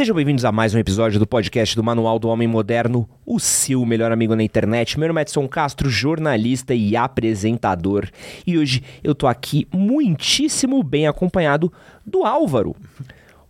[0.00, 3.84] Sejam bem-vindos a mais um episódio do podcast do Manual do Homem Moderno, o seu
[3.84, 4.98] melhor amigo na internet.
[4.98, 8.08] Meu nome é Edson Castro, jornalista e apresentador.
[8.46, 11.70] E hoje eu tô aqui muitíssimo bem acompanhado
[12.02, 12.74] do Álvaro.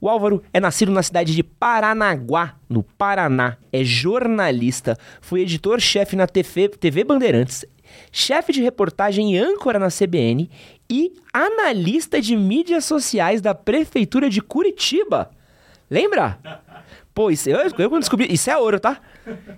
[0.00, 3.56] O Álvaro é nascido na cidade de Paranaguá, no Paraná.
[3.72, 7.64] É jornalista, foi editor-chefe na TV, TV Bandeirantes,
[8.10, 10.50] chefe de reportagem e âncora na CBN
[10.90, 15.30] e analista de mídias sociais da Prefeitura de Curitiba.
[15.90, 16.38] Lembra?
[17.12, 18.32] Pô, isso, eu, eu quando descobri.
[18.32, 19.00] Isso é ouro, tá?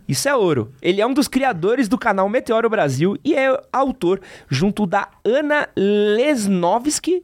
[0.09, 0.73] Isso é ouro.
[0.81, 5.69] Ele é um dos criadores do canal Meteoro Brasil e é autor, junto da Ana
[5.77, 7.23] Lesnovski,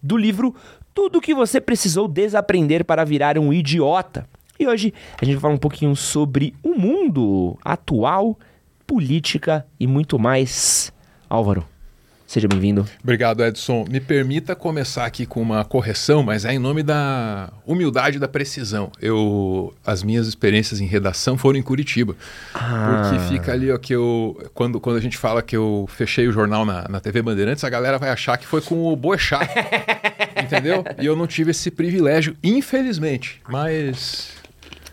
[0.00, 0.54] do livro
[0.94, 4.26] Tudo o que você precisou desaprender para virar um idiota.
[4.58, 8.38] E hoje a gente vai falar um pouquinho sobre o mundo atual,
[8.86, 10.92] política e muito mais.
[11.28, 11.73] Álvaro.
[12.26, 12.86] Seja bem-vindo.
[13.02, 13.84] Obrigado, Edson.
[13.88, 18.26] Me permita começar aqui com uma correção, mas é em nome da humildade e da
[18.26, 18.90] precisão.
[19.00, 22.16] Eu, as minhas experiências em redação foram em Curitiba.
[22.54, 23.02] Ah.
[23.10, 24.50] Porque fica ali, ó, que eu.
[24.54, 27.70] Quando, quando a gente fala que eu fechei o jornal na, na TV Bandeirantes, a
[27.70, 29.48] galera vai achar que foi com o Boechat.
[30.42, 30.84] entendeu?
[30.98, 33.40] E eu não tive esse privilégio, infelizmente.
[33.48, 34.43] Mas.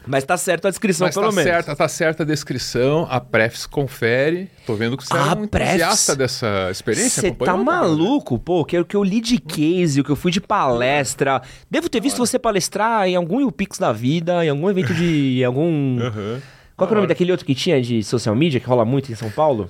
[0.05, 1.51] Mas tá certa a descrição, Mas pelo tá menos.
[1.51, 4.49] Certa, tá certa a descrição, a Prefs confere.
[4.65, 5.73] Tô vendo que você é um Prefs...
[5.75, 7.21] entusiasta dessa experiência.
[7.21, 11.41] Você tá maluco, pô, que, que eu li de case, que eu fui de palestra.
[11.69, 15.43] Devo ter visto você palestrar em algum UPix da vida, em algum evento de...
[15.43, 15.99] Algum...
[16.11, 16.41] Uhum.
[16.75, 19.15] Qual é o nome daquele outro que tinha de social media, que rola muito em
[19.15, 19.69] São Paulo?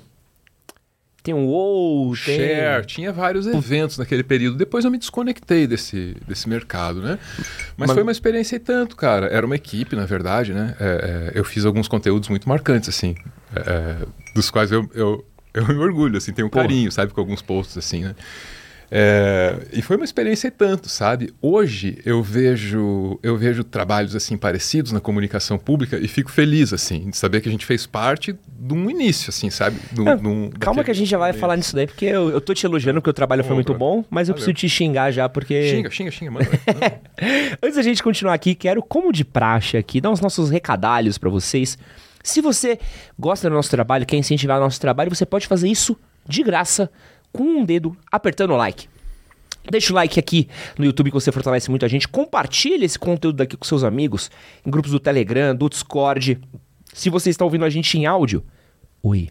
[1.24, 2.38] Tem um WoW, tem...
[2.38, 4.58] Share, tinha vários eventos naquele período.
[4.58, 7.20] Depois eu me desconectei desse, desse mercado, né?
[7.78, 7.92] Mas, Mas...
[7.92, 9.28] foi uma experiência e tanto, cara.
[9.28, 10.76] Era uma equipe, na verdade, né?
[10.80, 13.16] É, é, eu fiz alguns conteúdos muito marcantes, assim,
[13.56, 13.98] é, é
[14.34, 17.78] dos quais eu, eu, eu me orgulho, assim, tenho um carinho, sabe, com alguns posts,
[17.78, 18.16] assim, né?
[18.94, 21.34] É, e foi uma experiência e tanto, sabe?
[21.42, 27.10] Hoje eu vejo eu vejo trabalhos assim parecidos na comunicação pública e fico feliz assim
[27.10, 29.78] de saber que a gente fez parte de um início, assim, sabe?
[29.94, 30.18] Do, é,
[30.60, 33.00] calma que a gente já vai falar nisso daí, porque eu, eu tô te elogiando
[33.00, 36.12] porque o trabalho foi muito bom, mas eu preciso te xingar já porque xinga, xinga,
[36.12, 36.48] xinga, mano.
[37.64, 41.30] Antes da gente continuar aqui, quero como de praxe aqui dar os nossos recadalhos para
[41.30, 41.78] vocês.
[42.22, 42.78] Se você
[43.18, 45.98] gosta do nosso trabalho, quer incentivar o nosso trabalho, você pode fazer isso
[46.28, 46.90] de graça
[47.32, 48.88] com um dedo apertando o like.
[49.70, 50.48] Deixa o like aqui
[50.78, 52.08] no YouTube que você fortalece muito a gente.
[52.08, 54.32] Compartilhe esse conteúdo daqui com seus amigos,
[54.66, 56.40] em grupos do Telegram, do Discord.
[56.94, 58.44] Se você está ouvindo a gente em áudio,
[59.04, 59.30] oi.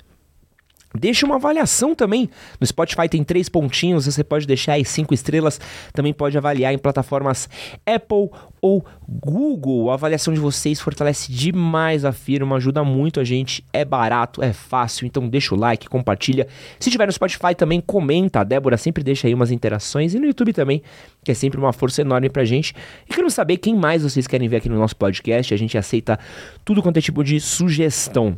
[0.93, 2.29] Deixa uma avaliação também.
[2.61, 5.61] No Spotify tem três pontinhos, você pode deixar aí cinco estrelas.
[5.93, 7.49] Também pode avaliar em plataformas
[7.87, 8.29] Apple
[8.61, 9.91] ou Google.
[9.91, 13.65] A avaliação de vocês fortalece demais a firma, ajuda muito a gente.
[13.73, 16.49] É barato, é fácil, então deixa o like, compartilha.
[16.81, 18.41] Se tiver no Spotify também comenta.
[18.41, 20.15] A Débora sempre deixa aí umas interações.
[20.15, 20.83] E no YouTube também,
[21.25, 22.75] que é sempre uma força enorme pra gente.
[23.09, 25.55] E quero saber quem mais vocês querem ver aqui no nosso podcast.
[25.55, 26.19] A gente aceita
[26.65, 28.37] tudo quanto é tipo de sugestão.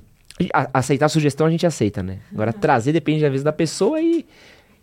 [0.73, 2.19] Aceitar a sugestão a gente aceita, né?
[2.33, 4.27] Agora trazer depende da vez da pessoa e.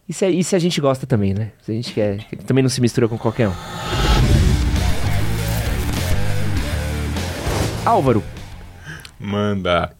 [0.07, 1.51] E se, e se a gente gosta também, né?
[1.61, 2.25] Se a gente quer.
[2.45, 3.53] Também não se mistura com qualquer um.
[7.85, 8.23] Álvaro.
[9.19, 9.95] Manda.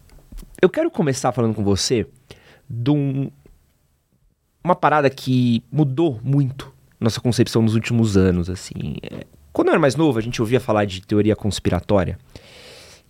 [0.60, 2.06] Eu quero começar falando com você
[2.68, 3.30] de um,
[4.62, 8.96] uma parada que mudou muito nossa concepção nos últimos anos, assim.
[9.02, 12.18] É, quando eu era mais novo, a gente ouvia falar de teoria conspiratória.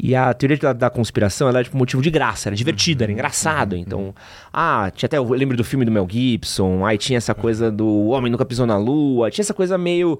[0.03, 3.19] E a teoria da, da conspiração era tipo motivo de graça, era divertido, era uhum.
[3.19, 3.75] engraçado.
[3.75, 3.78] Uhum.
[3.78, 4.15] Então,
[4.50, 8.06] ah, tinha até, eu lembro do filme do Mel Gibson, aí tinha essa coisa do
[8.09, 10.19] homem nunca pisou na lua, tinha essa coisa meio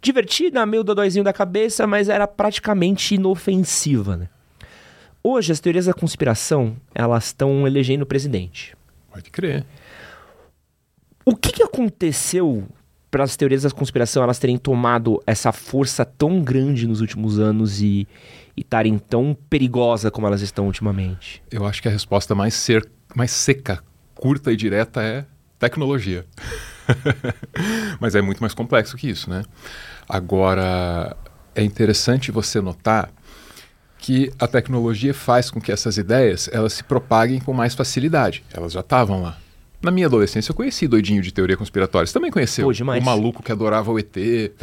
[0.00, 4.28] divertida, meio dodóizinho da cabeça, mas era praticamente inofensiva, né?
[5.22, 8.74] Hoje, as teorias da conspiração, elas estão elegendo o presidente.
[9.12, 9.66] Pode crer.
[11.24, 12.66] O que, que aconteceu
[13.10, 17.80] para as teorias da conspiração elas terem tomado essa força tão grande nos últimos anos
[17.82, 18.06] e
[18.60, 21.42] estarem tão perigosa como elas estão ultimamente?
[21.50, 23.82] Eu acho que a resposta mais, ser, mais seca,
[24.14, 25.24] curta e direta é
[25.58, 26.24] tecnologia.
[28.00, 29.44] Mas é muito mais complexo que isso, né?
[30.08, 31.16] Agora,
[31.54, 33.10] é interessante você notar
[33.98, 38.44] que a tecnologia faz com que essas ideias elas se propaguem com mais facilidade.
[38.52, 39.36] Elas já estavam lá.
[39.80, 42.06] Na minha adolescência eu conheci doidinho de teoria conspiratória.
[42.06, 42.66] Você também conheceu?
[42.66, 43.00] Pô, demais.
[43.00, 44.16] O maluco que adorava o ET,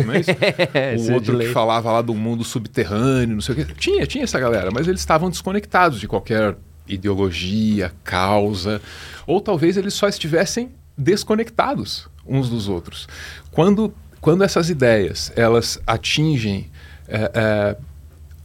[0.06, 0.32] não é isso?
[1.08, 3.74] o é outro que falava lá do mundo subterrâneo, não sei o quê.
[3.78, 6.58] Tinha, tinha essa galera, mas eles estavam desconectados de qualquer
[6.88, 8.82] ideologia, causa,
[9.26, 13.08] ou talvez eles só estivessem desconectados uns dos outros.
[13.52, 16.70] Quando, quando essas ideias elas atingem
[17.08, 17.78] é, é,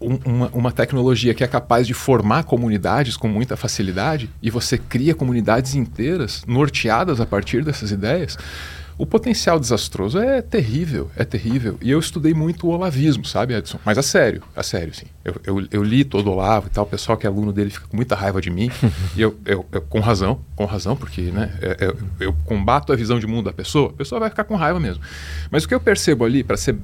[0.01, 4.79] um, uma, uma, tecnologia que é capaz de formar comunidades com muita facilidade e você
[4.79, 8.39] cria comunidades inteiras norteadas a partir dessas ideias,
[9.01, 11.79] O potencial desastroso é terrível, é terrível.
[11.81, 13.79] E eu estudei muito o olavismo, sabe, Edson?
[13.83, 15.07] Mas a sério, a sério, sim.
[15.25, 17.71] Eu, eu, eu li todo o Olavo e tal, o pessoal que é aluno dele
[17.71, 18.71] fica com muita raiva de mim.
[19.17, 22.97] e eu, eu, eu, com razão, com razão, porque né, é, é, eu combato a
[22.97, 25.03] visão de mundo da pessoa, a pessoa vai ficar com raiva mesmo.
[25.51, 26.77] Mas o que eu percebo ali, para ser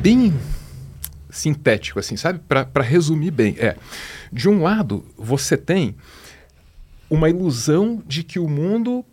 [0.00, 0.32] bem
[1.30, 2.40] sintético, assim, sabe?
[2.40, 3.76] Para resumir bem, é:
[4.32, 5.96] de um lado, você tem
[7.08, 9.04] uma ilusão de que o mundo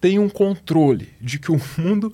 [0.00, 2.12] tem um controle, de que o mundo,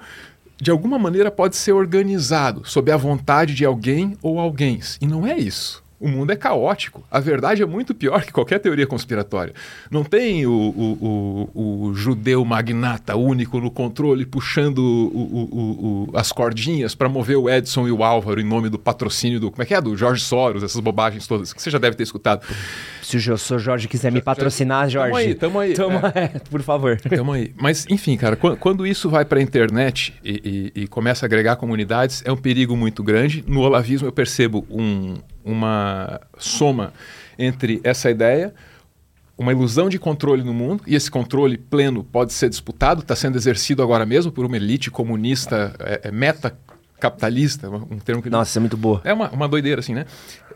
[0.60, 4.80] de alguma maneira, pode ser organizado sob a vontade de alguém ou alguém.
[5.00, 5.82] E não é isso.
[6.00, 7.05] O mundo é caótico.
[7.11, 9.52] A verdade é muito pior que qualquer teoria conspiratória.
[9.91, 17.06] Não tem o, o, o, o judeu magnata único no controle puxando as cordinhas para
[17.06, 19.50] mover o Edson e o Álvaro em nome do patrocínio do.
[19.50, 19.81] Como é que é?
[19.81, 22.47] Do Jorge Soros, essas bobagens todas que você já deve ter escutado.
[23.02, 23.58] Se o Sr.
[23.58, 25.35] Jorge quiser me patrocinar, Jorge.
[25.35, 26.00] Tamo aí, tamo aí.
[26.00, 26.00] Tamo.
[26.14, 27.00] É, por favor.
[27.00, 27.52] Tamo aí.
[27.56, 31.26] Mas, enfim, cara, quando, quando isso vai para a internet e, e, e começa a
[31.26, 33.44] agregar comunidades, é um perigo muito grande.
[33.47, 35.14] No olavismo eu percebo um
[35.44, 36.93] uma soma
[37.38, 38.55] entre essa ideia,
[39.37, 43.37] uma ilusão de controle no mundo, e esse controle pleno pode ser disputado, está sendo
[43.37, 46.56] exercido agora mesmo por uma elite comunista é, é meta
[47.00, 48.31] capitalista, um termo que...
[48.31, 49.00] Nossa, é muito boa.
[49.05, 50.06] É uma, uma doideira, assim, né?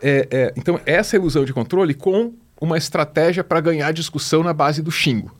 [0.01, 4.81] É, é, então, essa ilusão de controle com uma estratégia para ganhar discussão na base
[4.81, 5.35] do xingo.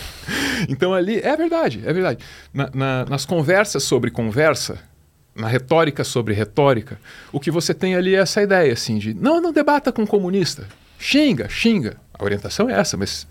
[0.68, 2.24] então, ali, é verdade, é verdade.
[2.52, 4.78] Na, na, nas conversas sobre conversa,
[5.34, 6.98] na retórica sobre retórica,
[7.32, 10.66] o que você tem ali é essa ideia assim de não, não debata com comunista.
[10.98, 11.96] Xinga, xinga.
[12.12, 13.26] A orientação é essa, mas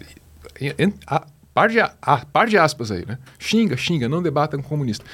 [1.07, 3.17] a par de, a, par de aspas aí, né?
[3.39, 5.05] Xinga, xinga, não debata com comunista.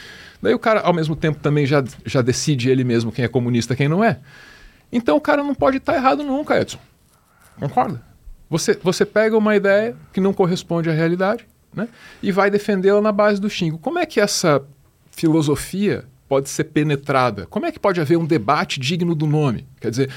[0.41, 3.75] Daí o cara, ao mesmo tempo, também já, já decide ele mesmo quem é comunista
[3.75, 4.19] quem não é.
[4.91, 6.79] Então o cara não pode estar tá errado nunca, Edson.
[7.59, 8.01] Concorda?
[8.49, 11.89] Você, você pega uma ideia que não corresponde à realidade né?
[12.23, 13.77] e vai defendê-la na base do xingo.
[13.77, 14.63] Como é que essa
[15.11, 17.45] filosofia pode ser penetrada?
[17.47, 19.67] Como é que pode haver um debate digno do nome?
[19.81, 20.09] Quer dizer,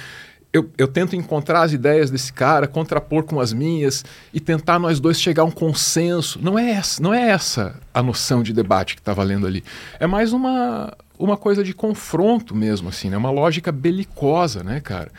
[0.52, 4.04] eu, eu, tento encontrar as ideias desse cara, contrapor com as minhas
[4.34, 6.40] e tentar nós dois chegar a um consenso.
[6.42, 9.62] Não é essa, não é essa a noção de debate que está valendo ali.
[10.00, 13.16] É mais uma, uma coisa de confronto mesmo, assim, né?
[13.16, 15.12] Uma lógica belicosa, né, cara?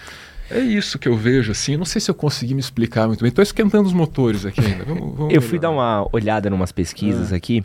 [0.50, 1.78] É isso que eu vejo, assim.
[1.78, 3.30] Não sei se eu consegui me explicar muito bem.
[3.30, 4.84] Estou esquentando os motores aqui ainda.
[4.84, 7.38] Vamos, vamos eu fui dar uma olhada em umas pesquisas ah.
[7.38, 7.64] aqui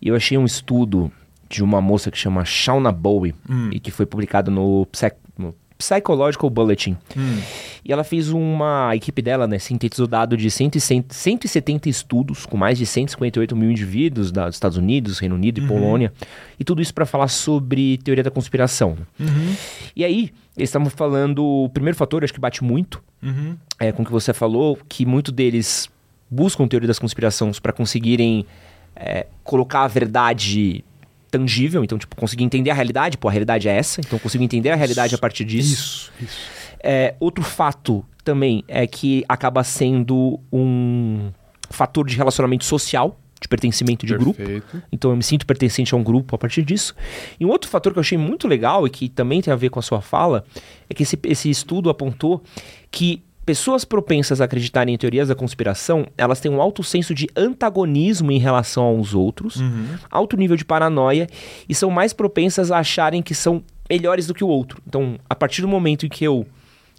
[0.00, 1.10] e eu achei um estudo
[1.48, 3.70] de uma moça que chama Shauna Bowie hum.
[3.72, 5.52] e que foi publicado no, Psych, no
[5.82, 6.96] Psychological Bulletin.
[7.16, 7.40] Hum.
[7.84, 8.90] E ela fez uma.
[8.90, 10.70] A equipe dela, né, sintetizou dado de 100,
[11.08, 15.68] 170 estudos com mais de 158 mil indivíduos dos Estados Unidos, Reino Unido e uhum.
[15.68, 16.12] Polônia.
[16.58, 18.96] E tudo isso para falar sobre teoria da conspiração.
[19.18, 19.54] Uhum.
[19.96, 21.44] E aí, eles estavam falando.
[21.44, 23.56] O primeiro fator, acho que bate muito uhum.
[23.78, 25.90] é, com o que você falou, que muito deles
[26.30, 28.46] buscam teoria das conspirações para conseguirem
[28.94, 30.84] é, colocar a verdade
[31.32, 34.70] tangível, então, tipo, conseguir entender a realidade, pô, a realidade é essa, então consigo entender
[34.70, 35.72] a realidade isso, a partir disso.
[35.72, 36.38] Isso, isso.
[36.80, 41.30] É, outro fato também é que acaba sendo um
[41.70, 44.66] fator de relacionamento social, de pertencimento de Perfeito.
[44.70, 44.86] grupo.
[44.92, 46.94] Então eu me sinto pertencente a um grupo a partir disso.
[47.40, 49.70] E um outro fator que eu achei muito legal e que também tem a ver
[49.70, 50.44] com a sua fala
[50.88, 52.42] é que esse, esse estudo apontou
[52.90, 57.28] que Pessoas propensas a acreditarem em teorias da conspiração, elas têm um alto senso de
[57.34, 59.96] antagonismo em relação aos outros, uhum.
[60.08, 61.26] alto nível de paranoia
[61.68, 64.80] e são mais propensas a acharem que são melhores do que o outro.
[64.86, 66.46] Então, a partir do momento em que eu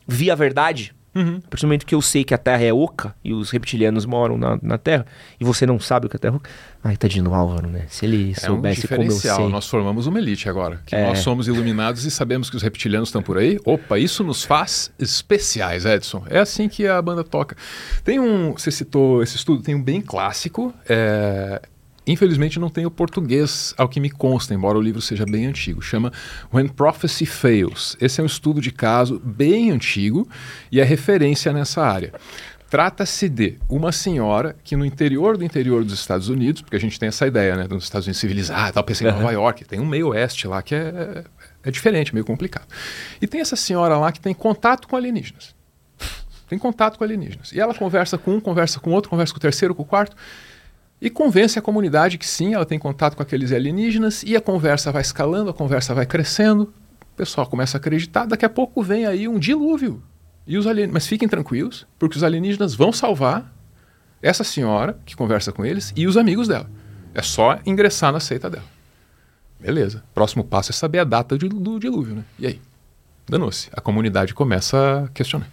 [0.06, 1.42] vi a verdade, Uhum.
[1.46, 4.06] A partir do momento que eu sei que a Terra é oca e os reptilianos
[4.06, 5.06] moram na, na Terra
[5.40, 6.50] e você não sabe o que a Terra é oca.
[6.84, 7.86] Ai, tadinho do Álvaro, né?
[7.88, 9.50] Se ele soubesse é um como eu sei.
[9.50, 10.82] Nós formamos uma elite agora.
[10.86, 11.08] Que é.
[11.08, 13.60] nós somos iluminados e sabemos que os reptilianos estão por aí.
[13.64, 16.24] Opa, isso nos faz especiais, Edson.
[16.30, 17.56] É assim que a banda toca.
[18.04, 18.52] Tem um.
[18.52, 20.74] Você citou esse estudo, tem um bem clássico.
[20.90, 21.62] É,
[22.06, 25.82] Infelizmente não tem o português ao que me consta, embora o livro seja bem antigo.
[25.82, 26.12] Chama
[26.54, 27.96] When Prophecy Fails.
[28.00, 30.28] Esse é um estudo de caso bem antigo
[30.72, 32.14] e é referência nessa área.
[32.70, 37.00] Trata-se de uma senhora que no interior do interior dos Estados Unidos, porque a gente
[37.00, 39.86] tem essa ideia, né, dos Estados Unidos civilizados, tal, pensei em Nova York, tem um
[39.86, 41.24] meio oeste lá que é,
[41.64, 42.68] é diferente, meio complicado.
[43.22, 45.56] E tem essa senhora lá que tem contato com alienígenas.
[46.50, 47.52] Tem contato com alienígenas.
[47.52, 50.16] E ela conversa com um, conversa com outro, conversa com o terceiro, com o quarto
[51.02, 54.92] e convence a comunidade que sim, ela tem contato com aqueles alienígenas e a conversa
[54.92, 59.06] vai escalando, a conversa vai crescendo, o pessoal começa a acreditar, daqui a pouco vem
[59.06, 60.02] aí um dilúvio.
[60.48, 60.88] E os alien...
[60.88, 63.54] Mas fiquem tranquilos, porque os alienígenas vão salvar
[64.22, 66.70] essa senhora que conversa com eles e os amigos dela.
[67.14, 68.66] É só ingressar na seita dela.
[69.60, 70.04] Beleza.
[70.14, 72.24] Próximo passo é saber a data do, do dilúvio, né?
[72.40, 72.62] E aí?
[73.28, 73.70] Danou-se.
[73.72, 75.50] A comunidade começa a questionar.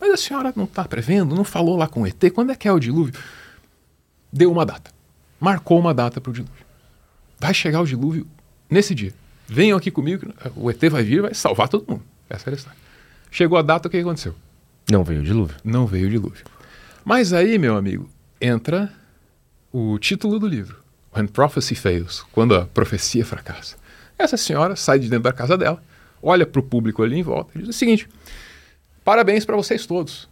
[0.00, 1.36] Mas a senhora não está prevendo?
[1.36, 2.18] Não falou lá com o ET?
[2.34, 3.14] Quando é que é o dilúvio?
[4.32, 4.90] Deu uma data.
[5.38, 6.64] Marcou uma data para o dilúvio.
[7.38, 8.26] vai chegar o dilúvio
[8.70, 9.12] nesse dia.
[9.46, 12.02] Venham aqui comigo, o ET vai vir e vai salvar todo mundo.
[12.30, 12.78] Essa era a história.
[13.30, 14.34] Chegou a data, o que aconteceu?
[14.90, 15.56] Não veio o dilúvio.
[15.64, 16.44] Não veio o dilúvio.
[17.04, 18.08] Mas aí, meu amigo,
[18.40, 18.92] entra
[19.72, 20.76] o título do livro,
[21.14, 23.76] When Prophecy Fails, quando a profecia fracassa.
[24.18, 25.82] Essa senhora sai de dentro da casa dela,
[26.22, 28.08] olha para o público ali em volta e diz o seguinte:
[29.04, 30.28] Parabéns para vocês todos.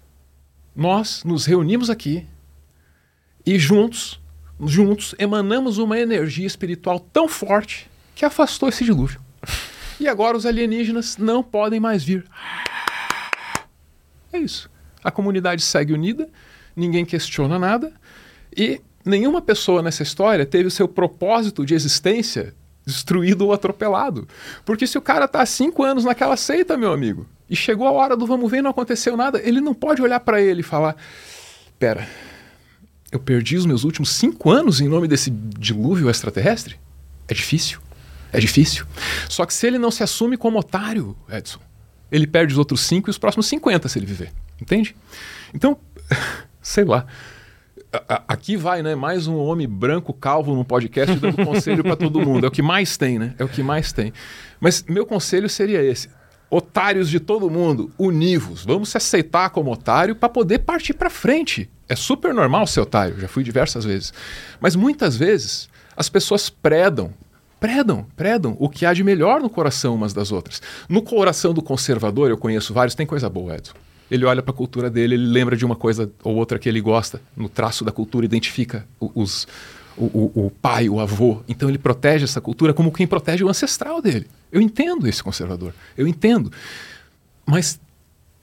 [0.76, 2.26] Nós nos reunimos aqui
[3.44, 4.20] e juntos,
[4.66, 9.20] juntos emanamos uma energia espiritual tão forte que afastou esse dilúvio.
[9.98, 12.24] E agora os alienígenas não podem mais vir.
[14.32, 14.70] É isso.
[15.02, 16.28] A comunidade segue unida,
[16.76, 17.92] ninguém questiona nada
[18.56, 22.54] e nenhuma pessoa nessa história teve o seu propósito de existência
[22.84, 24.26] destruído ou atropelado.
[24.64, 27.92] Porque se o cara está há cinco anos naquela seita, meu amigo, e chegou a
[27.92, 30.64] hora do vamos ver e não aconteceu nada, ele não pode olhar para ele e
[30.64, 30.96] falar:
[31.78, 32.08] pera,
[33.10, 36.76] eu perdi os meus últimos cinco anos em nome desse dilúvio extraterrestre?
[37.28, 37.80] É difícil.
[38.32, 38.86] É difícil.
[39.28, 41.60] Só que se ele não se assume como otário, Edson,
[42.10, 44.32] ele perde os outros cinco e os próximos 50 se ele viver.
[44.60, 44.94] Entende?
[45.52, 45.76] Então,
[46.62, 47.06] sei lá
[48.28, 48.94] aqui vai, né?
[48.94, 52.44] Mais um homem branco calvo num podcast dando conselho para todo mundo.
[52.44, 53.34] É o que mais tem, né?
[53.38, 54.12] É o que mais tem.
[54.60, 56.08] Mas meu conselho seria esse:
[56.48, 58.64] otários de todo mundo, univos.
[58.64, 61.68] Vamos se aceitar como otário para poder partir para frente.
[61.90, 64.14] É super normal ser otário, já fui diversas vezes.
[64.60, 67.12] Mas muitas vezes as pessoas predam
[67.58, 70.62] predam, predam o que há de melhor no coração umas das outras.
[70.88, 73.74] No coração do conservador, eu conheço vários, tem coisa boa, Edson
[74.10, 76.80] ele olha para a cultura dele, ele lembra de uma coisa ou outra que ele
[76.80, 79.46] gosta, no traço da cultura, identifica os,
[79.96, 81.42] o, o, o, pai, o avô.
[81.48, 84.26] Então ele protege essa cultura como quem protege o ancestral dele.
[84.50, 86.50] Eu entendo esse conservador, eu entendo.
[87.46, 87.80] Mas,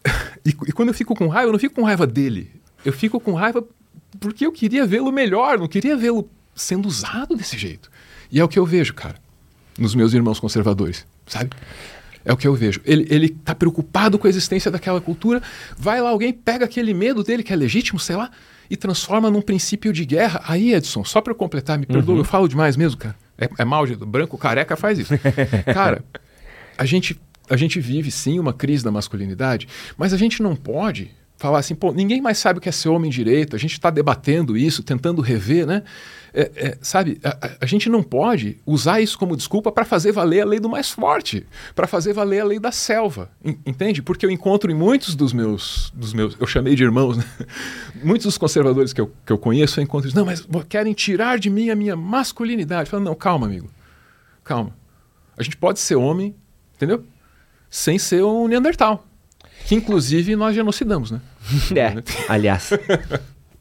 [0.46, 2.50] e, e quando eu fico com raiva, eu não fico com raiva dele.
[2.86, 3.64] Eu fico com raiva
[4.20, 7.90] porque eu queria vê-lo melhor, não queria vê-lo sendo usado desse jeito.
[8.32, 9.16] E é o que eu vejo, cara,
[9.78, 11.52] nos meus irmãos conservadores, sabe?
[12.26, 12.82] É o que eu vejo.
[12.84, 15.42] Ele, ele tá preocupado com a existência daquela cultura.
[15.78, 18.30] Vai lá, alguém pega aquele medo dele, que é legítimo, sei lá,
[18.70, 20.42] e transforma num princípio de guerra.
[20.46, 22.22] Aí, Edson, só para completar, me perdoa, uhum.
[22.22, 23.16] eu falo demais mesmo, cara.
[23.38, 25.14] É, é mal, branco careca faz isso.
[25.74, 26.04] cara,
[26.78, 27.18] a gente,
[27.50, 31.76] a gente vive sim uma crise da masculinidade, mas a gente não pode falar assim,
[31.76, 34.82] pô, ninguém mais sabe o que é ser homem direito, a gente está debatendo isso,
[34.84, 35.84] tentando rever, né?
[36.34, 40.42] É, é, sabe, a, a, gente não pode usar isso como desculpa para fazer valer
[40.42, 43.32] a lei do mais forte, para fazer valer a lei da selva,
[43.66, 44.02] entende?
[44.02, 47.24] Porque eu encontro em muitos dos meus, dos meus eu chamei de irmãos, né?
[48.04, 51.50] muitos dos conservadores que eu, que eu conheço, eu encontro não, mas querem tirar de
[51.50, 52.90] mim a minha masculinidade.
[52.90, 53.70] Falando, não, calma, amigo,
[54.44, 54.76] calma.
[55.38, 56.36] A gente pode ser homem,
[56.76, 57.04] entendeu?
[57.70, 59.08] Sem ser um Neandertal.
[59.68, 61.20] Que inclusive nós genocidamos, né?
[61.76, 62.72] É, aliás.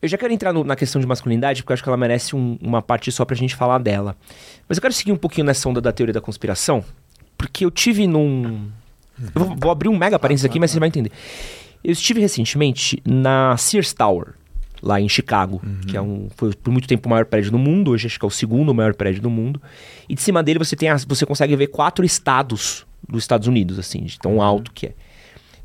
[0.01, 2.37] Eu já quero entrar no, na questão de masculinidade, porque eu acho que ela merece
[2.37, 4.17] um, uma parte só pra gente falar dela.
[4.69, 6.85] Mas eu quero seguir um pouquinho nessa onda da teoria da conspiração,
[7.37, 8.69] porque eu tive num.
[9.35, 11.11] Eu vou, vou abrir um mega parênteses aqui, mas você vai entender.
[11.83, 14.35] Eu estive recentemente na Sears Tower,
[14.81, 15.81] lá em Chicago, uhum.
[15.89, 18.25] que é um, foi por muito tempo o maior prédio do mundo, hoje acho que
[18.25, 19.61] é o segundo maior prédio do mundo.
[20.09, 23.79] E de cima dele você, tem as, você consegue ver quatro estados dos Estados Unidos,
[23.79, 24.95] assim, de tão alto que é.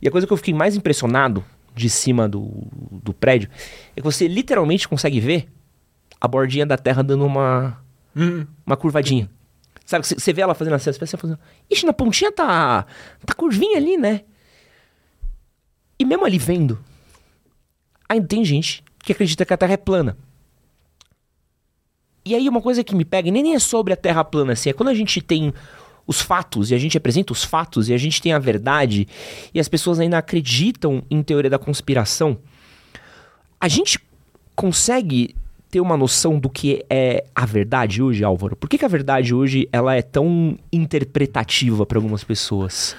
[0.01, 1.43] E a coisa que eu fiquei mais impressionado
[1.75, 2.49] de cima do,
[2.91, 3.49] do prédio
[3.95, 5.47] é que você literalmente consegue ver
[6.19, 7.77] a bordinha da terra dando uma,
[8.15, 8.45] hum.
[8.65, 9.29] uma curvadinha.
[9.85, 11.39] Sabe, você vê ela fazendo assim, você fazendo.
[11.69, 12.85] Ixi, na pontinha tá.
[13.25, 14.21] tá curvinha ali, né?
[15.99, 16.79] E mesmo ali vendo,
[18.07, 20.17] ainda tem gente que acredita que a Terra é plana.
[22.23, 24.73] E aí uma coisa que me pega, nem é sobre a Terra plana, assim, é
[24.73, 25.53] quando a gente tem
[26.11, 29.07] os fatos e a gente apresenta os fatos e a gente tem a verdade
[29.53, 32.37] e as pessoas ainda acreditam em teoria da conspiração,
[33.59, 33.99] a gente
[34.55, 35.35] consegue
[35.71, 38.55] ter uma noção do que é a verdade hoje, Álvaro?
[38.57, 42.95] Por que, que a verdade hoje ela é tão interpretativa para algumas pessoas?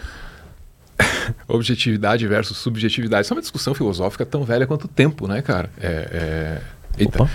[1.46, 3.26] Objetividade versus subjetividade.
[3.26, 5.70] Isso é uma discussão filosófica tão velha quanto o tempo, né, cara?
[5.78, 6.62] É, é...
[6.98, 7.30] Eita.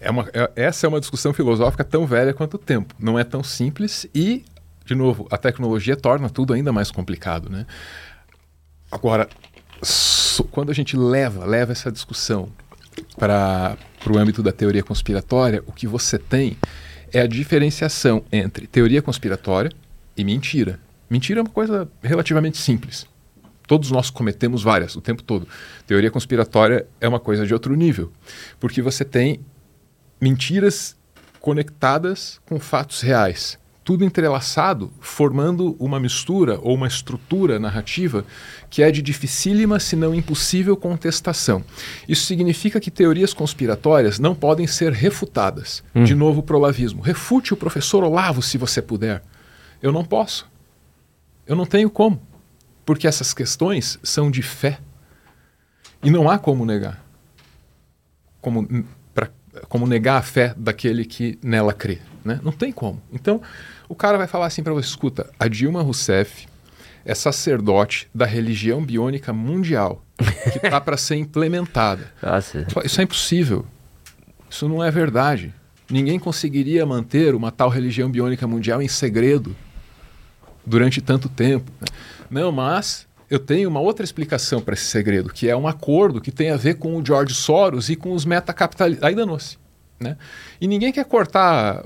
[0.00, 2.94] É uma, é, essa é uma discussão filosófica tão velha quanto o tempo.
[2.98, 4.44] Não é tão simples e
[4.84, 7.66] de novo, a tecnologia torna tudo ainda mais complicado, né?
[8.90, 9.28] Agora,
[9.82, 12.50] so, quando a gente leva, leva essa discussão
[13.16, 16.56] para o âmbito da teoria conspiratória, o que você tem
[17.12, 19.70] é a diferenciação entre teoria conspiratória
[20.16, 20.78] e mentira.
[21.08, 23.06] Mentira é uma coisa relativamente simples.
[23.66, 25.46] Todos nós cometemos várias o tempo todo.
[25.86, 28.12] Teoria conspiratória é uma coisa de outro nível,
[28.58, 29.40] porque você tem
[30.20, 30.96] mentiras
[31.40, 38.24] conectadas com fatos reais tudo entrelaçado, formando uma mistura ou uma estrutura narrativa
[38.70, 41.64] que é de dificílima, se não impossível contestação.
[42.08, 45.82] Isso significa que teorias conspiratórias não podem ser refutadas.
[45.94, 46.04] Hum.
[46.04, 47.02] De novo, o olavismo.
[47.02, 49.22] Refute o professor Olavo se você puder.
[49.82, 50.48] Eu não posso.
[51.46, 52.22] Eu não tenho como.
[52.86, 54.78] Porque essas questões são de fé.
[56.02, 57.04] E não há como negar.
[58.40, 58.66] Como,
[59.12, 59.28] pra,
[59.68, 62.00] como negar a fé daquele que nela crê.
[62.24, 62.40] Né?
[62.42, 63.02] Não tem como.
[63.12, 63.40] Então,
[63.88, 66.46] o cara vai falar assim para você: escuta, a Dilma Rousseff
[67.04, 70.04] é sacerdote da religião biônica mundial
[70.52, 72.12] que está para ser implementada.
[72.22, 72.66] Nossa.
[72.84, 73.66] Isso é impossível.
[74.48, 75.52] Isso não é verdade.
[75.90, 79.54] Ninguém conseguiria manter uma tal religião biônica mundial em segredo
[80.64, 81.70] durante tanto tempo.
[82.30, 86.30] Não, mas eu tenho uma outra explicação para esse segredo, que é um acordo que
[86.30, 89.04] tem a ver com o George Soros e com os metacapitalistas.
[89.04, 89.58] Aí danou-se.
[90.02, 90.16] Né?
[90.60, 91.82] E ninguém quer cortar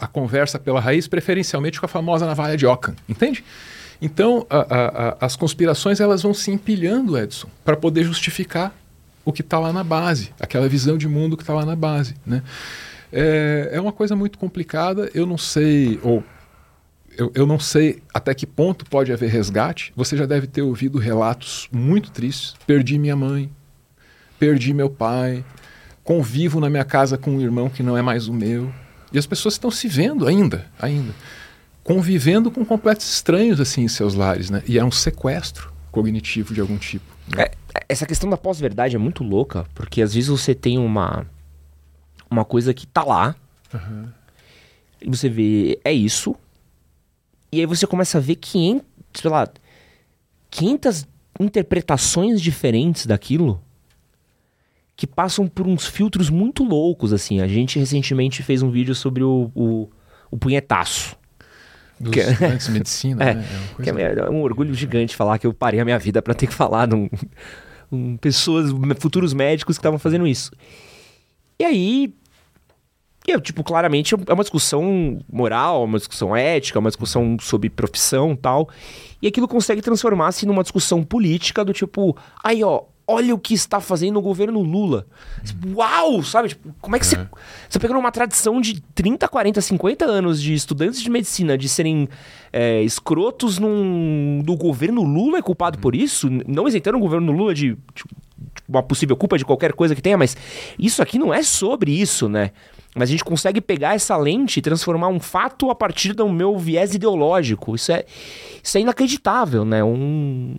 [0.00, 3.44] a conversa pela raiz, preferencialmente com a famosa navalha de Ockham, entende?
[4.02, 8.74] Então, a, a, a, as conspirações elas vão se empilhando, Edson, para poder justificar
[9.24, 12.14] o que está lá na base, aquela visão de mundo que está lá na base.
[12.26, 12.42] Né?
[13.12, 16.24] É, é uma coisa muito complicada, eu não sei, ou
[17.16, 19.92] eu, eu não sei até que ponto pode haver resgate.
[19.94, 22.54] Você já deve ter ouvido relatos muito tristes.
[22.66, 23.50] Perdi minha mãe,
[24.38, 25.44] perdi meu pai,
[26.04, 28.72] convivo na minha casa com um irmão que não é mais o meu.
[29.12, 31.12] E as pessoas estão se vendo ainda, ainda.
[31.82, 34.62] Convivendo com completos estranhos assim em seus lares, né?
[34.66, 37.04] E é um sequestro cognitivo de algum tipo.
[37.28, 37.44] Né?
[37.44, 37.50] É,
[37.88, 41.26] essa questão da pós-verdade é muito louca, porque às vezes você tem uma
[42.30, 43.34] uma coisa que tá lá,
[43.74, 44.08] uhum.
[45.02, 46.36] e você vê, é isso,
[47.50, 49.48] e aí você começa a ver 500, sei lá,
[50.48, 51.08] 500
[51.40, 53.60] interpretações diferentes daquilo,
[55.00, 57.40] que passam por uns filtros muito loucos, assim.
[57.40, 59.88] A gente recentemente fez um vídeo sobre o, o,
[60.30, 61.16] o punhetaço.
[61.98, 63.44] Dos que, é de medicina, é, né?
[63.78, 66.34] É, que é, é, um orgulho gigante falar que eu parei a minha vida para
[66.34, 67.08] ter que falar num,
[67.90, 70.50] um, pessoas, futuros médicos que estavam fazendo isso.
[71.58, 72.14] E aí,
[73.26, 78.68] eu, tipo, claramente é uma discussão moral, uma discussão ética, uma discussão sobre profissão tal.
[79.22, 82.14] E aquilo consegue transformar-se numa discussão política do tipo,
[82.44, 85.06] aí ó, olha o que está fazendo o governo Lula.
[85.74, 86.22] Uau!
[86.22, 86.50] Sabe?
[86.50, 87.08] Tipo, como é que é.
[87.08, 87.28] você.
[87.68, 92.08] Você pegando uma tradição de 30, 40, 50 anos de estudantes de medicina de serem
[92.52, 96.28] é, escrotos num, do governo Lula é culpado por isso?
[96.46, 98.04] Não isentando o governo Lula de, de
[98.68, 100.36] uma possível culpa de qualquer coisa que tenha, mas
[100.78, 102.52] isso aqui não é sobre isso, né?
[102.94, 106.58] Mas a gente consegue pegar essa lente e transformar um fato a partir do meu
[106.58, 107.74] viés ideológico.
[107.76, 108.04] Isso é,
[108.62, 109.82] isso é inacreditável, né?
[109.84, 110.56] Um,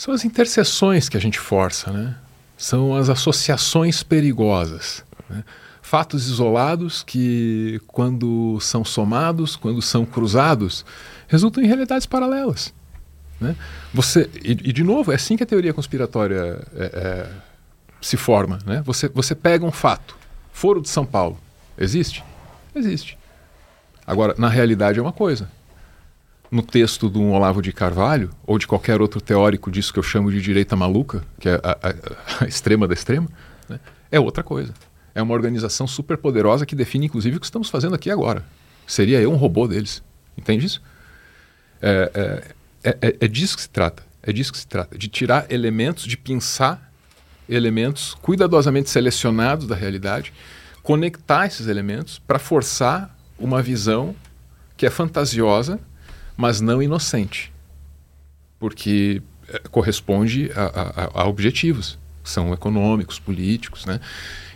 [0.00, 2.16] são as interseções que a gente força, né?
[2.56, 5.04] São as associações perigosas.
[5.28, 5.44] Né?
[5.82, 10.86] Fatos isolados que, quando são somados, quando são cruzados,
[11.28, 12.72] resultam em realidades paralelas.
[13.38, 13.54] Né?
[13.92, 17.30] Você, e, e, de novo, é assim que a teoria conspiratória é, é,
[18.00, 18.58] se forma.
[18.64, 18.80] Né?
[18.86, 20.16] Você, você pega um fato,
[20.50, 21.38] Foro de São Paulo,
[21.76, 22.24] existe?
[22.74, 23.18] Existe.
[24.06, 25.46] Agora, na realidade é uma coisa
[26.50, 30.02] no texto de um Olavo de Carvalho, ou de qualquer outro teórico disso que eu
[30.02, 33.28] chamo de direita maluca, que é a, a, a extrema da extrema,
[33.68, 33.78] né,
[34.10, 34.74] é outra coisa.
[35.14, 38.44] É uma organização super poderosa que define, inclusive, o que estamos fazendo aqui agora.
[38.86, 40.02] Seria eu um robô deles.
[40.36, 40.82] Entende isso?
[41.80, 42.44] É,
[42.82, 44.02] é, é, é disso que se trata.
[44.22, 44.96] É disso que se trata.
[44.98, 46.92] De tirar elementos, de pensar
[47.48, 50.32] elementos cuidadosamente selecionados da realidade,
[50.82, 54.14] conectar esses elementos para forçar uma visão
[54.76, 55.80] que é fantasiosa
[56.40, 57.52] mas não inocente,
[58.58, 64.00] porque é, corresponde a, a, a objetivos, que são econômicos, políticos, né?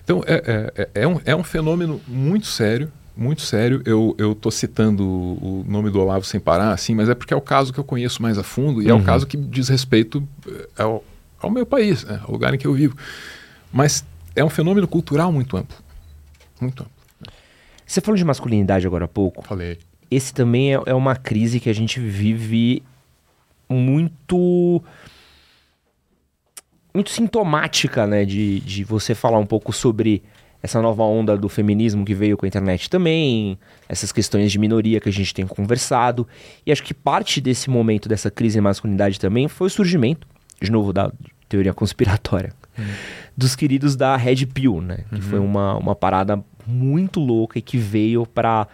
[0.02, 3.82] Então é, é, é, é, um, é um fenômeno muito sério, muito sério.
[3.84, 7.40] Eu estou citando o nome do Olavo sem parar, assim, mas é porque é o
[7.40, 8.90] caso que eu conheço mais a fundo e uhum.
[8.90, 9.04] é o uhum.
[9.04, 11.04] caso que diz respeito é, ao,
[11.38, 12.18] ao meu país, né?
[12.24, 12.96] ao lugar em que eu vivo.
[13.70, 15.76] Mas é um fenômeno cultural muito amplo.
[16.58, 16.94] Muito amplo.
[17.86, 19.44] Você falou de masculinidade agora há pouco.
[19.46, 19.78] Falei
[20.14, 22.82] esse também é, é uma crise que a gente vive
[23.68, 24.82] muito
[26.94, 30.22] muito sintomática, né, de, de você falar um pouco sobre
[30.62, 35.00] essa nova onda do feminismo que veio com a internet também, essas questões de minoria
[35.00, 36.26] que a gente tem conversado,
[36.64, 40.26] e acho que parte desse momento dessa crise de masculinidade também foi o surgimento,
[40.62, 41.12] de novo, da
[41.48, 42.84] teoria conspiratória, uhum.
[43.36, 45.22] dos queridos da Red Pill, né, que uhum.
[45.22, 48.66] foi uma, uma parada muito louca e que veio para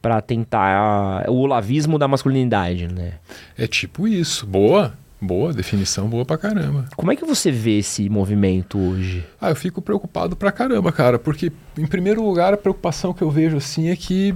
[0.00, 3.14] para tentar o olavismo da masculinidade, né?
[3.56, 4.46] É tipo isso.
[4.46, 4.94] Boa.
[5.18, 6.88] Boa, definição boa pra caramba.
[6.94, 9.24] Como é que você vê esse movimento hoje?
[9.40, 13.30] Ah, eu fico preocupado pra caramba, cara, porque, em primeiro lugar, a preocupação que eu
[13.30, 14.34] vejo assim é que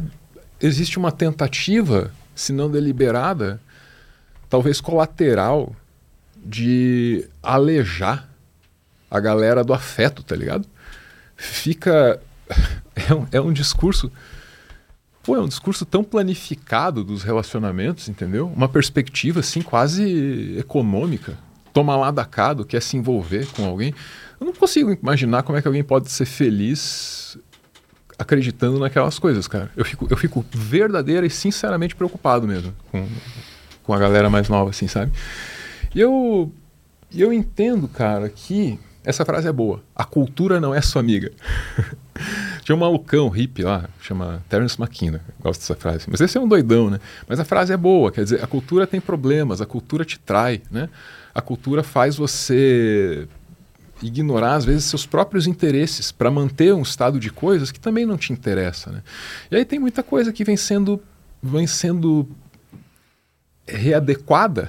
[0.61, 3.61] existe uma tentativa, se não deliberada,
[4.49, 5.77] talvez colateral,
[6.43, 8.29] de alejar
[9.11, 10.67] a galera do afeto, tá ligado?
[11.37, 12.21] Fica.
[13.09, 14.13] É um, é um discurso.
[15.31, 18.49] Pô, é um discurso tão planificado dos relacionamentos, entendeu?
[18.49, 21.39] Uma perspectiva, assim, quase econômica.
[21.73, 23.95] Toma lá da cá do que é se envolver com alguém.
[24.41, 27.39] Eu não consigo imaginar como é que alguém pode ser feliz
[28.19, 29.71] acreditando naquelas coisas, cara.
[29.77, 33.07] Eu fico, eu fico verdadeira e sinceramente preocupado mesmo com,
[33.85, 35.13] com a galera mais nova, assim, sabe?
[35.95, 36.53] E eu,
[37.15, 39.81] eu entendo, cara, que essa frase é boa.
[39.95, 41.31] A cultura não é sua amiga.
[42.63, 46.07] Tinha um malucão hippie lá, chama Terence McKenna, gosto dessa frase.
[46.09, 47.01] Mas esse é um doidão, né?
[47.29, 50.63] Mas a frase é boa, quer dizer, a cultura tem problemas, a cultura te trai,
[50.71, 50.89] né?
[51.35, 53.27] A cultura faz você
[54.03, 58.17] ignorar, às vezes, seus próprios interesses para manter um estado de coisas que também não
[58.17, 59.03] te interessa, né?
[59.51, 61.03] E aí tem muita coisa que vem sendo,
[61.43, 62.29] vem sendo
[63.67, 64.69] readequada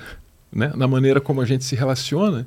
[0.51, 0.71] né?
[0.75, 2.45] na maneira como a gente se relaciona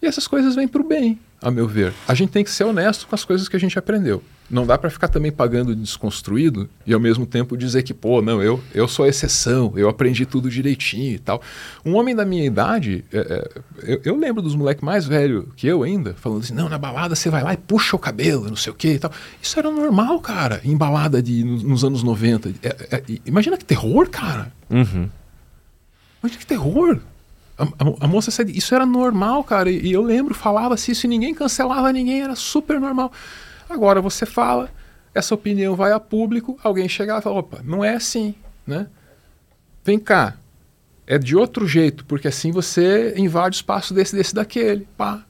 [0.00, 1.92] e essas coisas vêm para o bem, a meu ver.
[2.06, 4.22] A gente tem que ser honesto com as coisas que a gente aprendeu.
[4.52, 8.20] Não dá para ficar também pagando de desconstruído e ao mesmo tempo dizer que, pô,
[8.20, 11.40] não, eu, eu sou a exceção, eu aprendi tudo direitinho e tal.
[11.84, 15.66] Um homem da minha idade, é, é, eu, eu, lembro dos moleques mais velhos que
[15.66, 18.56] eu ainda, falando assim: não, na balada você vai lá e puxa o cabelo, não
[18.56, 19.10] sei o que e tal.
[19.40, 22.50] Isso era normal, cara, em balada de, nos, nos anos 90.
[22.62, 24.52] É, é, imagina que terror, cara.
[24.68, 25.08] Uhum.
[26.22, 27.00] Imagina que terror.
[27.58, 28.56] A, a, a, moça saía.
[28.56, 29.70] Isso era normal, cara.
[29.70, 33.12] E, e eu lembro, falava-se isso e ninguém cancelava ninguém, era super normal.
[33.68, 34.70] Agora você fala,
[35.14, 38.34] essa opinião vai a público, alguém chega e fala: opa, não é assim,
[38.66, 38.86] né?
[39.84, 40.36] Vem cá.
[41.06, 44.86] É de outro jeito, porque assim você invade o espaço desse, desse, daquele.
[44.96, 45.24] Pá.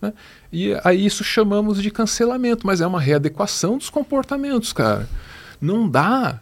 [0.00, 0.12] Né?
[0.52, 5.08] E aí isso chamamos de cancelamento, mas é uma readequação dos comportamentos, cara.
[5.60, 6.40] Não dá.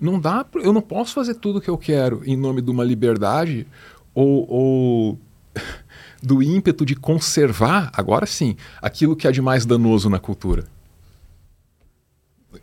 [0.00, 0.44] Não dá.
[0.54, 3.66] Eu não posso fazer tudo o que eu quero em nome de uma liberdade
[4.14, 5.18] ou, ou
[6.22, 10.66] do ímpeto de conservar, agora sim, aquilo que é de mais danoso na cultura.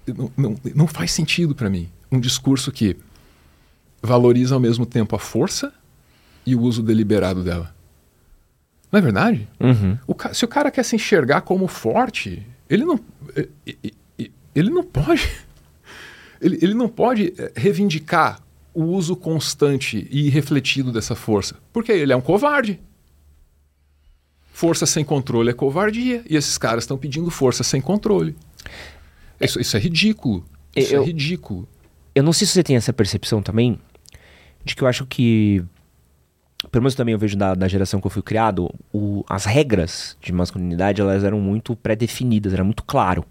[0.08, 2.98] Não, não, não faz sentido para mim um discurso que
[4.02, 5.74] valoriza ao mesmo tempo a força
[6.46, 7.74] e o uso deliberado dela.
[8.92, 9.48] Não é verdade?
[9.60, 9.98] Uhum.
[10.08, 13.00] O, se o cara quer se enxergar como forte, ele não,
[14.54, 15.30] ele não pode.
[16.44, 18.42] Ele, ele não pode eh, reivindicar
[18.74, 21.56] o uso constante e refletido dessa força?
[21.74, 22.80] Porque ele é um covarde.
[24.52, 26.24] Força sem controle é covardia.
[26.30, 28.36] E esses caras estão pedindo força sem controle.
[29.40, 30.46] Isso, isso é ridículo.
[30.76, 31.68] Isso é eu, é ridículo.
[32.14, 33.80] Eu não sei se você tem essa percepção também,
[34.64, 35.64] de que eu acho que.
[36.72, 40.16] Pelo menos também eu vejo da, da geração que eu fui criado, o, as regras
[40.22, 43.26] de masculinidade elas eram muito pré-definidas, era muito claro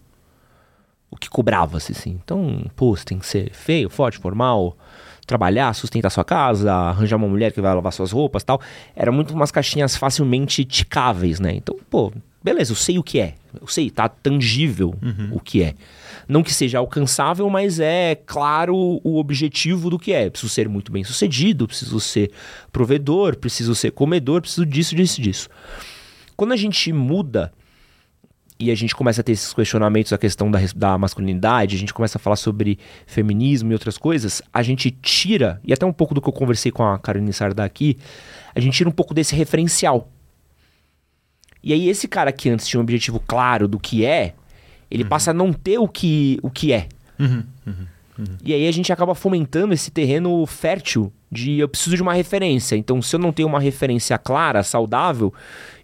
[1.08, 2.18] o que cobrava-se, assim.
[2.22, 4.76] Então, pô, você tem que ser feio, forte, formal,
[5.26, 8.60] trabalhar, sustentar sua casa, arranjar uma mulher que vai lavar suas roupas tal.
[8.94, 11.54] Era muito umas caixinhas facilmente ticáveis, né?
[11.54, 13.34] Então, pô, beleza, eu sei o que é.
[13.60, 15.30] Eu sei, tá tangível uhum.
[15.32, 15.74] o que é.
[16.28, 20.30] Não que seja alcançável, mas é claro o objetivo do que é.
[20.30, 22.30] Preciso ser muito bem sucedido, preciso ser
[22.70, 25.48] provedor, preciso ser comedor, preciso disso, disso, disso.
[26.36, 27.52] Quando a gente muda
[28.60, 31.94] e a gente começa a ter esses questionamentos, a questão da, da masculinidade, a gente
[31.94, 36.12] começa a falar sobre feminismo e outras coisas, a gente tira, e até um pouco
[36.12, 37.96] do que eu conversei com a Karine Sarda aqui,
[38.54, 40.12] a gente tira um pouco desse referencial.
[41.62, 44.34] E aí esse cara que antes tinha um objetivo claro do que é,
[44.90, 45.08] ele uhum.
[45.08, 46.86] passa a não ter o que, o que é.
[47.18, 47.86] Uhum, uhum.
[48.18, 48.36] Uhum.
[48.44, 52.76] E aí a gente acaba fomentando esse terreno fértil de eu preciso de uma referência.
[52.76, 55.32] Então, se eu não tenho uma referência clara, saudável,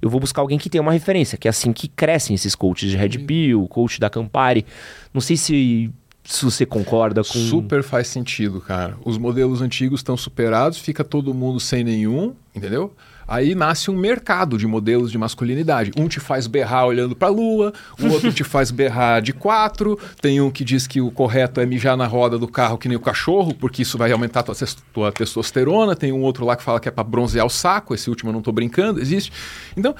[0.02, 2.90] eu vou buscar alguém que tenha uma referência, que é assim que crescem esses coaches
[2.90, 4.66] de Red Pill, coach da Campari.
[5.14, 5.90] Não sei se
[6.26, 7.38] se você concorda com.
[7.38, 8.96] Super faz sentido, cara.
[9.04, 12.92] Os modelos antigos estão superados, fica todo mundo sem nenhum, entendeu?
[13.28, 15.90] Aí nasce um mercado de modelos de masculinidade.
[15.96, 19.98] Um te faz berrar olhando para a lua, o outro te faz berrar de quatro.
[20.20, 22.96] Tem um que diz que o correto é mijar na roda do carro que nem
[22.96, 24.54] o cachorro, porque isso vai aumentar tua,
[24.92, 25.96] tua testosterona.
[25.96, 27.94] Tem um outro lá que fala que é para bronzear o saco.
[27.94, 29.32] Esse último eu não estou brincando, existe.
[29.76, 29.94] Então,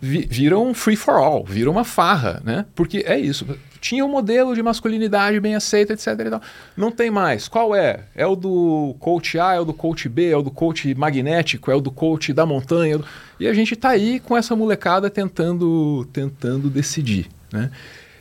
[0.00, 2.64] vira um free for all, vira uma farra, né?
[2.74, 3.46] Porque é isso
[3.86, 6.40] tinha um modelo de masculinidade bem aceito, etc.
[6.76, 7.46] Não tem mais.
[7.46, 8.00] Qual é?
[8.16, 11.70] É o do coach A, é o do coach B, é o do coach magnético,
[11.70, 13.00] é o do coach da montanha.
[13.38, 17.28] E a gente está aí com essa molecada tentando, tentando decidir.
[17.52, 17.70] Né?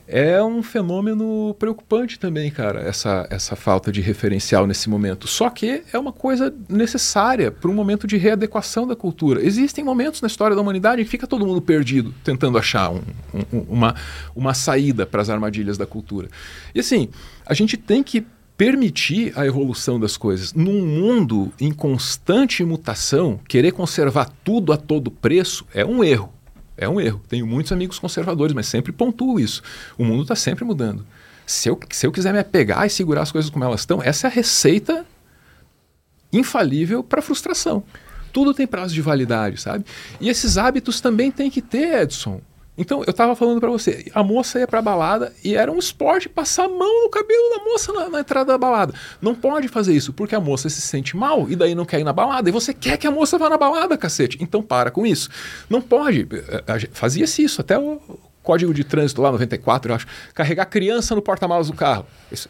[0.07, 5.27] É um fenômeno preocupante também, cara, essa, essa falta de referencial nesse momento.
[5.27, 9.43] Só que é uma coisa necessária para um momento de readequação da cultura.
[9.43, 13.01] Existem momentos na história da humanidade em que fica todo mundo perdido, tentando achar um,
[13.51, 13.95] um, uma,
[14.35, 16.29] uma saída para as armadilhas da cultura.
[16.73, 17.09] E assim,
[17.45, 18.25] a gente tem que
[18.57, 20.53] permitir a evolução das coisas.
[20.53, 26.34] Num mundo em constante mutação, querer conservar tudo a todo preço é um erro.
[26.77, 27.21] É um erro.
[27.27, 29.61] Tenho muitos amigos conservadores, mas sempre pontuo isso.
[29.97, 31.05] O mundo está sempre mudando.
[31.45, 34.27] Se eu, se eu quiser me apegar e segurar as coisas como elas estão, essa
[34.27, 35.05] é a receita
[36.33, 37.83] infalível para frustração.
[38.33, 39.85] Tudo tem prazo de validade, sabe?
[40.19, 42.41] E esses hábitos também tem que ter, Edson.
[42.77, 45.79] Então, eu estava falando para você, a moça ia para a balada e era um
[45.79, 48.93] esporte passar a mão no cabelo da moça na, na, entrada da balada.
[49.21, 52.03] Não pode fazer isso, porque a moça se sente mal e daí não quer ir
[52.03, 52.49] na balada.
[52.49, 54.37] E você quer que a moça vá na balada, cacete.
[54.41, 55.29] Então, para com isso.
[55.69, 56.27] Não pode.
[56.31, 58.01] Eh, fazia-se isso, até o
[58.43, 60.07] Código de Trânsito lá, 94, eu acho.
[60.33, 62.05] Carregar criança no porta-malas do carro.
[62.31, 62.49] Isso,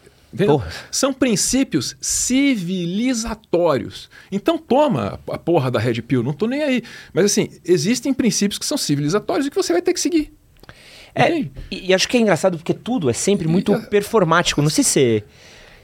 [0.91, 4.09] são princípios civilizatórios.
[4.31, 6.83] Então toma a porra da Red Pill, não tô nem aí.
[7.13, 10.33] Mas assim, existem princípios que são civilizatórios e que você vai ter que seguir.
[11.13, 14.61] É, e, e, acho que é engraçado porque tudo é sempre muito e, performático.
[14.61, 15.23] Não sei se,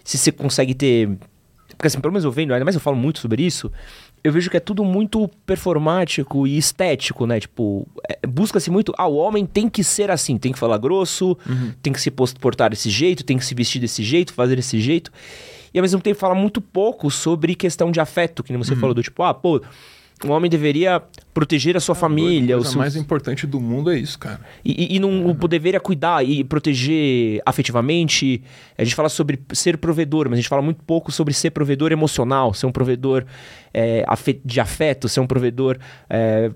[0.03, 1.09] se você consegue ter.
[1.69, 3.71] Porque assim, pelo menos eu vendo, ainda mais eu falo muito sobre isso
[4.23, 7.39] eu vejo que é tudo muito performático e estético, né?
[7.39, 8.93] Tipo, é, busca-se muito.
[8.97, 11.73] Ah, o homem tem que ser assim, tem que falar grosso, uhum.
[11.81, 15.11] tem que se portar desse jeito, tem que se vestir desse jeito, fazer desse jeito.
[15.73, 18.79] E ao mesmo tempo fala muito pouco sobre questão de afeto, que nem você uhum.
[18.79, 19.61] falou, do tipo, ah, pô,
[20.25, 21.01] um homem deveria
[21.33, 22.55] proteger a sua ah, família.
[22.55, 24.41] A coisa mais importante do mundo é isso, cara.
[24.63, 25.33] E, e, e não uhum.
[25.47, 28.41] deveria cuidar e proteger afetivamente.
[28.77, 31.91] A gente fala sobre ser provedor, mas a gente fala muito pouco sobre ser provedor
[31.91, 33.25] emocional, ser um provedor
[33.73, 34.05] é,
[34.43, 35.77] de afeto, ser um provedor
[36.09, 36.51] é,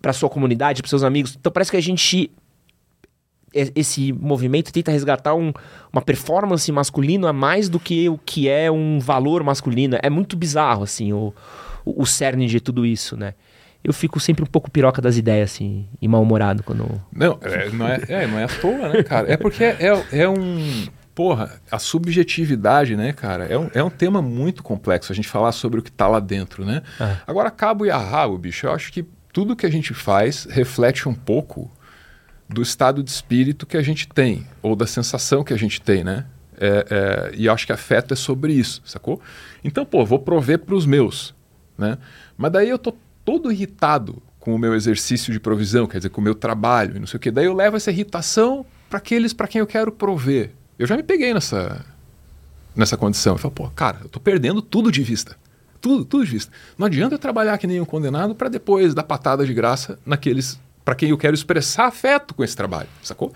[0.00, 1.36] para sua comunidade, para seus amigos.
[1.38, 2.30] Então parece que a gente
[3.54, 5.52] esse movimento tenta resgatar um,
[5.90, 9.98] uma performance masculina mais do que o que é um valor masculino.
[10.02, 11.32] É muito bizarro, assim, o,
[11.96, 13.34] o, cerne de tudo isso, né?
[13.82, 17.00] Eu fico sempre um pouco piroca das ideias, assim, e mal-humorado quando.
[17.12, 19.30] Não, é, não, é, é, não é à toa, né, cara?
[19.32, 20.86] É porque é, é, é um.
[21.14, 25.50] Porra, a subjetividade, né, cara, é um, é um tema muito complexo a gente falar
[25.50, 26.82] sobre o que tá lá dentro, né?
[27.00, 27.16] Ah.
[27.26, 31.08] Agora, cabo e a rabo, bicho, eu acho que tudo que a gente faz reflete
[31.08, 31.70] um pouco
[32.48, 36.02] do estado de espírito que a gente tem, ou da sensação que a gente tem,
[36.02, 36.24] né?
[36.60, 39.20] É, é, e acho que afeto é sobre isso, sacou?
[39.62, 41.34] Então, pô, vou prover para os meus.
[41.78, 41.96] Né?
[42.36, 42.92] Mas daí eu tô
[43.24, 46.98] todo irritado com o meu exercício de provisão, quer dizer, com o meu trabalho e
[46.98, 47.30] não sei o quê.
[47.30, 50.50] Daí eu levo essa irritação para aqueles para quem eu quero prover.
[50.78, 51.84] Eu já me peguei nessa,
[52.74, 53.34] nessa condição.
[53.34, 55.36] Eu falo, pô, cara, eu tô perdendo tudo de vista.
[55.80, 56.52] Tudo, tudo de vista.
[56.76, 60.58] Não adianta eu trabalhar que nem um condenado para depois dar patada de graça naqueles
[60.84, 63.30] para quem eu quero expressar afeto com esse trabalho, sacou?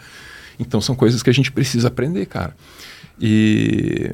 [0.59, 2.57] Então são coisas que a gente precisa aprender, cara.
[3.21, 4.11] E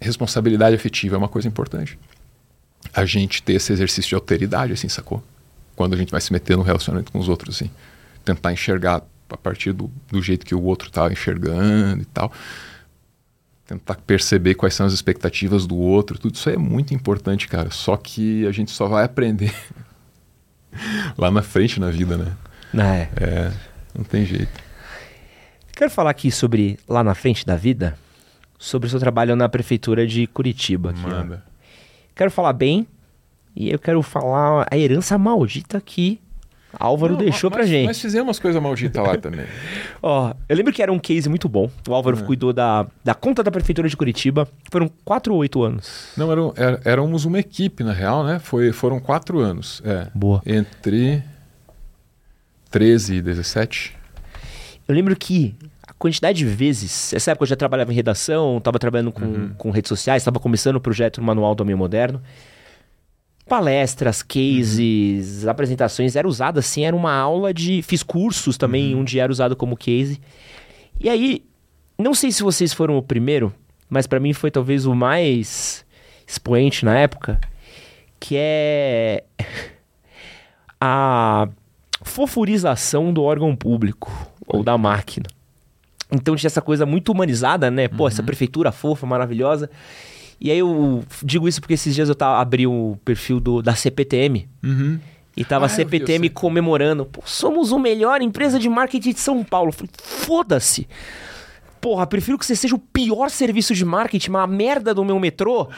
[0.00, 1.98] responsabilidade afetiva é uma coisa importante
[2.92, 5.22] a gente ter esse exercício de alteridade, assim, sacou?
[5.74, 7.70] Quando a gente vai se meter no relacionamento com os outros, assim.
[8.24, 12.32] Tentar enxergar a partir do, do jeito que o outro tá enxergando e tal.
[13.66, 16.18] Tentar perceber quais são as expectativas do outro.
[16.18, 17.70] Tudo isso é muito importante, cara.
[17.70, 19.54] Só que a gente só vai aprender
[21.18, 22.32] lá na frente na vida, né?
[22.74, 23.24] É.
[23.24, 23.52] é.
[23.94, 24.66] Não tem jeito.
[25.72, 27.98] Quero falar aqui sobre lá na frente da vida,
[28.58, 30.90] sobre o seu trabalho na prefeitura de Curitiba.
[30.90, 31.44] Aqui, Manda.
[31.46, 31.55] Ó.
[32.16, 32.86] Quero falar bem
[33.54, 36.18] e eu quero falar a herança maldita que
[36.78, 37.86] Álvaro Não, deixou mas, pra gente.
[37.86, 39.46] Nós fizemos umas coisas malditas lá também.
[40.02, 41.70] Ó, eu lembro que era um case muito bom.
[41.88, 42.22] O Álvaro é.
[42.22, 44.48] cuidou da, da conta da prefeitura de Curitiba.
[44.70, 46.08] Foram quatro ou oito anos.
[46.16, 48.38] Não, eram, er, éramos uma equipe, na real, né?
[48.38, 49.82] Foi, foram quatro anos.
[49.84, 50.08] É.
[50.14, 50.42] Boa.
[50.44, 51.22] Entre
[52.70, 53.96] 13 e 17.
[54.88, 55.54] Eu lembro que
[55.98, 57.12] quantidade de vezes.
[57.12, 59.54] Essa época eu já trabalhava em redação, estava trabalhando com, uhum.
[59.56, 62.22] com redes sociais, estava começando o projeto Manual do Homem Moderno.
[63.48, 65.50] Palestras, cases, uhum.
[65.50, 67.82] apresentações, era usado assim, era uma aula de.
[67.82, 69.00] Fiz cursos também, uhum.
[69.00, 70.20] onde era usado como case.
[71.00, 71.44] E aí,
[71.98, 73.54] não sei se vocês foram o primeiro,
[73.88, 75.84] mas para mim foi talvez o mais
[76.26, 77.40] expoente na época,
[78.18, 79.24] que é
[80.80, 81.48] a
[82.02, 84.10] fofurização do órgão público
[84.46, 85.35] ou da máquina.
[86.10, 87.88] Então tinha essa coisa muito humanizada, né?
[87.88, 88.08] Pô, uhum.
[88.08, 89.70] essa prefeitura fofa, maravilhosa.
[90.40, 93.74] E aí eu digo isso porque esses dias eu tava, abri o perfil do, da
[93.74, 94.48] CPTM.
[94.62, 94.98] Uhum.
[95.36, 97.04] E tava ah, a CPTM comemorando.
[97.04, 99.72] Pô, somos o melhor empresa de marketing de São Paulo.
[99.72, 100.88] Falei, foda-se
[101.86, 105.68] porra, prefiro que você seja o pior serviço de marketing, uma merda do meu metrô.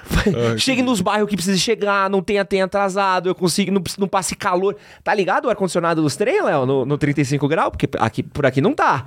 [0.56, 4.34] Chegue nos bairros que precisa chegar, não tenha, tenha atrasado, eu consigo, não, não passe
[4.34, 4.76] calor.
[5.04, 7.68] Tá ligado o ar-condicionado dos trem, Léo, no, no 35 graus?
[7.68, 9.04] Porque aqui, por aqui não tá.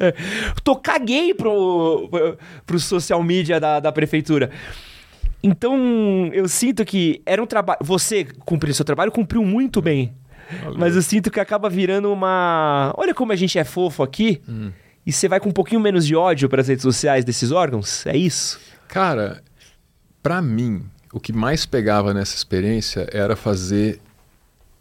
[0.00, 0.12] É.
[0.64, 2.10] Tô caguei pro,
[2.66, 4.50] pro social media da, da prefeitura.
[5.40, 7.78] Então, eu sinto que era um trabalho.
[7.80, 10.12] Você cumpriu seu trabalho, cumpriu muito bem.
[10.64, 10.78] Valeu.
[10.80, 12.92] Mas eu sinto que acaba virando uma.
[12.96, 14.42] Olha como a gente é fofo aqui.
[14.48, 14.72] Hum
[15.06, 18.04] E você vai com um pouquinho menos de ódio para as redes sociais desses órgãos?
[18.06, 18.58] É isso?
[18.88, 19.40] Cara,
[20.20, 24.00] para mim, o que mais pegava nessa experiência era fazer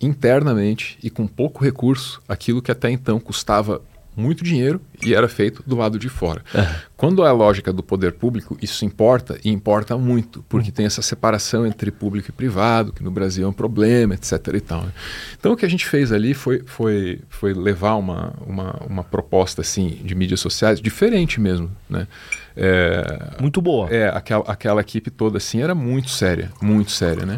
[0.02, 3.84] internamente e com pouco recurso aquilo que até então custava
[4.16, 6.42] muito dinheiro e era feito do lado de fora.
[6.54, 6.66] Uhum.
[6.96, 10.76] Quando é a lógica do poder público, isso importa e importa muito, porque uhum.
[10.76, 14.32] tem essa separação entre público e privado, que no Brasil é um problema, etc.
[14.54, 14.92] E tal, né?
[15.38, 19.62] Então o que a gente fez ali foi, foi, foi levar uma, uma, uma proposta
[19.62, 21.70] assim, de mídias sociais diferente mesmo.
[21.90, 22.08] Né?
[22.56, 23.90] É, muito boa.
[23.90, 27.38] É, aquela, aquela equipe toda assim era muito séria, muito séria, né?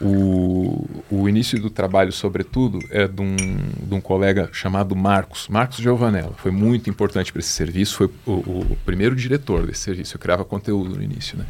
[0.00, 5.78] O, o início do trabalho, sobretudo, é de um, de um colega chamado Marcos, Marcos
[5.78, 6.34] Giovanella.
[6.36, 10.14] Foi muito importante para esse serviço, foi o, o, primeiro diretor desse serviço.
[10.14, 11.36] Eu criava conteúdo no início.
[11.36, 11.44] Né?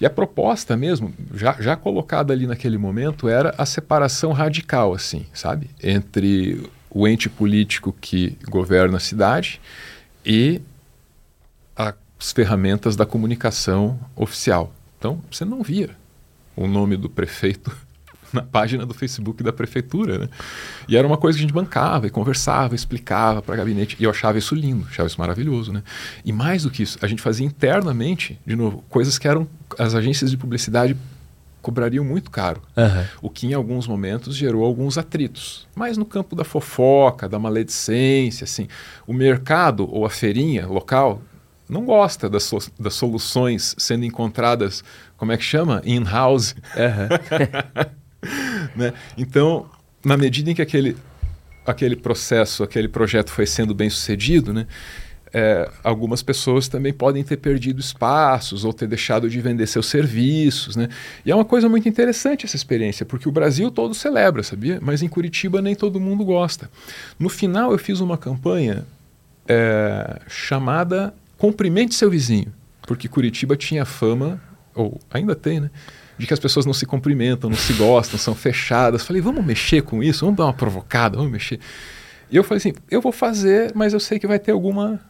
[0.00, 5.26] E a proposta mesmo, já, já colocada ali naquele momento, era a separação radical, assim,
[5.34, 5.68] sabe?
[5.82, 9.60] Entre o ente político que governa a cidade
[10.24, 10.62] e
[11.76, 14.72] as ferramentas da comunicação oficial.
[14.98, 15.90] Então, você não via
[16.56, 17.70] o nome do prefeito
[18.32, 20.28] na página do Facebook da prefeitura, né?
[20.88, 24.10] E era uma coisa que a gente bancava e conversava, explicava para gabinete, e eu
[24.10, 25.82] achava isso lindo, achava isso maravilhoso, né?
[26.24, 29.94] E mais do que isso, a gente fazia internamente, de novo, coisas que eram as
[29.94, 30.96] agências de publicidade
[31.60, 33.04] cobrariam muito caro, uhum.
[33.22, 35.68] o que em alguns momentos gerou alguns atritos.
[35.74, 38.66] Mas no campo da fofoca, da maledicência, assim,
[39.06, 41.20] o mercado ou a feirinha local
[41.68, 44.82] não gosta das, so das soluções sendo encontradas,
[45.16, 45.80] como é que chama?
[45.84, 46.56] In-house.
[46.74, 47.90] Uhum.
[48.76, 48.92] né?
[49.16, 49.68] Então,
[50.04, 50.96] na medida em que aquele,
[51.66, 54.66] aquele processo, aquele projeto foi sendo bem sucedido, né?
[55.32, 60.74] É, algumas pessoas também podem ter perdido espaços ou ter deixado de vender seus serviços.
[60.74, 60.88] Né?
[61.24, 64.80] E é uma coisa muito interessante essa experiência, porque o Brasil todo celebra, sabia?
[64.82, 66.68] Mas em Curitiba nem todo mundo gosta.
[67.16, 68.84] No final, eu fiz uma campanha
[69.46, 72.52] é, chamada Cumprimente Seu Vizinho,
[72.82, 74.42] porque Curitiba tinha fama,
[74.74, 75.70] ou ainda tem, né?
[76.20, 79.02] De que as pessoas não se cumprimentam, não se gostam, são fechadas.
[79.02, 81.58] Falei, vamos mexer com isso, vamos dar uma provocada, vamos mexer.
[82.30, 85.00] E eu falei assim, eu vou fazer, mas eu sei que vai ter alguma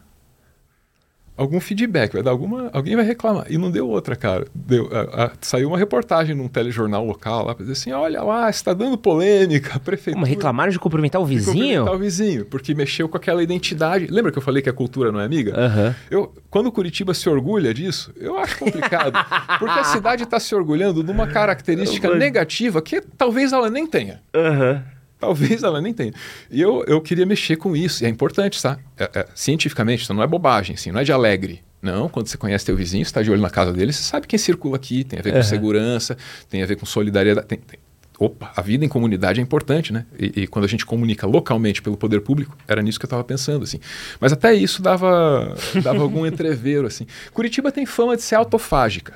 [1.35, 3.45] algum feedback, vai dar alguma, alguém vai reclamar.
[3.49, 4.45] E não deu outra, cara.
[4.53, 8.49] Deu, a, a, saiu uma reportagem num telejornal local lá para dizer assim: olha lá,
[8.49, 10.13] está dando polêmica, prefeitura.
[10.13, 11.55] Como reclamaram de cumprimentar o vizinho?
[11.55, 14.07] Cumprimentar o vizinho, porque mexeu com aquela identidade.
[14.07, 15.51] Lembra que eu falei que a cultura não é amiga?
[15.51, 15.93] Uhum.
[16.09, 19.17] Eu, quando Curitiba se orgulha disso, eu acho complicado.
[19.59, 24.21] porque a cidade está se orgulhando de uma característica negativa que talvez ela nem tenha.
[24.35, 24.81] Uhum.
[25.21, 26.11] Talvez ela nem tenha.
[26.49, 28.03] E eu, eu queria mexer com isso.
[28.03, 28.79] E é importante, tá?
[28.97, 31.61] É, é, cientificamente, isso não é bobagem, assim, não é de alegre.
[31.79, 34.37] Não, quando você conhece teu vizinho, está de olho na casa dele, você sabe quem
[34.37, 35.43] circula aqui, tem a ver com uhum.
[35.43, 36.17] segurança,
[36.49, 37.47] tem a ver com solidariedade.
[37.47, 37.79] Tem, tem,
[38.19, 40.05] opa, a vida em comunidade é importante, né?
[40.17, 43.23] E, e, quando a gente comunica localmente pelo poder público, era nisso que eu estava
[43.23, 43.79] pensando, assim.
[44.19, 47.05] Mas até isso dava, dava algum entreveiro, assim.
[47.31, 49.13] Curitiba tem fama de ser autofágica.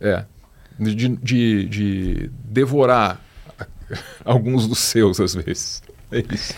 [0.00, 0.24] É.
[0.78, 3.24] De, de, de devorar
[4.24, 5.82] alguns dos seus, às vezes.
[6.10, 6.54] É isso.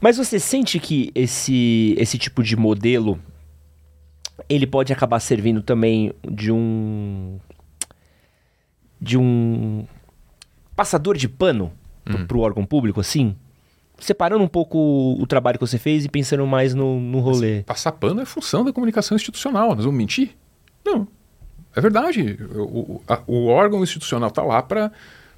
[0.00, 3.18] Mas você sente que esse, esse tipo de modelo
[4.48, 7.38] ele pode acabar servindo também de um
[9.00, 9.86] de um
[10.74, 11.72] passador de pano
[12.06, 12.26] hum.
[12.26, 13.36] para o órgão público, assim?
[13.98, 14.78] Separando um pouco
[15.18, 17.56] o trabalho que você fez e pensando mais no, no rolê.
[17.56, 19.74] Mas passar pano é função da comunicação institucional.
[19.74, 20.36] Nós vamos mentir?
[20.84, 21.06] Não.
[21.74, 22.38] É verdade.
[22.54, 24.92] O, a, o órgão institucional está lá para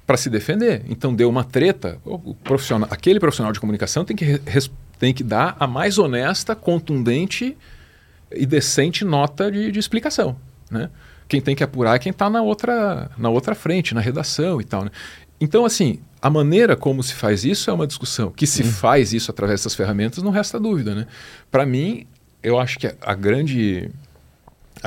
[0.07, 0.83] para se defender.
[0.87, 1.99] Então deu uma treta.
[2.05, 6.55] O profissional, aquele profissional de comunicação tem que, res, tem que dar a mais honesta,
[6.55, 7.57] contundente
[8.31, 10.37] e decente nota de, de explicação.
[10.71, 10.89] Né?
[11.27, 14.63] Quem tem que apurar é quem está na outra, na outra frente, na redação e
[14.63, 14.85] tal.
[14.85, 14.91] Né?
[15.41, 18.31] Então, assim, a maneira como se faz isso é uma discussão.
[18.31, 18.71] Que se hum.
[18.71, 20.95] faz isso através dessas ferramentas, não resta dúvida.
[20.95, 21.05] Né?
[21.51, 22.07] Para mim,
[22.41, 23.91] eu acho que a grande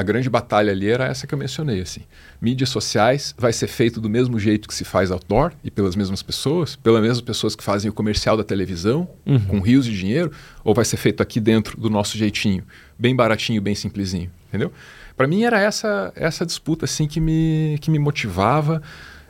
[0.01, 2.01] a grande batalha ali era essa que eu mencionei, assim.
[2.41, 6.23] Mídias sociais vai ser feito do mesmo jeito que se faz outdoor e pelas mesmas
[6.23, 9.41] pessoas, pelas mesmas pessoas que fazem o comercial da televisão, uhum.
[9.41, 10.33] com rios de dinheiro,
[10.65, 12.65] ou vai ser feito aqui dentro do nosso jeitinho,
[12.99, 14.73] bem baratinho, bem simplesinho, entendeu?
[15.19, 18.81] Para mim era essa essa disputa assim que me que me motivava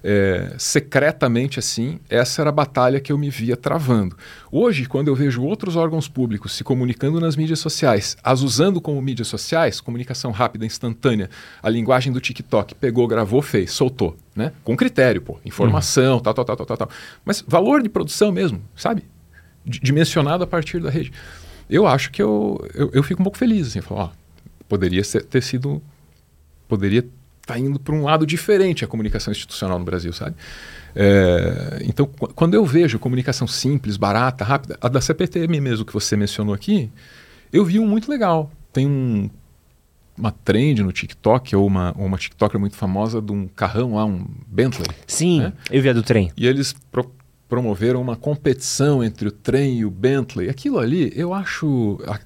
[0.03, 4.17] é, secretamente assim, essa era a batalha que eu me via travando.
[4.51, 9.01] Hoje, quando eu vejo outros órgãos públicos se comunicando nas mídias sociais, as usando como
[9.01, 11.29] mídias sociais, comunicação rápida, instantânea,
[11.63, 14.53] a linguagem do TikTok, pegou, gravou, fez, soltou, né?
[14.65, 16.21] Com critério, pô, informação, uhum.
[16.21, 16.91] tal, tal, tal, tal, tal,
[17.25, 19.05] Mas valor de produção mesmo, sabe?
[19.65, 21.13] D dimensionado a partir da rede.
[21.69, 24.11] Eu acho que eu, eu, eu fico um pouco feliz, assim, falar, ó,
[24.69, 25.81] poderia ser, ter sido,
[26.67, 27.07] poderia
[27.51, 30.37] tá indo para um lado diferente a comunicação institucional no Brasil, sabe?
[30.95, 36.17] É, então, quando eu vejo comunicação simples, barata, rápida, a da CPTM mesmo que você
[36.17, 36.91] mencionou aqui,
[37.53, 38.51] eu vi um muito legal.
[38.73, 39.29] Tem um,
[40.17, 44.25] uma trend no TikTok, ou uma, uma TikToker muito famosa de um carrão lá, um
[44.47, 44.89] Bentley.
[45.07, 45.53] Sim, né?
[45.71, 46.31] eu vi a do trem.
[46.37, 47.11] E eles pro,
[47.49, 50.49] promoveram uma competição entre o trem e o Bentley.
[50.49, 51.99] Aquilo ali, eu acho.
[52.07, 52.19] A,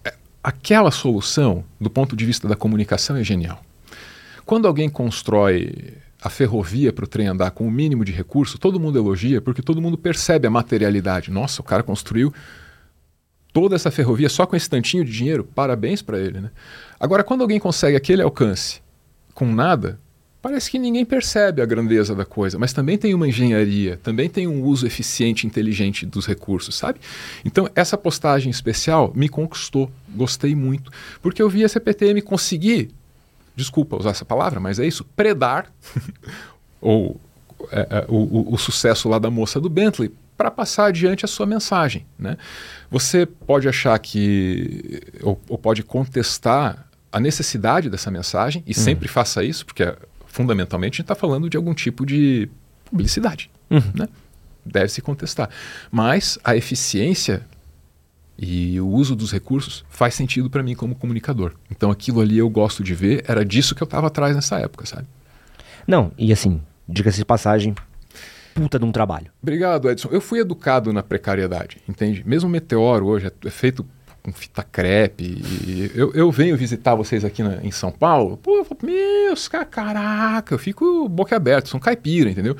[0.43, 3.62] aquela solução, do ponto de vista da comunicação, é genial.
[4.45, 8.80] Quando alguém constrói a ferrovia para o trem andar com o mínimo de recurso, todo
[8.80, 11.30] mundo elogia porque todo mundo percebe a materialidade.
[11.30, 12.32] Nossa, o cara construiu
[13.53, 16.40] toda essa ferrovia só com esse tantinho de dinheiro, parabéns para ele.
[16.40, 16.51] Né?
[16.99, 18.82] Agora, quando alguém consegue aquele alcance
[19.32, 20.01] com nada,
[20.42, 24.47] parece que ninguém percebe a grandeza da coisa, mas também tem uma engenharia, também tem
[24.47, 27.01] um uso eficiente inteligente dos recursos, sabe?
[27.45, 30.90] Então, essa postagem especial me conquistou, gostei muito,
[31.22, 32.90] porque eu vi a CPTM conseguir,
[33.57, 35.72] desculpa usar essa palavra, mas é isso, predar
[36.80, 37.20] ou
[37.70, 41.28] é, é, o, o, o sucesso lá da moça do Bentley para passar adiante a
[41.28, 42.05] sua mensagem.
[42.18, 42.36] Né?
[42.90, 48.82] Você pode achar que, ou, ou pode contestar a necessidade dessa mensagem, e uhum.
[48.82, 49.94] sempre faça isso, porque
[50.26, 52.48] fundamentalmente a gente está falando de algum tipo de
[52.84, 53.48] publicidade.
[53.70, 53.92] Uhum.
[53.94, 54.09] Né?
[54.66, 55.48] Deve se contestar.
[55.92, 57.46] Mas a eficiência
[58.39, 61.55] e o uso dos recursos faz sentido para mim como comunicador.
[61.70, 64.87] Então aquilo ali eu gosto de ver, era disso que eu estava atrás nessa época,
[64.87, 65.07] sabe?
[65.87, 67.74] Não, e assim, diga-se de passagem,
[68.55, 69.30] puta de um trabalho.
[69.43, 70.09] Obrigado, Edson.
[70.11, 72.22] Eu fui educado na precariedade, entende?
[72.26, 73.87] Mesmo o Meteoro hoje é feito
[74.24, 75.91] com fita crepe.
[75.95, 80.55] Eu, eu venho visitar vocês aqui na, em São Paulo, pô, eu falo, meus, caraca,
[80.55, 82.57] eu fico boca aberta, sou um caipira, entendeu?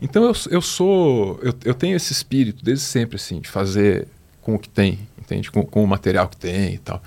[0.00, 4.06] Então eu, eu sou, eu, eu tenho esse espírito desde sempre, assim, de fazer
[4.42, 5.50] com o que tem, entende?
[5.50, 7.02] Com, com o material que tem e tal.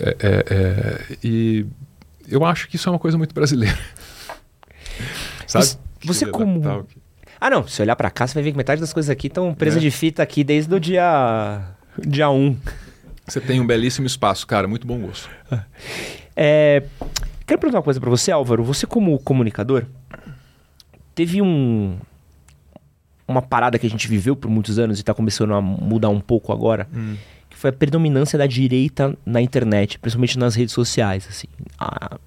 [0.00, 1.66] É, é, é, e
[2.28, 3.78] eu acho que isso é uma coisa muito brasileira.
[5.46, 5.66] Sabe?
[6.04, 6.86] Você como...
[7.40, 7.66] Ah, não.
[7.66, 9.80] Se olhar para cá, você vai ver que metade das coisas aqui estão presas é.
[9.80, 11.62] de fita aqui desde o dia,
[11.98, 12.56] dia 1.
[13.26, 14.66] Você tem um belíssimo espaço, cara.
[14.66, 15.28] Muito bom gosto.
[16.38, 16.82] É,
[17.46, 18.62] quero perguntar uma coisa para você, Álvaro.
[18.64, 19.86] Você, como comunicador,
[21.14, 21.96] teve um,
[23.28, 26.20] uma parada que a gente viveu por muitos anos e está começando a mudar um
[26.20, 27.16] pouco agora, hum.
[27.50, 31.26] que foi a predominância da direita na internet, principalmente nas redes sociais.
[31.28, 31.48] Assim.
[31.78, 32.18] A,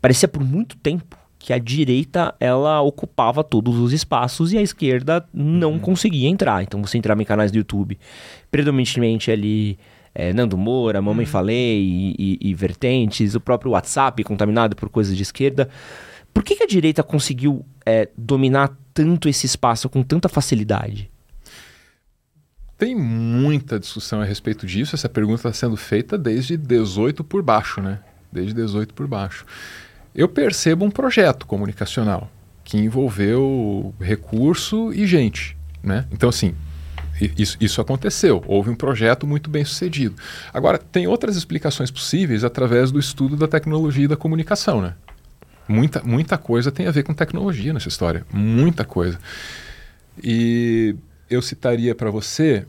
[0.00, 5.26] parecia por muito tempo que a direita ela ocupava todos os espaços e a esquerda
[5.32, 5.78] não uhum.
[5.78, 6.62] conseguia entrar.
[6.62, 7.98] Então você entrava em canais do YouTube,
[8.50, 9.78] predominantemente ali
[10.14, 11.30] é, Nando Moura, Mamãe uhum.
[11.30, 15.68] Falei e, e, e, vertentes, o próprio WhatsApp contaminado por coisas de esquerda.
[16.32, 21.10] Por que, que a direita conseguiu é, dominar tanto esse espaço com tanta facilidade?
[22.78, 24.94] Tem muita discussão a respeito disso.
[24.94, 28.00] Essa pergunta está sendo feita desde 18 por baixo, né?
[28.32, 29.44] Desde 18 por baixo
[30.14, 32.30] eu percebo um projeto comunicacional
[32.62, 35.56] que envolveu recurso e gente.
[35.82, 36.06] Né?
[36.12, 36.54] Então, assim,
[37.36, 38.42] isso, isso, aconteceu.
[38.46, 40.14] Houve um projeto muito bem sucedido.
[40.52, 44.80] Agora, tem outras explicações possíveis através do estudo da tecnologia e da comunicação.
[44.80, 44.94] Né?
[45.68, 48.26] Muita, muita coisa tem a ver com tecnologia nessa história.
[48.32, 49.18] Muita coisa.
[50.22, 50.94] E
[51.28, 52.66] eu citaria para você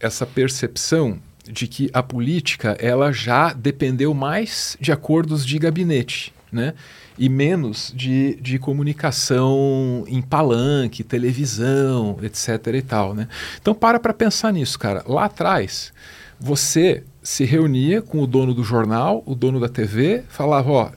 [0.00, 6.72] essa percepção de que a política ela já dependeu mais de acordos de gabinete né?
[7.18, 12.74] E menos de, de comunicação em palanque, televisão, etc.
[12.74, 13.28] e tal, né?
[13.60, 15.02] Então para para pensar nisso, cara.
[15.06, 15.92] Lá atrás,
[16.38, 20.90] você se reunia com o dono do jornal, o dono da TV, falava, ó,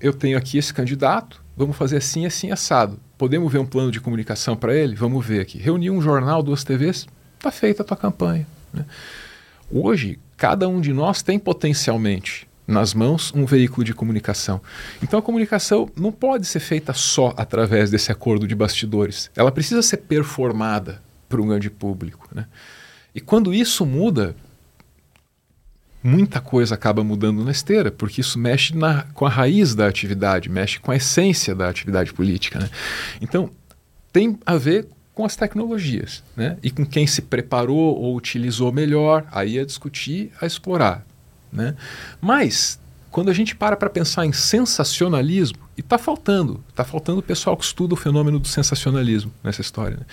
[0.00, 2.98] eu tenho aqui esse candidato, vamos fazer assim, assim, assado.
[3.18, 4.94] Podemos ver um plano de comunicação para ele?
[4.94, 5.58] Vamos ver aqui.
[5.58, 7.06] Reunir um jornal, duas TVs,
[7.38, 8.46] tá feita a tua campanha.
[8.72, 8.84] Né?
[9.70, 14.60] Hoje, cada um de nós tem potencialmente nas mãos um veículo de comunicação.
[15.02, 19.30] Então a comunicação não pode ser feita só através desse acordo de bastidores.
[19.36, 22.28] Ela precisa ser performada para um grande público.
[22.32, 22.46] Né?
[23.14, 24.36] E quando isso muda,
[26.02, 30.48] muita coisa acaba mudando na esteira, porque isso mexe na, com a raiz da atividade,
[30.48, 32.58] mexe com a essência da atividade política.
[32.58, 32.70] Né?
[33.20, 33.50] Então
[34.12, 36.56] tem a ver com as tecnologias, né?
[36.62, 41.04] E com quem se preparou ou utilizou melhor, aí a discutir, a explorar.
[41.52, 41.74] Né?
[42.20, 42.80] Mas,
[43.10, 47.56] quando a gente para para pensar em sensacionalismo, e está faltando, está faltando o pessoal
[47.56, 49.98] que estuda o fenômeno do sensacionalismo nessa história.
[49.98, 50.06] Né?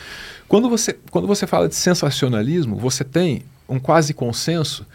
[0.47, 4.85] Quando, você, quando você fala de sensacionalismo, você tem um quase consenso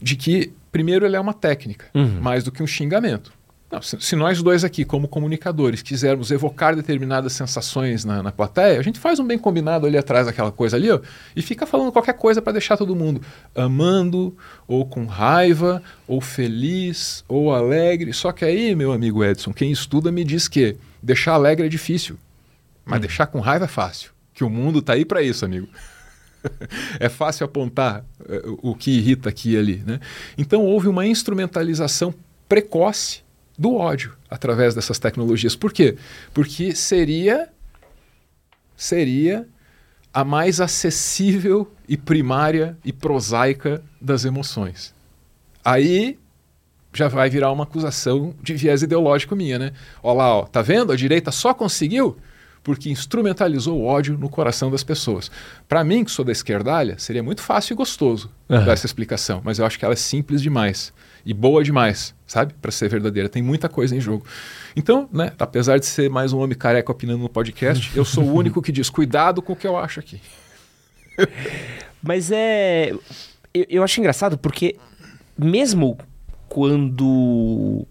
[0.00, 2.20] de que, primeiro, ele é uma técnica, uhum.
[2.20, 3.32] mais do que um xingamento.
[3.70, 8.80] Não, se, se, nós dois aqui, como comunicadores, quisermos evocar determinadas sensações na, na, plateia,
[8.80, 10.98] a gente faz um bem combinado ali atrás daquela coisa ali, ó,
[11.36, 13.22] e fica falando qualquer coisa para deixar todo mundo
[13.54, 14.36] amando,
[14.66, 18.12] ou com raiva, ou feliz, ou alegre.
[18.12, 22.18] Só que aí, meu amigo Edson, quem estuda me diz que deixar alegre é difícil,
[22.84, 23.02] mas hum.
[23.02, 24.10] deixar com raiva é fácil.
[24.34, 25.68] Que o mundo tá aí para isso, amigo.
[26.98, 29.82] é fácil apontar uh, o que irrita aqui e ali.
[29.86, 30.00] Né?
[30.36, 32.14] Então houve uma instrumentalização
[32.48, 33.22] precoce
[33.58, 35.54] do ódio através dessas tecnologias.
[35.54, 35.96] Por quê?
[36.32, 37.48] Porque seria
[38.76, 39.46] seria
[40.12, 44.94] a mais acessível e primária e prosaica das emoções.
[45.64, 46.18] Aí
[46.92, 49.72] já vai virar uma acusação de viés ideológico minha, né?
[50.02, 50.92] Olha lá, ó, tá vendo?
[50.92, 52.16] A direita só conseguiu
[52.62, 55.30] porque instrumentalizou o ódio no coração das pessoas.
[55.68, 58.64] Para mim, que sou da esquerdalha, seria muito fácil e gostoso uhum.
[58.64, 60.92] dar essa explicação, mas eu acho que ela é simples demais
[61.24, 62.54] e boa demais, sabe?
[62.60, 63.28] Para ser verdadeira.
[63.28, 64.24] Tem muita coisa em jogo.
[64.74, 68.34] Então, né, apesar de ser mais um homem careca opinando no podcast, eu sou o
[68.34, 70.20] único que diz cuidado com o que eu acho aqui.
[72.02, 72.92] Mas é.
[73.52, 74.76] Eu, eu acho engraçado porque,
[75.36, 75.98] mesmo
[76.48, 77.86] quando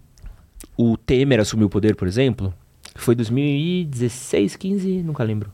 [0.76, 2.54] o Temer assumiu o poder, por exemplo,
[3.00, 5.52] foi 2016, 15, nunca lembro.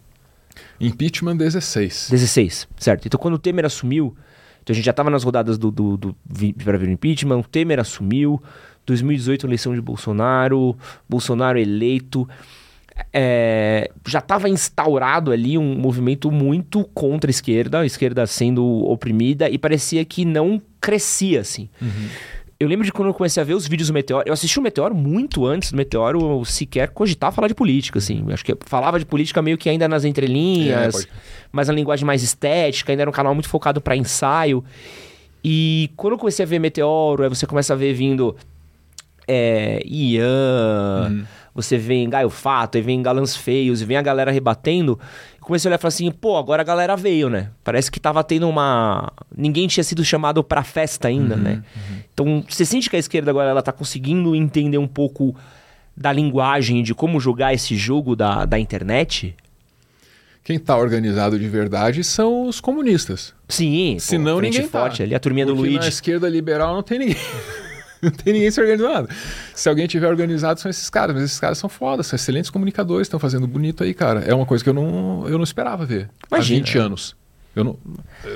[0.81, 2.09] Impeachment 16.
[2.11, 3.07] 16, certo.
[3.07, 4.17] Então quando o Temer assumiu,
[4.63, 6.17] então a gente já estava nas rodadas do, do, do
[6.65, 8.43] para ver o impeachment, o Temer assumiu,
[8.85, 10.77] 2018 eleição de Bolsonaro,
[11.09, 12.29] Bolsonaro eleito.
[13.13, 19.51] É, já estava instaurado ali um movimento muito contra a esquerda, a esquerda sendo oprimida,
[19.51, 21.69] e parecia que não crescia assim.
[21.81, 22.09] Uhum.
[22.59, 24.25] Eu lembro de quando eu comecei a ver os vídeos do Meteoro.
[24.27, 28.25] Eu assisti o Meteoro muito antes do Meteoro eu sequer cogitar falar de política, assim.
[28.33, 31.09] Acho que falava de política meio que ainda nas entrelinhas, é,
[31.53, 34.65] mas a linguagem mais estética, ainda era um canal muito focado para ensaio.
[35.45, 38.35] E quando eu comecei a ver Meteoro, aí você começa a ver vindo
[39.29, 41.25] é, Ian, uhum.
[41.55, 44.99] você vê em Gaio Fato, aí vem Galãs Feios, e vem a galera rebatendo
[45.47, 47.51] comecei a olhar e falar assim, pô, agora a galera veio, né?
[47.63, 49.13] Parece que tava tendo uma.
[49.35, 51.63] Ninguém tinha sido chamado pra festa ainda, uhum, né?
[51.77, 51.99] Uhum.
[52.13, 55.37] Então, você sente que a esquerda agora ela tá conseguindo entender um pouco
[55.97, 59.37] da linguagem, de como jogar esse jogo da, da internet?
[60.43, 63.33] Quem está organizado de verdade são os comunistas.
[63.49, 64.81] Sim, senão ninguém tá.
[64.81, 65.05] forte tá.
[65.05, 65.79] ali, a turminha Porque do Luigi.
[65.79, 67.17] Na esquerda liberal não tem ninguém.
[68.07, 69.09] Não tem ninguém se organizado.
[69.55, 71.15] Se alguém tiver organizado, são esses caras.
[71.15, 74.21] Mas esses caras são fodas, são excelentes comunicadores, estão fazendo bonito aí, cara.
[74.21, 76.61] É uma coisa que eu não, eu não esperava ver Imagina.
[76.61, 77.17] há 20 anos.
[77.55, 77.79] Eu não,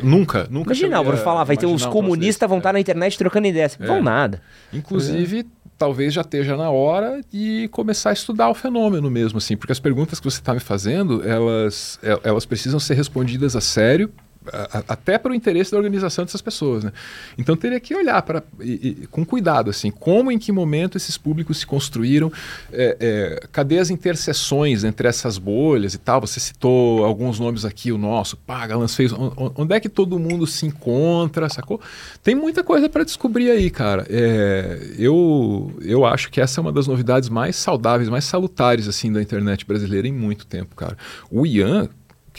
[0.02, 0.68] nunca, nunca.
[0.68, 2.72] Imagina, vou falar, vai ter os comunistas vão estar é.
[2.72, 3.76] na internet trocando ideias.
[3.78, 3.86] É.
[3.86, 4.40] Vão nada.
[4.72, 5.44] Inclusive, é.
[5.76, 9.78] talvez já esteja na hora de começar a estudar o fenômeno mesmo, assim, porque as
[9.78, 14.10] perguntas que você está me fazendo, elas, é, elas precisam ser respondidas a sério
[14.88, 16.92] até para o interesse da organização dessas pessoas, né?
[17.38, 18.42] Então teria que olhar para
[19.10, 22.32] com cuidado assim, como em que momento esses públicos se construíram,
[22.72, 26.20] é, é, cadê as interseções entre essas bolhas e tal?
[26.20, 30.66] Você citou alguns nomes aqui, o nosso, pá, fez, onde é que todo mundo se
[30.66, 31.80] encontra, sacou?
[32.22, 34.06] Tem muita coisa para descobrir aí, cara.
[34.08, 39.12] É, eu eu acho que essa é uma das novidades mais saudáveis, mais salutares assim
[39.12, 40.96] da internet brasileira em muito tempo, cara.
[41.30, 41.88] O Ian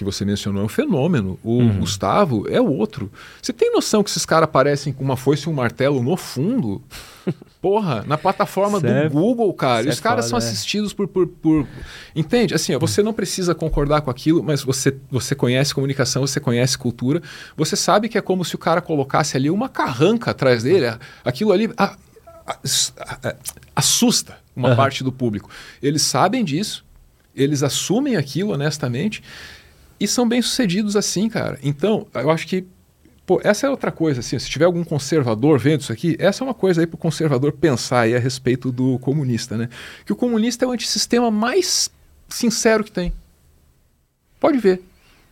[0.01, 1.39] que você mencionou é um fenômeno.
[1.43, 1.79] O uhum.
[1.79, 3.11] Gustavo é o outro.
[3.39, 6.81] Você tem noção que esses caras aparecem com uma foice e um martelo no fundo?
[7.61, 9.87] Porra, na plataforma do é Google, cara.
[9.87, 10.39] Os é caras são é.
[10.39, 11.67] assistidos por, por, por,
[12.15, 12.55] Entende?
[12.55, 16.75] Assim, ó, você não precisa concordar com aquilo, mas você, você conhece comunicação, você conhece
[16.75, 17.21] cultura.
[17.55, 20.87] Você sabe que é como se o cara colocasse ali uma carranca atrás dele.
[21.23, 21.95] Aquilo ali a,
[22.47, 22.57] a,
[23.23, 23.35] a,
[23.75, 24.75] assusta uma uhum.
[24.75, 25.47] parte do público.
[25.81, 26.83] Eles sabem disso,
[27.35, 29.21] eles assumem aquilo honestamente
[30.01, 31.59] e são bem-sucedidos assim, cara.
[31.61, 32.65] Então, eu acho que
[33.23, 36.45] Pô, essa é outra coisa, assim, se tiver algum conservador vendo isso aqui, essa é
[36.45, 39.69] uma coisa aí para o conservador pensar aí a respeito do comunista, né?
[40.05, 41.89] Que o comunista é o antissistema mais
[42.27, 43.13] sincero que tem.
[44.39, 44.81] Pode ver,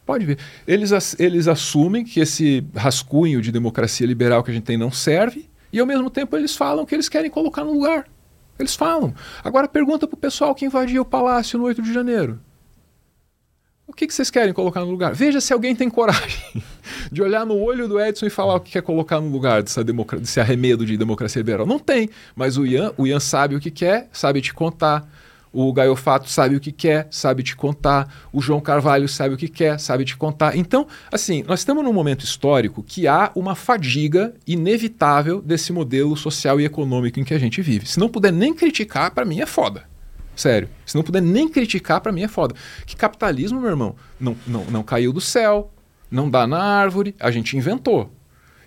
[0.06, 0.38] pode ver.
[0.68, 5.50] Eles, eles assumem que esse rascunho de democracia liberal que a gente tem não serve,
[5.74, 8.08] e ao mesmo tempo eles falam que eles querem colocar no lugar.
[8.60, 9.16] Eles falam.
[9.44, 12.40] Agora pergunta pro pessoal que invadiu o palácio no 8 de janeiro.
[14.00, 15.14] Que, que vocês querem colocar no lugar?
[15.14, 16.64] Veja se alguém tem coragem
[17.12, 19.84] de olhar no olho do Edson e falar o que quer colocar no lugar dessa
[19.84, 21.68] desse arremedo de democracia liberal.
[21.68, 22.10] Não tem.
[22.34, 25.06] Mas o Ian, o Ian sabe o que quer, sabe te contar.
[25.52, 28.08] O Gaiofato sabe o que quer, sabe te contar.
[28.32, 30.56] O João Carvalho sabe o que quer, sabe te contar.
[30.56, 36.58] Então, assim, nós estamos num momento histórico que há uma fadiga inevitável desse modelo social
[36.62, 37.86] e econômico em que a gente vive.
[37.86, 39.89] Se não puder nem criticar, para mim é foda.
[40.40, 40.70] Sério.
[40.86, 42.56] Se não puder nem criticar, para mim é foda.
[42.86, 45.70] Que capitalismo, meu irmão, não, não, não caiu do céu,
[46.10, 48.10] não dá na árvore, a gente inventou.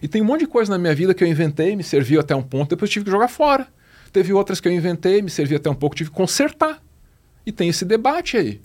[0.03, 2.37] E tem um monte de coisa na minha vida que eu inventei, me serviu até
[2.37, 3.67] um ponto, depois tive que jogar fora.
[4.13, 6.83] Teve outras que eu inventei, me servia até um pouco, tive que consertar.
[7.47, 8.61] E tem esse debate aí.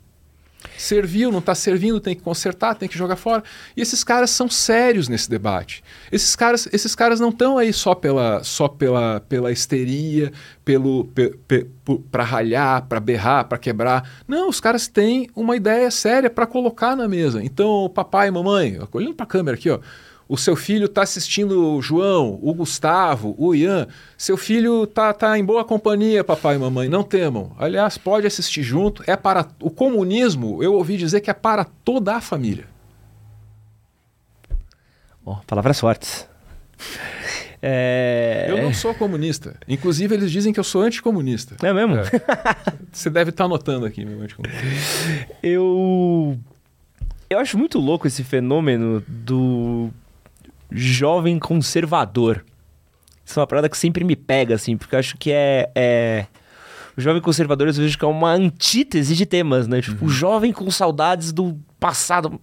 [0.77, 3.43] Serviu, não está servindo, tem que consertar, tem que jogar fora.
[3.75, 5.83] E esses caras são sérios nesse debate.
[6.11, 10.31] Esses caras, esses caras não estão aí só pela, só pela, pela histeria,
[10.65, 11.67] pelo pe, pe,
[12.11, 14.09] para ralhar, para berrar, para quebrar.
[14.27, 17.43] Não, os caras têm uma ideia séria para colocar na mesa.
[17.43, 19.79] Então, papai mamãe, olhando para a câmera aqui, ó
[20.29, 23.87] o seu filho está assistindo o João, o Gustavo, o Ian.
[24.17, 26.89] Seu filho está tá em boa companhia, papai e mamãe.
[26.89, 27.55] Não temam.
[27.57, 29.03] Aliás, pode assistir junto.
[29.07, 30.61] É para o comunismo.
[30.61, 32.65] Eu ouvi dizer que é para toda a família.
[35.23, 36.27] Oh, palavras fortes.
[37.61, 38.47] É...
[38.49, 39.55] Eu não sou comunista.
[39.67, 41.55] Inclusive, eles dizem que eu sou anticomunista.
[41.65, 41.95] É mesmo?
[41.95, 42.03] É.
[42.91, 44.63] Você deve estar tá anotando aqui, meu anticomunista.
[45.41, 46.37] Eu.
[47.29, 49.89] Eu acho muito louco esse fenômeno do
[50.71, 52.43] jovem conservador.
[53.25, 55.69] Isso é uma parada que sempre me pega, assim, porque eu acho que é.
[55.75, 56.25] é...
[56.95, 59.81] O jovem conservador, eu vejo que é uma antítese de temas, né?
[59.81, 60.07] Tipo, uhum.
[60.07, 62.41] o jovem com saudades do passado.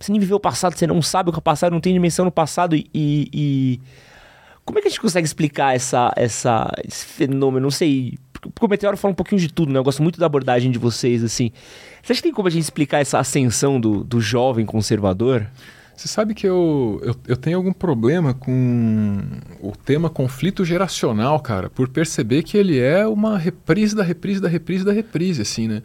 [0.00, 1.92] Você nem viveu o passado, você não sabe o que é o passado, não tem
[1.92, 3.80] dimensão no passado e, e...
[4.64, 7.64] Como é que a gente consegue explicar essa, essa, esse fenômeno?
[7.64, 8.18] Não sei.
[8.32, 9.78] Porque o Meteoro fala um pouquinho de tudo, né?
[9.78, 11.52] Eu gosto muito da abordagem de vocês, assim.
[12.02, 15.46] Você acha que tem como a gente explicar essa ascensão do, do jovem conservador?
[16.02, 19.20] Você sabe que eu, eu, eu, tenho algum problema com
[19.60, 24.48] o tema conflito geracional, cara, por perceber que ele é uma reprise da reprise da
[24.48, 25.80] reprise da reprise, assim, né?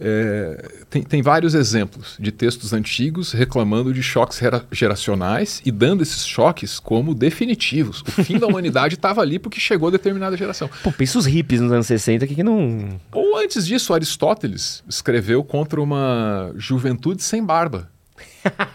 [0.00, 4.40] É, tem, tem vários exemplos de textos antigos reclamando de choques
[4.72, 8.02] geracionais e dando esses choques como definitivos.
[8.18, 10.68] O fim da humanidade estava ali porque chegou a determinada geração.
[10.82, 12.98] Pô, pensa os hippies nos anos 60 que, que não.
[13.12, 17.92] Ou antes disso, Aristóteles escreveu contra uma juventude sem barba.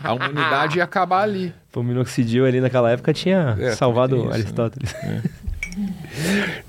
[0.03, 1.53] A humanidade ia acabar ali.
[1.77, 4.33] O minoxidil ali naquela época tinha é, salvado isso, né?
[4.33, 4.93] Aristóteles.
[4.93, 5.23] Né?
[5.77, 6.63] É.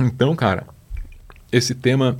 [0.00, 0.66] Então, cara,
[1.52, 2.16] esse tema,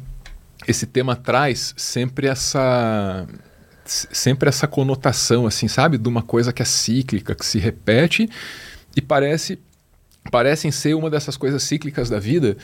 [0.68, 3.26] esse tema traz sempre essa
[3.84, 8.28] sempre essa conotação assim, sabe, de uma coisa que é cíclica, que se repete
[8.95, 9.59] e parece
[10.30, 12.57] parecem ser uma dessas coisas cíclicas da vida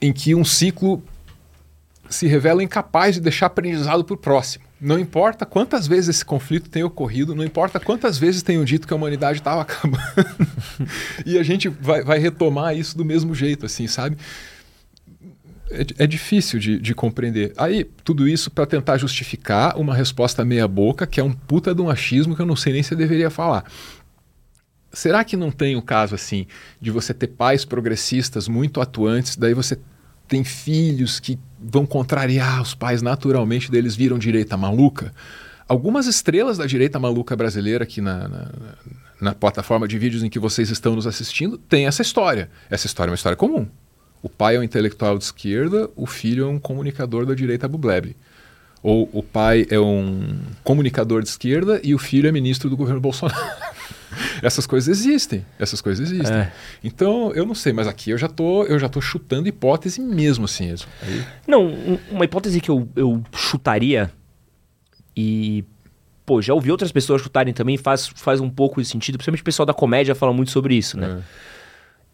[0.00, 1.02] em que um ciclo
[2.08, 4.64] se revela incapaz de deixar aprendizado para o próximo.
[4.80, 8.92] Não importa quantas vezes esse conflito tem ocorrido, não importa quantas vezes tenham dito que
[8.92, 10.02] a humanidade estava acabando.
[11.24, 14.18] e a gente vai, vai, retomar isso do mesmo jeito, assim, sabe?
[15.70, 17.52] É, é difícil de, de, compreender.
[17.56, 21.88] Aí, tudo isso para tentar justificar uma resposta meia-boca, que é um puta de um
[21.88, 23.64] achismo que eu não sei nem se eu deveria falar.
[24.92, 26.46] Será que não tem o caso, assim,
[26.80, 29.78] de você ter pais progressistas muito atuantes, daí você
[30.28, 35.12] tem filhos que vão contrariar os pais naturalmente, deles viram direita maluca.
[35.68, 38.48] Algumas estrelas da direita maluca brasileira aqui na, na,
[39.20, 42.48] na, plataforma de vídeos em que vocês estão nos assistindo têm essa história.
[42.70, 43.66] Essa história é uma história comum.
[44.22, 48.16] O pai é um intelectual de esquerda, o filho é um comunicador da direita bublebe.
[48.82, 53.00] Ou o pai é um comunicador de esquerda e o filho é ministro do governo
[53.00, 53.40] Bolsonaro.
[54.42, 55.44] essas coisas existem.
[55.58, 56.36] Essas coisas existem.
[56.36, 56.52] É.
[56.82, 60.44] Então, eu não sei, mas aqui eu já tô, eu já tô chutando hipótese mesmo
[60.44, 60.74] assim.
[61.02, 61.24] Aí...
[61.46, 61.68] Não,
[62.10, 64.10] uma hipótese que eu, eu chutaria
[65.16, 65.64] e
[66.24, 69.44] pô, já ouvi outras pessoas chutarem também, faz, faz um pouco de sentido, principalmente o
[69.44, 71.22] pessoal da comédia fala muito sobre isso, né?
[71.22, 71.46] É.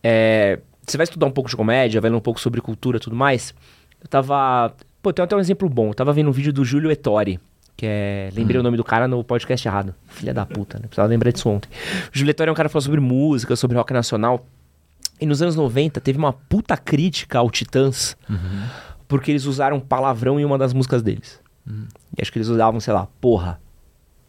[0.05, 3.01] É, você vai estudar um pouco de comédia, vai ler um pouco sobre cultura e
[3.01, 3.55] tudo mais.
[4.01, 4.75] Eu tava.
[5.01, 5.89] Pô, tem até um exemplo bom.
[5.89, 7.41] Eu tava vendo um vídeo do Júlio Ettore,
[7.83, 8.31] que é.
[8.33, 8.61] Lembrei hum.
[8.61, 9.93] o nome do cara no podcast errado.
[10.07, 10.85] Filha da puta, né?
[10.87, 11.69] Precisava lembrar disso ontem.
[12.15, 14.47] O Juletório é um cara que fala sobre música, sobre rock nacional.
[15.21, 18.69] E nos anos 90 teve uma puta crítica ao Titãs, uhum.
[19.09, 21.41] porque eles usaram palavrão em uma das músicas deles.
[21.67, 21.89] Uhum.
[22.17, 23.61] E acho que eles usavam, sei lá, porra,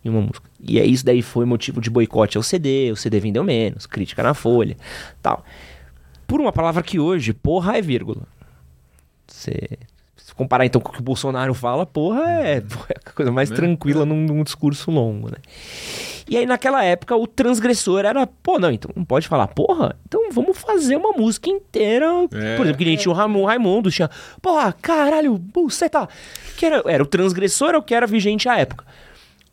[0.04, 0.50] em uma música.
[0.60, 4.24] E é isso daí foi motivo de boicote ao CD, o CD vendeu menos, crítica
[4.24, 4.76] na Folha,
[5.22, 5.46] tal.
[6.26, 8.24] Por uma palavra que hoje, porra é vírgula.
[9.28, 9.78] Você
[10.24, 13.30] se comparar então com o que o Bolsonaro fala, porra, é, porra, é a coisa
[13.30, 14.06] mais é, tranquila é.
[14.06, 15.38] Num, num, discurso longo, né?
[16.30, 20.32] E aí naquela época o transgressor era, pô, não, então não pode falar porra, então
[20.32, 22.06] vamos fazer uma música inteira.
[22.32, 22.56] É.
[22.56, 24.10] Por exemplo, que nem tinha o Ramon Raimundo, tinha,
[24.42, 26.08] porra, caralho, você tá.
[26.56, 28.86] Que era, era o transgressor ou que era vigente à época.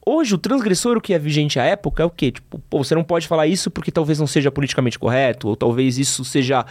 [0.05, 2.33] Hoje, o transgressor, o que é vigente à época, é o quê?
[2.33, 5.99] Tipo, pô, você não pode falar isso porque talvez não seja politicamente correto, ou talvez
[5.99, 6.65] isso seja.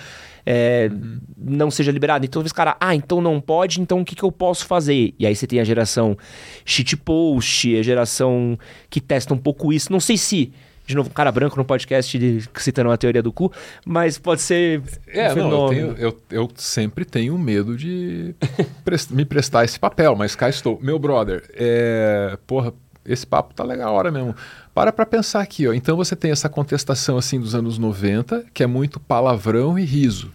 [0.46, 1.20] É, uhum.
[1.38, 2.26] não seja liberado.
[2.26, 5.14] Então, talvez, cara, ah, então não pode, então o que, que eu posso fazer?
[5.20, 6.18] E aí você tem a geração
[6.66, 8.58] shitpost, a geração
[8.90, 9.92] que testa um pouco isso.
[9.92, 10.52] Não sei se
[10.90, 13.54] de novo, um cara branco no podcast de, citando a teoria do cu,
[13.86, 14.82] mas pode ser.
[15.08, 18.34] É, um não, eu, tenho, eu, eu, sempre tenho medo de
[19.12, 20.80] me prestar esse papel, mas cá estou.
[20.82, 22.36] Meu brother, é.
[22.48, 22.74] Porra,
[23.06, 24.36] esse papo tá legal a hora mesmo.
[24.74, 25.74] Para para pensar aqui, ó.
[25.74, 30.32] Então você tem essa contestação assim dos anos 90, que é muito palavrão e riso.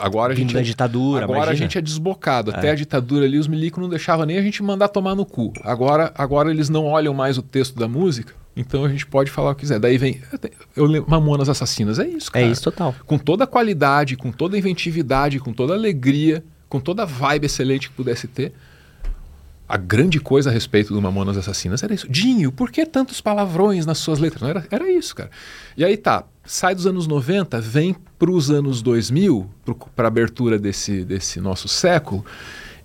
[0.00, 1.56] Agora a gente da é, ditadura, agora a imagina.
[1.64, 2.50] gente é desbocado.
[2.50, 5.52] Até a ditadura ali, os milicos não deixavam nem a gente mandar tomar no cu.
[5.62, 9.52] Agora, agora eles não olham mais o texto da música, então a gente pode falar
[9.52, 9.78] o que quiser.
[9.78, 10.20] Daí vem.
[10.74, 12.46] Eu lembro, Mamonas Assassinas, é isso, É cara.
[12.46, 12.94] isso total.
[13.06, 17.06] Com toda a qualidade, com toda a inventividade, com toda a alegria, com toda a
[17.06, 18.52] vibe excelente que pudesse ter.
[19.68, 22.08] A grande coisa a respeito do Mamonas Assassinas era isso.
[22.08, 24.42] Dinho, por que tantos palavrões nas suas letras?
[24.42, 25.30] Não era, era isso, cara.
[25.76, 29.50] E aí tá, sai dos anos 90, vem para os anos 2000,
[29.94, 32.24] para a abertura desse, desse nosso século,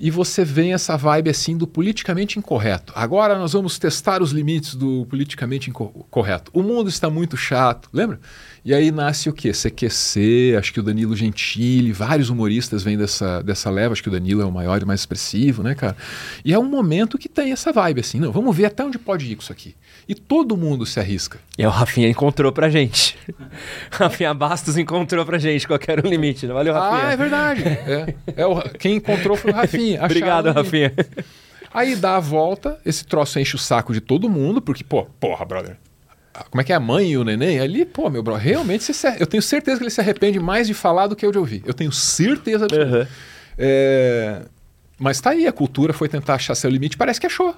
[0.01, 2.91] e você vem essa vibe assim do politicamente incorreto.
[2.95, 6.49] Agora nós vamos testar os limites do politicamente incorreto.
[6.55, 8.19] O mundo está muito chato, lembra?
[8.65, 9.51] E aí nasce o quê?
[9.51, 14.11] CQC, acho que o Danilo Gentili, vários humoristas vêm dessa, dessa leva, acho que o
[14.11, 15.95] Danilo é o maior e mais expressivo, né, cara?
[16.43, 19.31] E é um momento que tem essa vibe assim, não, vamos ver até onde pode
[19.31, 19.75] ir isso aqui.
[20.07, 21.39] E todo mundo se arrisca.
[21.57, 23.17] E o Rafinha encontrou pra gente.
[23.91, 26.45] Rafinha Bastos encontrou pra gente qual que era o limite.
[26.47, 26.53] né?
[26.53, 27.07] Valeu, Rafinha.
[27.07, 27.63] Ah, é verdade.
[28.35, 30.03] É, é o, quem encontrou foi o Rafinha.
[30.03, 30.55] Obrigado, ali.
[30.55, 30.93] Rafinha.
[31.73, 35.45] Aí dá a volta, esse troço enche o saco de todo mundo, porque, pô, porra,
[35.45, 35.77] brother.
[36.49, 37.59] Como é que é a mãe e o neném?
[37.59, 40.65] Ali, pô, meu brother, realmente você se- eu tenho certeza que ele se arrepende mais
[40.67, 41.61] de falar do que eu de ouvir.
[41.65, 42.97] Eu tenho certeza absoluta.
[43.01, 43.07] Uhum.
[43.57, 44.41] É,
[44.97, 47.55] Mas tá aí, a cultura foi tentar achar seu limite, parece que achou.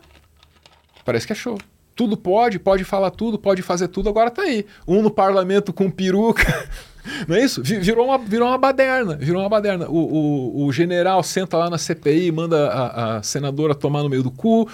[1.06, 1.58] Parece que achou.
[1.96, 4.66] Tudo pode, pode falar tudo, pode fazer tudo, agora tá aí.
[4.88, 6.44] Um no parlamento com peruca.
[7.28, 7.62] Não é isso?
[7.62, 9.16] Vi- Virou uma, virou uma baderna.
[9.16, 9.88] Virou uma baderna.
[9.90, 14.24] O, o, o general senta lá na CPI, manda a, a senadora tomar no meio
[14.24, 14.68] do cu.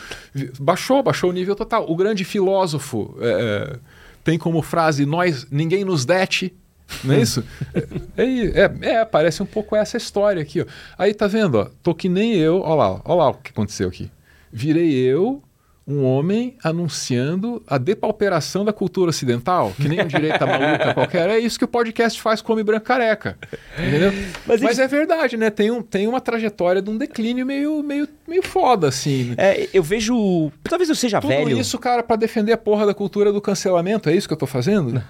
[0.60, 1.90] Baixou, baixou o nível total.
[1.90, 3.28] O grande filósofo é,
[3.74, 3.80] é,
[4.24, 6.54] tem como frase: nós, ninguém nos dete.
[7.04, 7.44] Não é isso?
[8.16, 8.24] É,
[8.64, 10.62] é, é, parece um pouco essa história aqui.
[10.62, 10.66] Ó.
[10.98, 11.56] Aí tá vendo?
[11.60, 12.62] Ó, tô que nem eu.
[12.62, 14.10] Olha lá, olha lá o que aconteceu aqui.
[14.52, 15.42] Virei eu,
[15.90, 21.30] um homem, anunciando a depauperação da cultura ocidental, que nem um direita maluca qualquer.
[21.30, 23.38] É isso que o podcast faz com Homem Branco Careca.
[23.78, 24.14] Entendeu?
[24.46, 25.50] Mas Mas, é verdade, né?
[25.50, 29.34] Tem, um, tem uma trajetória de um declínio meio, meio, meio foda, assim.
[29.38, 30.52] É, eu vejo.
[30.64, 31.60] Talvez eu seja Tudo velho.
[31.60, 34.10] isso, cara, pra defender a porra da cultura do cancelamento.
[34.10, 35.02] É isso que eu tô fazendo?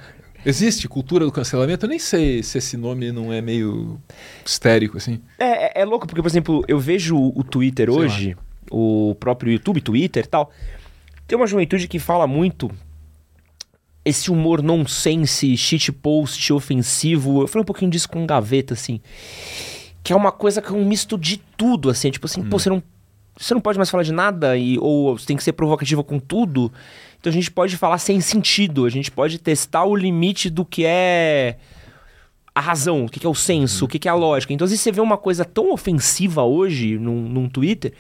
[0.46, 1.86] Existe cultura do cancelamento?
[1.86, 4.00] Eu nem sei se esse nome não é meio
[4.46, 5.20] histérico, assim.
[5.38, 8.38] É, é- é louco, porque, por exemplo, eu vejo o Twitter Sei hoje,
[8.72, 10.52] o próprio YouTube, Twitter e tal.
[11.28, 12.72] Tem uma juventude que fala muito
[14.04, 17.42] esse humor nonsense, shitpost, ofensivo.
[17.42, 19.00] Eu falei um pouquinho disso com gaveta, assim.
[20.04, 22.10] Que é uma coisa que é um misto de tudo, assim.
[22.10, 22.82] Tipo assim, pô, você não,
[23.38, 26.20] você não pode mais falar de nada, e, ou você tem que ser provocativo com
[26.20, 26.72] tudo.
[27.20, 30.86] Então a gente pode falar sem sentido, a gente pode testar o limite do que
[30.86, 31.58] é
[32.56, 34.54] a razão, o que é o senso, o que que é a lógica.
[34.54, 37.94] Então, às vezes você vê uma coisa tão ofensiva hoje num, num Twitter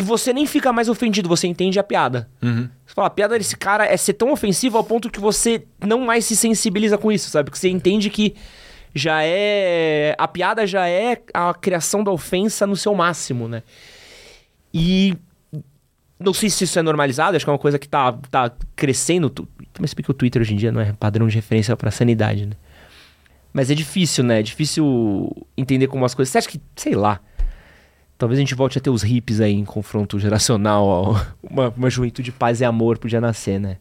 [0.00, 2.26] que você nem fica mais ofendido, você entende a piada.
[2.86, 6.00] Você fala, a piada desse cara é ser tão ofensiva ao ponto que você não
[6.00, 7.50] mais se sensibiliza com isso, sabe?
[7.50, 8.34] Porque você entende que
[8.94, 10.14] já é.
[10.16, 13.62] A piada já é a criação da ofensa no seu máximo, né?
[14.72, 15.14] E.
[16.18, 19.48] Não sei se isso é normalizado, acho que é uma coisa que tá, tá crescendo.
[19.78, 22.52] Mas porque o Twitter hoje em dia não é padrão de referência pra sanidade, né?
[23.52, 24.40] Mas é difícil, né?
[24.40, 26.32] É difícil entender como as coisas.
[26.32, 27.20] Você acha que, sei lá.
[28.20, 30.84] Talvez a gente volte a ter os hippies aí em confronto geracional.
[30.84, 31.24] ó.
[31.42, 33.78] Uma, uma juventude de paz e amor podia nascer, né?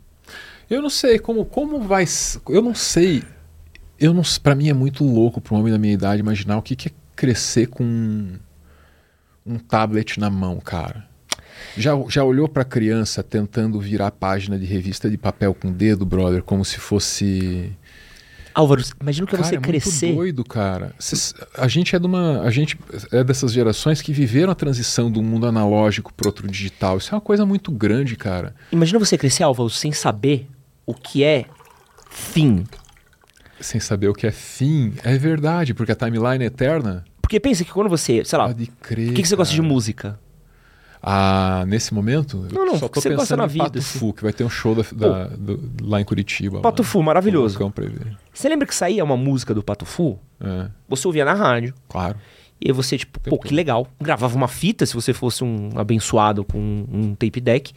[0.69, 2.05] Eu não sei como, como vai.
[2.47, 3.21] Eu não sei.
[3.99, 6.61] Eu não, para mim é muito louco para um homem da minha idade imaginar o
[6.61, 8.39] que, que é crescer com um,
[9.45, 11.05] um tablet na mão, cara.
[11.75, 16.05] Já, já olhou para criança tentando virar página de revista de papel com o dedo,
[16.05, 17.73] brother, como se fosse
[18.53, 20.05] Álvaro, imagina o que é Cara, você é crescer.
[20.07, 20.93] muito doido, cara.
[20.99, 22.77] Cês- a gente é de uma, a gente
[23.11, 26.97] é dessas gerações que viveram a transição do mundo analógico para outro digital.
[26.97, 28.55] Isso é uma coisa muito grande, cara.
[28.71, 30.47] Imagina você crescer, Álvaro, sem saber
[30.85, 31.45] o que é
[32.09, 32.65] fim.
[33.61, 34.93] Sem saber o que é fim.
[35.03, 37.03] É verdade, porque a timeline é eterna.
[37.21, 39.13] Porque pensa que quando você, sei lá, o Pode crer.
[39.13, 40.19] que, que você gosta de música?
[41.01, 42.45] Ah, nesse momento?
[42.51, 43.99] Não, não, só tô você pensando na vida, Pato assim.
[43.99, 46.59] Fu, que vai ter um show da, da- do- lá em Curitiba.
[46.59, 46.87] Pato lá.
[46.87, 47.57] Fu, maravilhoso.
[48.33, 50.19] Você lembra que saía uma música do Pato Fu?
[50.41, 51.73] É, Você ouvia na rádio.
[51.87, 52.17] claro.
[52.61, 53.87] E aí você, tipo, pô, que legal.
[54.01, 56.59] Gravava uma fita se você fosse um abençoado com
[56.91, 57.71] um tape deck.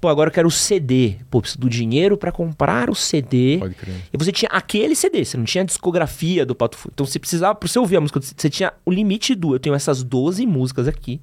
[0.00, 1.14] Pô, agora eu quero o CD.
[1.30, 3.58] Pô, preciso do dinheiro pra comprar o CD.
[3.60, 3.94] Pode crer.
[4.12, 6.90] E você tinha aquele CD, você não tinha a discografia do Pato Fu.
[6.92, 9.54] Então você precisava, pra você ouvir a música, você tinha o limite do.
[9.54, 11.20] Eu tenho essas 12 músicas aqui.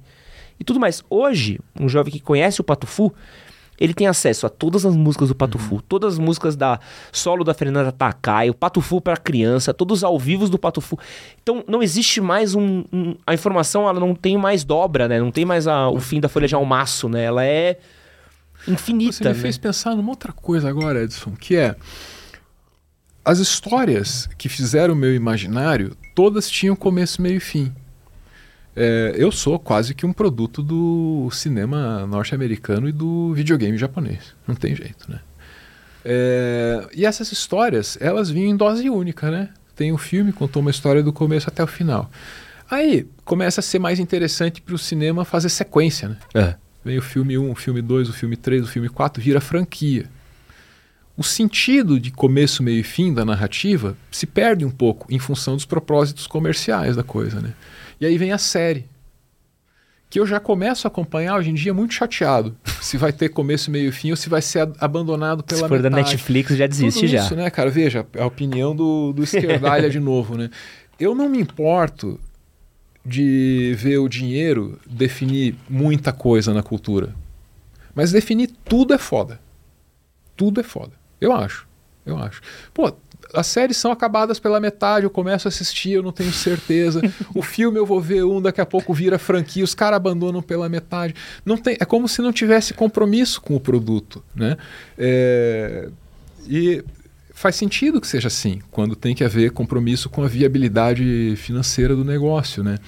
[0.58, 1.02] E tudo mais.
[1.10, 3.12] Hoje, um jovem que conhece o Pato Fu,
[3.78, 6.80] ele tem acesso a todas as músicas do Pato Fu, todas as músicas da
[7.12, 10.80] solo da Fernanda Takai, o Pato Fu para criança, todos os ao vivos do Pato
[10.80, 10.98] Fu.
[11.42, 15.20] Então não existe mais um, um- a informação, ela não tem mais dobra, né?
[15.20, 17.24] Não tem mais a- o fim da folha de almaço, né?
[17.24, 17.78] Ela é
[18.66, 19.12] infinita.
[19.12, 19.34] Você me né?
[19.34, 21.76] fez pensar numa outra coisa agora, Edson, que é
[23.22, 27.72] as histórias que fizeram o meu imaginário, todas tinham começo, meio e fim.
[28.76, 34.34] É, eu sou quase que um produto do cinema norte-americano e do videogame japonês.
[34.46, 35.20] Não tem jeito, né?
[36.04, 39.48] É, e essas histórias, elas vinham em dose única, né?
[39.74, 42.10] Tem um filme, contou uma história do começo até o final.
[42.70, 46.16] Aí começa a ser mais interessante para o cinema fazer sequência, né?
[46.34, 46.54] É.
[46.84, 50.06] Vem o filme 1, o filme 2, o filme 3, o filme 4, vira franquia.
[51.16, 55.54] O sentido de começo, meio e fim da narrativa se perde um pouco em função
[55.54, 57.54] dos propósitos comerciais da coisa, né?
[57.98, 58.84] E aí vem a série,
[60.10, 62.54] que eu já começo a acompanhar hoje em dia muito chateado.
[62.82, 65.76] Se vai ter começo, meio e fim ou se vai ser abandonado pela Se for
[65.76, 65.94] metade.
[65.94, 67.24] da Netflix já desiste Tudo já.
[67.24, 67.68] Isso, né, cara?
[67.68, 70.50] Veja, a opinião do, do esquerdalha de novo, né?
[71.00, 72.20] Eu não me importo
[73.04, 77.12] de ver o dinheiro definir muita coisa na cultura.
[77.92, 79.40] Mas definir tudo é foda.
[80.36, 80.92] Tudo é foda.
[81.20, 81.66] Eu acho.
[82.04, 82.40] Eu acho.
[82.72, 82.92] Pô,
[83.34, 87.00] as séries são acabadas pela metade, eu começo a assistir, eu não tenho certeza.
[87.34, 90.68] o filme eu vou ver um, daqui a pouco vira franquia, os caras abandonam pela
[90.68, 91.14] metade.
[91.44, 94.56] Não tem, é como se não tivesse compromisso com o produto, né?
[94.96, 95.88] É,
[96.48, 96.84] e
[97.32, 102.04] faz sentido que seja assim, quando tem que haver compromisso com a viabilidade financeira do
[102.04, 102.78] negócio, né?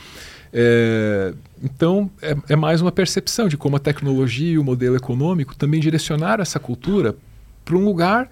[0.52, 5.54] É, então, é, é, mais uma percepção de como a tecnologia e o modelo econômico
[5.56, 7.14] também direcionaram essa cultura
[7.68, 8.30] para um lugar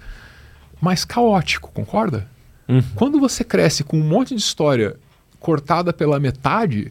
[0.80, 2.26] mais caótico, concorda?
[2.66, 2.82] Uhum.
[2.94, 4.96] Quando você cresce com um monte de história
[5.38, 6.90] cortada pela metade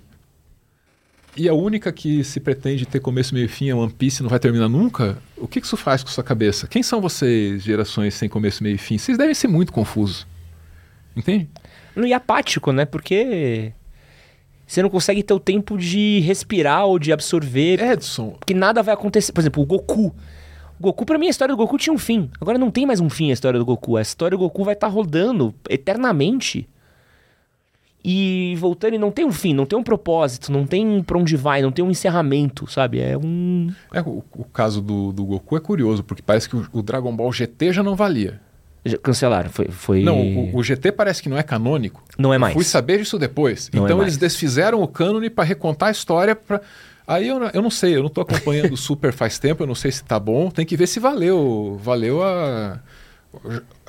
[1.36, 4.30] e a única que se pretende ter começo, meio e fim é One Piece não
[4.30, 6.68] vai terminar nunca, o que isso faz com sua cabeça?
[6.68, 8.98] Quem são vocês, gerações sem começo, meio e fim?
[8.98, 10.28] Vocês devem ser muito confusos.
[11.16, 11.50] Entende?
[11.98, 12.86] E apático, né?
[12.86, 13.74] Porque
[14.68, 17.82] você não consegue ter o tempo de respirar ou de absorver.
[17.82, 18.38] Edson.
[18.46, 19.32] Que nada vai acontecer.
[19.32, 20.14] Por exemplo, o Goku.
[20.80, 22.30] Goku, pra mim, a história do Goku tinha um fim.
[22.40, 23.98] Agora não tem mais um fim a história do Goku.
[23.98, 26.68] A história do Goku vai estar tá rodando eternamente.
[28.08, 31.36] E voltando, e não tem um fim, não tem um propósito, não tem pra onde
[31.36, 33.00] vai, não tem um encerramento, sabe?
[33.00, 33.74] É um.
[33.92, 37.16] É, o, o caso do, do Goku é curioso, porque parece que o, o Dragon
[37.16, 38.40] Ball GT já não valia.
[39.02, 40.04] Cancelaram, foi, foi...
[40.04, 42.04] Não, o, o, GT parece que não é canônico.
[42.20, 42.54] Não é mais.
[42.54, 43.72] fui saber disso depois.
[43.74, 46.62] Não é então é eles desfizeram o cânone para recontar a história para
[47.08, 49.76] Aí eu, eu não sei, eu não estou acompanhando o Super faz tempo, eu não
[49.76, 50.50] sei se tá bom.
[50.50, 51.80] Tem que ver se valeu.
[51.82, 52.80] Valeu a.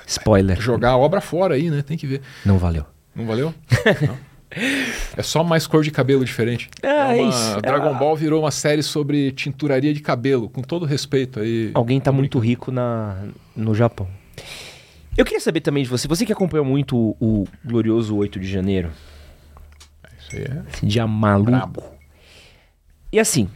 [0.07, 0.61] Spoiler.
[0.61, 1.83] Jogar a obra fora aí, né?
[1.83, 2.21] Tem que ver.
[2.45, 2.85] Não valeu.
[3.15, 3.55] Não valeu?
[4.07, 4.19] não.
[5.17, 6.71] É só mais cor de cabelo diferente.
[6.83, 7.31] Ah, é uma...
[7.31, 7.61] isso.
[7.61, 11.71] Dragon Ball virou uma série sobre tinturaria de cabelo, com todo respeito aí.
[11.75, 14.09] Alguém tá muito rico na, no Japão.
[15.17, 18.47] Eu queria saber também de você, você que acompanhou muito o, o glorioso 8 de
[18.47, 18.91] janeiro.
[20.19, 20.63] Isso aí é.
[20.73, 21.51] Esse dia maluco.
[21.51, 21.96] Brabo.
[23.17, 23.49] E assim,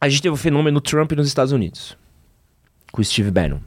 [0.00, 1.94] a gente teve o fenômeno Trump nos Estados Unidos,
[2.90, 3.58] com o Steve Bannon.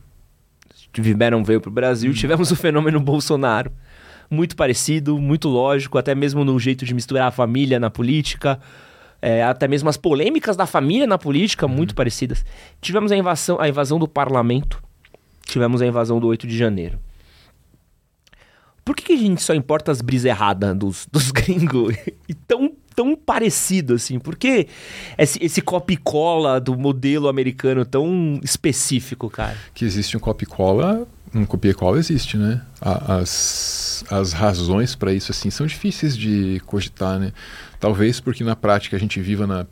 [0.75, 2.13] Steve Bannon veio para o Brasil, hum.
[2.15, 3.71] tivemos o fenômeno Bolsonaro.
[4.27, 8.59] Muito parecido, muito lógico, até mesmo no jeito de misturar a família na política,
[9.21, 11.97] é, até mesmo as polêmicas da família na política, muito uhum.
[11.97, 12.43] parecidas.
[12.81, 14.81] Tivemos a invasão, a invasão do parlamento,
[15.45, 16.97] tivemos a invasão do 8 de janeiro.
[18.83, 21.95] Por que, que a gente só importa as brisas erradas dos, dos gringos
[22.27, 24.19] e tão tão parecido assim?
[24.19, 24.67] Por que
[25.17, 29.57] esse, esse copy-cola do modelo americano tão específico, cara?
[29.73, 32.61] Que existe um copy-cola, um copia-cola existe, né?
[32.81, 37.33] As, as razões para isso assim são difíceis de cogitar, né?
[37.79, 39.67] Talvez porque na prática a gente viva na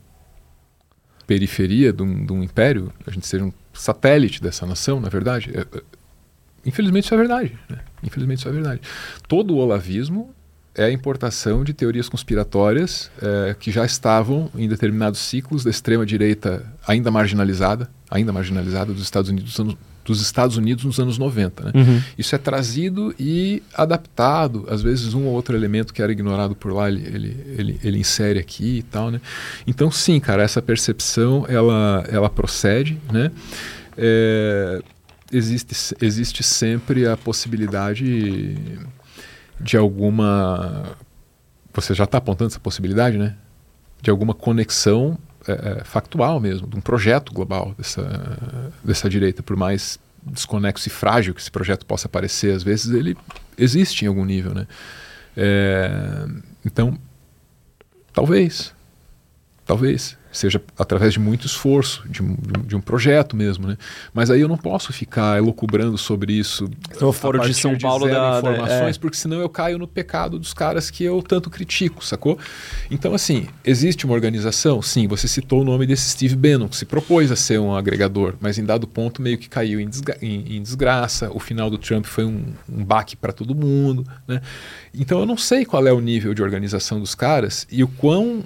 [1.26, 5.52] periferia de um, de um império, a gente seja um satélite dessa nação, na verdade.
[5.54, 5.82] É, é,
[6.66, 7.58] infelizmente isso é verdade.
[7.70, 7.80] Né?
[8.04, 8.82] Infelizmente isso é verdade.
[9.28, 10.36] Todo o olavismo
[10.76, 16.06] é a importação de teorias conspiratórias é, que já estavam em determinados ciclos da extrema
[16.06, 19.60] direita ainda marginalizada, ainda marginalizada dos Estados Unidos
[20.04, 21.64] dos Estados Unidos nos anos 90.
[21.64, 21.72] Né?
[21.76, 22.02] Uhum.
[22.18, 26.74] Isso é trazido e adaptado, às vezes um ou outro elemento que era ignorado por
[26.74, 29.10] lá ele, ele, ele, ele insere aqui e tal.
[29.10, 29.22] Né?
[29.66, 33.32] Então sim, cara, essa percepção ela, ela procede, né?
[33.98, 34.82] É,
[35.32, 38.80] existe, existe sempre a possibilidade de
[39.78, 40.96] alguma.
[41.74, 43.36] Você já está apontando essa possibilidade, né?
[44.02, 49.56] De alguma conexão é, é, factual mesmo, de um projeto global dessa, dessa direita, por
[49.58, 53.18] mais desconexo e frágil que esse projeto possa parecer, às vezes ele
[53.58, 54.68] existe em algum nível, né?
[55.36, 56.26] É,
[56.66, 56.98] então,
[58.14, 58.74] talvez.
[59.66, 62.36] Talvez seja através de muito esforço, de um,
[62.66, 63.78] de um, projeto mesmo, né?
[64.14, 66.68] Mas aí eu não posso ficar elucubrando sobre isso
[67.00, 69.00] no Fórum de São Paulo de da informações, é.
[69.00, 72.38] porque senão eu caio no pecado dos caras que eu tanto critico, sacou?
[72.90, 76.86] Então assim, existe uma organização, sim, você citou o nome desse Steve Bannon, que se
[76.86, 80.58] propôs a ser um agregador, mas em dado ponto meio que caiu em, desgra em,
[80.58, 84.42] em desgraça, o final do Trump foi um, um baque para todo mundo, né?
[84.94, 88.44] Então eu não sei qual é o nível de organização dos caras e o quão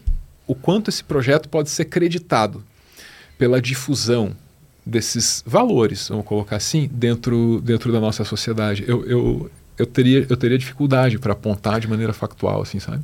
[0.48, 2.64] o quanto esse projeto pode ser creditado
[3.38, 4.36] pela difusão
[4.86, 8.86] desses valores, vamos colocar assim, dentro, dentro da nossa sociedade.
[8.88, 13.04] Eu, eu, eu, teria, eu teria dificuldade para apontar de maneira factual, assim, sabe?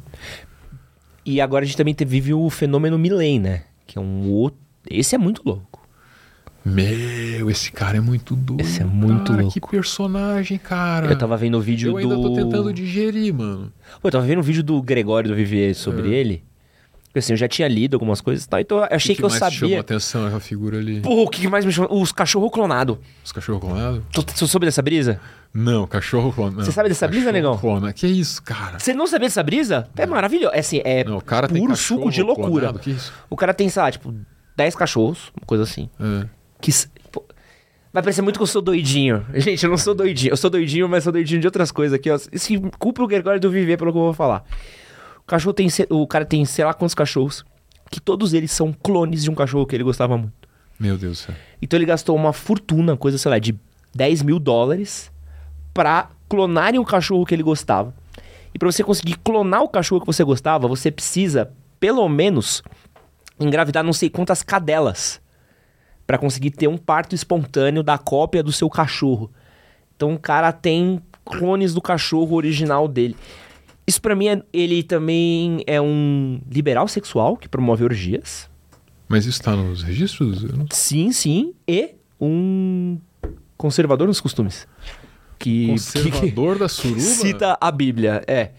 [1.25, 3.63] E agora a gente também vive o fenômeno Milley, né?
[3.85, 4.59] Que é um outro.
[4.89, 5.83] Esse é muito louco.
[6.65, 8.61] Meu, esse cara é muito doido.
[8.61, 9.53] Esse é muito cara, louco.
[9.53, 11.07] Que personagem, cara.
[11.07, 11.99] Eu tava vendo o vídeo eu do.
[11.99, 13.71] Eu ainda tô tentando digerir, mano.
[14.01, 16.19] Pô, eu tava vendo o vídeo do Gregório do Vivier sobre é.
[16.19, 16.43] ele.
[17.13, 19.21] Porque assim, eu já tinha lido algumas coisas e tal, então eu achei que, que,
[19.21, 19.45] que eu sabia.
[19.45, 20.99] O que mais chamou atenção essa figura ali?
[20.99, 22.01] Pô, o que mais me chamou?
[22.01, 22.99] Os cachorro clonado.
[23.23, 24.03] Os cachorro clonado?
[24.11, 25.21] Tu, tu soube dessa brisa?
[25.53, 26.65] Não, cachorro clonado.
[26.65, 27.55] Você sabe dessa brisa, negão?
[27.55, 27.93] Clona.
[27.93, 28.79] Que isso, cara?
[28.79, 29.87] Você não sabia dessa brisa?
[29.95, 30.55] É maravilhoso.
[30.55, 32.49] É assim, é não, o cara puro suco de loucura.
[32.49, 32.79] Clonado?
[32.79, 33.13] Que isso?
[33.29, 34.11] O cara tem, sei lá, tipo,
[34.55, 35.91] 10 cachorros, uma coisa assim.
[35.99, 36.25] É.
[36.59, 36.71] Que.
[37.11, 37.23] Pô,
[37.93, 39.23] Vai parecer muito que eu sou doidinho.
[39.35, 40.31] Gente, eu não sou doidinho.
[40.31, 42.17] Eu sou doidinho, mas sou doidinho de outras coisas aqui, ó.
[42.17, 44.43] Se culpa o Gregório do viver pelo que eu vou falar.
[45.23, 45.67] O cachorro tem.
[45.89, 47.45] O cara tem sei lá quantos cachorros
[47.89, 50.49] que todos eles são clones de um cachorro que ele gostava muito.
[50.79, 51.35] Meu Deus do céu.
[51.61, 53.55] Então ele gastou uma fortuna, coisa, sei lá, de
[53.93, 55.11] 10 mil dólares
[55.73, 57.93] pra clonarem o cachorro que ele gostava.
[58.53, 62.63] E para você conseguir clonar o cachorro que você gostava, você precisa, pelo menos,
[63.39, 65.21] engravidar não sei quantas cadelas
[66.05, 69.31] para conseguir ter um parto espontâneo da cópia do seu cachorro.
[69.95, 73.15] Então o cara tem clones do cachorro original dele.
[73.85, 78.49] Isso para mim, é, ele também é um liberal sexual que promove orgias.
[79.07, 80.43] Mas isso tá nos registros?
[80.43, 80.65] Não...
[80.71, 81.53] Sim, sim.
[81.67, 82.97] E um
[83.57, 84.67] conservador nos costumes.
[85.37, 87.01] Que, conservador que, da suruba?
[87.01, 88.51] Cita a Bíblia, é.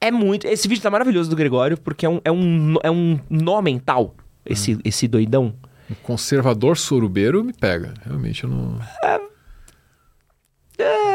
[0.00, 0.46] É muito...
[0.46, 4.14] Esse vídeo tá maravilhoso do Gregório, porque é um, é um, é um nó mental,
[4.46, 4.80] esse, hum.
[4.84, 5.54] esse doidão.
[5.90, 7.94] Um conservador surubeiro me pega.
[8.04, 8.80] Realmente eu não...
[9.04, 9.20] É...
[10.78, 11.11] é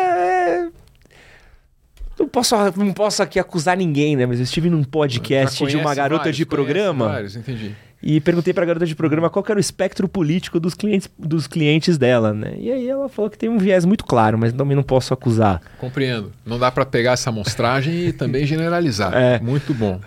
[2.20, 4.26] não posso, não posso aqui acusar ninguém, né?
[4.26, 7.07] Mas eu estive num podcast de uma garota vários, de programa.
[7.07, 7.76] Vários, entendi.
[8.01, 11.97] E perguntei pra garota de programa qual era o espectro político dos clientes, dos clientes
[11.97, 12.53] dela, né?
[12.57, 15.61] E aí ela falou que tem um viés muito claro, mas também não posso acusar.
[15.80, 16.32] Compreendo.
[16.45, 19.13] Não dá para pegar essa amostragem e também generalizar.
[19.15, 19.39] É.
[19.39, 19.99] Muito bom.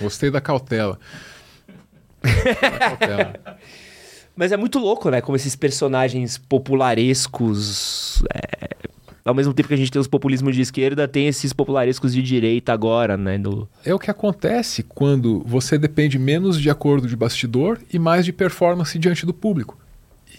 [0.00, 0.98] Gostei da cautela.
[2.22, 3.34] da cautela.
[4.34, 5.20] Mas é muito louco, né?
[5.20, 8.88] Como esses personagens popularescos é,
[9.24, 12.22] ao mesmo tempo que a gente tem os populismos de esquerda, tem esses popularescos de
[12.22, 13.38] direita agora, né?
[13.38, 13.68] Do...
[13.84, 18.32] É o que acontece quando você depende menos de acordo de bastidor e mais de
[18.32, 19.78] performance diante do público.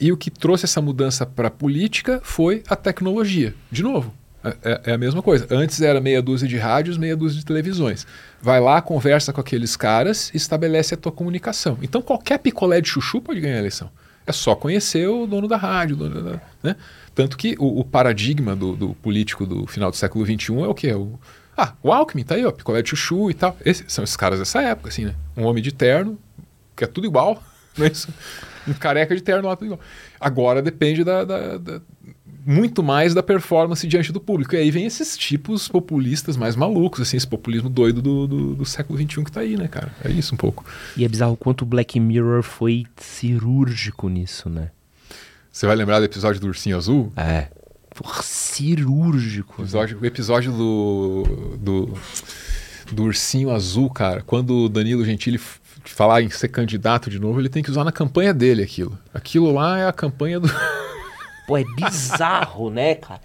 [0.01, 3.53] E o que trouxe essa mudança para a política foi a tecnologia.
[3.71, 4.13] De novo,
[4.43, 5.47] é, é, é, a mesma coisa.
[5.49, 8.05] Antes era meia dúzia de rádios, meia dúzia de televisões.
[8.41, 11.77] Vai lá, conversa com aqueles caras estabelece a tua comunicação.
[11.81, 13.89] Então qualquer picolé de chuchu pode ganhar a eleição.
[14.25, 16.75] É só conhecer o dono da rádio, dono da, né?
[17.15, 20.73] Tanto que o, o paradigma do, do, político do final do século XXI é o
[20.73, 20.91] que?
[20.93, 21.19] O,
[21.55, 23.55] ah, o Alckmin tá aí, ó, picolé de chuchu e tal.
[23.63, 25.15] Esses, são esses caras dessa época, assim, né?
[25.37, 26.17] Um homem de terno,
[26.75, 27.41] que é tudo igual,
[27.77, 27.91] né?
[28.67, 29.79] Um careca de terno lá, tudo igual.
[30.19, 31.81] Agora depende da, da, da,
[32.45, 34.55] muito mais da performance diante do público.
[34.55, 38.65] E aí vem esses tipos populistas mais malucos, assim, esse populismo doido do, do, do
[38.65, 39.93] século XXI que tá aí, né, cara?
[40.03, 40.65] É isso um pouco.
[40.97, 44.71] E é bizarro o quanto o Black Mirror foi cirúrgico nisso, né?
[45.53, 47.13] Você vai lembrar do episódio do Ursinho Azul?
[47.15, 47.47] É.
[47.93, 49.61] Porra, cirúrgico.
[49.61, 51.93] O episódio, o episódio do, do,
[52.91, 55.39] do Ursinho Azul, cara, quando o Danilo Gentili
[55.85, 58.97] falar em ser candidato de novo, ele tem que usar na campanha dele aquilo.
[59.13, 60.49] Aquilo lá é a campanha do.
[61.45, 63.19] Pô, é bizarro, né, cara?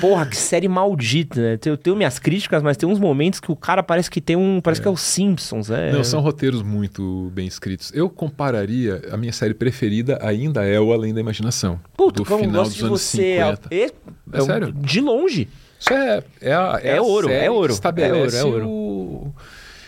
[0.00, 1.58] Porra, que série maldita, né?
[1.64, 4.60] Eu tenho minhas críticas, mas tem uns momentos que o cara parece que tem um.
[4.60, 4.82] Parece é.
[4.82, 5.92] que é os Simpsons, é.
[5.92, 7.92] Não, são roteiros muito bem escritos.
[7.94, 11.78] Eu compararia, a minha série preferida ainda é O Além da Imaginação.
[11.96, 13.68] Puta, do como final dos anos você 50.
[13.70, 13.90] É, é,
[14.32, 14.72] é, sério?
[14.72, 15.48] De longe.
[15.78, 16.22] Isso é.
[16.40, 17.72] É, a, é, é ouro, é ouro.
[17.72, 18.68] Estabelece é ouro, é ouro.
[18.68, 19.34] o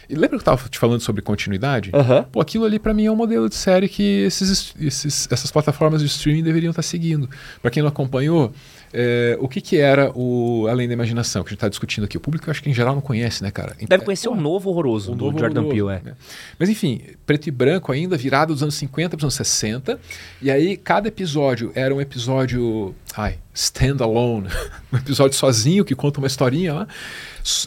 [0.09, 1.91] e lembra que eu estava te falando sobre continuidade?
[1.95, 2.23] Uhum.
[2.25, 6.01] Pô, aquilo ali para mim é um modelo de série que esses, esses, essas plataformas
[6.01, 7.29] de streaming deveriam estar tá seguindo.
[7.61, 8.53] Para quem não acompanhou,
[8.97, 12.17] é, o que, que era o Além da Imaginação, que a gente está discutindo aqui?
[12.17, 13.75] O público, eu acho que em geral não conhece, né, cara?
[13.89, 16.01] Deve é, conhecer o um novo horroroso um do novo Jordan Peele, é.
[16.05, 16.15] Né?
[16.59, 19.99] Mas enfim, preto e branco ainda, virado dos anos 50 para os anos 60.
[20.41, 22.95] E aí, cada episódio era um episódio.
[23.17, 24.49] Ai, standalone.
[24.93, 26.89] um episódio sozinho que conta uma historinha lá.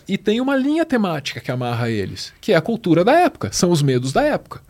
[0.07, 3.69] E tem uma linha temática que amarra eles, que é a cultura da época, são
[3.69, 4.61] os medos da época.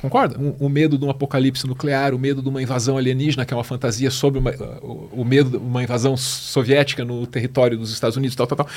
[0.00, 0.38] Concorda?
[0.38, 3.56] O, o, medo de um apocalipse nuclear, o medo de uma invasão alienígena, que é
[3.56, 4.50] uma fantasia sobre uma,
[4.82, 8.68] o, o, medo de uma invasão soviética no território dos Estados Unidos, tal, tal, tal.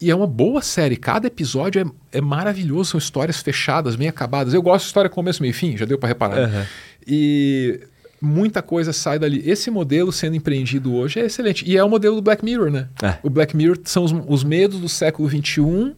[0.00, 0.96] E é uma boa série.
[0.96, 1.80] Cada episódio
[2.12, 4.54] é, é maravilhoso, são histórias fechadas, bem acabadas.
[4.54, 6.48] Eu gosto de história começo, meio e fim, já deu para reparar.
[6.48, 6.64] Uhum.
[7.06, 7.80] E
[8.20, 9.42] muita coisa sai dali.
[9.48, 11.64] Esse modelo sendo empreendido hoje é excelente.
[11.66, 12.88] E é o modelo do Black Mirror, né?
[13.02, 13.16] É.
[13.22, 15.94] O Black Mirror são os, os medos do século XXI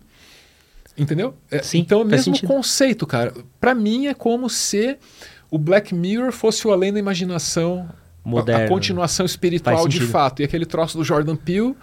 [0.99, 1.35] Entendeu?
[1.51, 2.49] É, Sim, então, é o mesmo sentido.
[2.49, 3.33] conceito, cara.
[3.61, 4.99] Para mim é como se
[5.51, 7.89] o Black Mirror fosse o além da imaginação
[8.29, 8.67] Moderno.
[8.67, 10.43] A, continuação espiritual de fato.
[10.43, 11.75] E aquele troço do Jordan Peele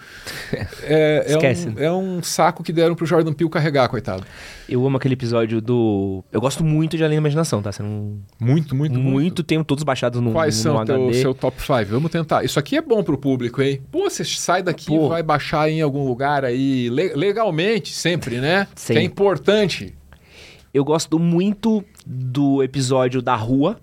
[0.84, 4.24] é, é, um, é, um, saco que deram pro Jordan Peele carregar, coitado.
[4.68, 6.24] Eu amo aquele episódio do.
[6.30, 7.72] Eu gosto muito de Além da Imaginação, tá?
[7.72, 8.20] Sendo um...
[8.38, 9.10] Muito, muito, muito.
[9.10, 11.86] Muito, tenho todos baixados no Quais no são o seu top 5?
[11.86, 12.44] Vamos tentar.
[12.44, 13.82] Isso aqui é bom pro público, hein?
[13.90, 18.68] Pô, você sai daqui e vai baixar em algum lugar aí, le legalmente, sempre, né?
[18.86, 19.94] Que é importante.
[20.72, 23.80] Eu gosto muito do episódio da rua,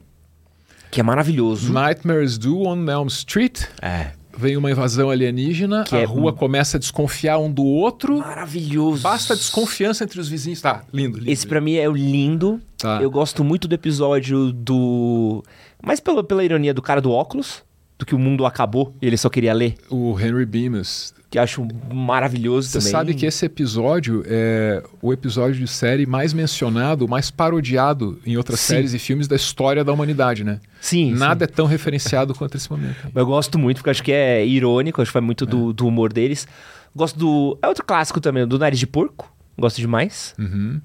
[0.94, 1.74] que é maravilhoso.
[1.74, 3.64] Nightmares Do on Elm Street.
[3.82, 4.12] É.
[4.38, 6.36] Vem uma invasão alienígena, que a é rua um...
[6.36, 8.20] começa a desconfiar um do outro.
[8.20, 9.02] Maravilhoso.
[9.02, 10.62] Basta desconfiança entre os vizinhos.
[10.62, 11.32] Tá, lindo, lindo.
[11.32, 12.62] Esse para mim é o lindo.
[12.78, 13.02] Tá.
[13.02, 15.44] Eu gosto muito do episódio do.
[15.82, 17.64] Mas pela, pela ironia do cara do óculos,
[17.98, 19.76] do que o mundo acabou e ele só queria ler.
[19.90, 22.86] O Henry Bemis que acho maravilhoso Você também.
[22.86, 28.38] Você sabe que esse episódio é o episódio de série mais mencionado, mais parodiado em
[28.38, 28.76] outras sim.
[28.76, 30.60] séries e filmes da história da humanidade, né?
[30.80, 31.12] Sim.
[31.12, 31.52] Nada sim.
[31.52, 33.10] é tão referenciado quanto esse momento.
[33.16, 35.48] Eu gosto muito, porque acho que é irônico, acho que vai muito é.
[35.48, 36.48] do, do humor deles.
[36.96, 37.58] Gosto do.
[37.64, 39.36] É outro clássico também, do Nariz de Porco.
[39.58, 40.36] Gosto demais.
[40.38, 40.82] Uhum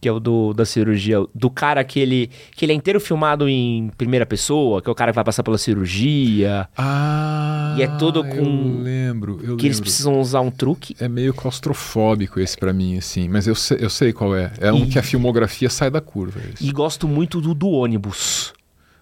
[0.00, 3.48] que é o do, da cirurgia, do cara que ele, que ele é inteiro filmado
[3.48, 6.68] em primeira pessoa, que é o cara que vai passar pela cirurgia.
[6.76, 8.36] Ah, e é todo com.
[8.36, 9.66] Eu lembro, eu que lembro.
[9.66, 10.94] eles precisam usar um truque.
[11.00, 14.52] É meio claustrofóbico esse para mim, assim, mas eu sei, eu sei qual é.
[14.60, 14.88] É um e...
[14.88, 16.40] que a filmografia sai da curva.
[16.54, 16.64] Esse.
[16.64, 18.52] E gosto muito do do ônibus.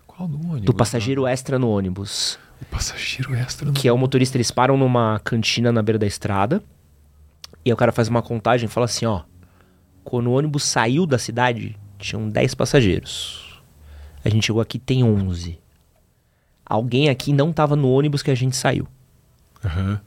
[0.06, 0.62] Qual do ônibus?
[0.62, 2.38] Do passageiro extra no ônibus.
[2.60, 6.06] O passageiro extra no Que é o motorista, eles param numa cantina na beira da
[6.06, 6.62] estrada.
[7.62, 9.22] E aí o cara faz uma contagem e fala assim: ó
[10.06, 13.60] quando o ônibus saiu da cidade, tinham 10 passageiros.
[14.24, 15.58] A gente chegou aqui, tem 11.
[16.64, 18.86] Alguém aqui não estava no ônibus que a gente saiu.
[19.64, 19.98] Uhum.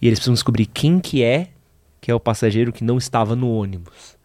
[0.00, 1.48] E eles precisam descobrir quem que é
[2.00, 4.16] que é o passageiro que não estava no ônibus.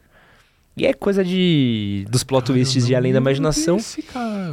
[0.78, 3.78] E é coisa de dos plot twists de Além da Imaginação.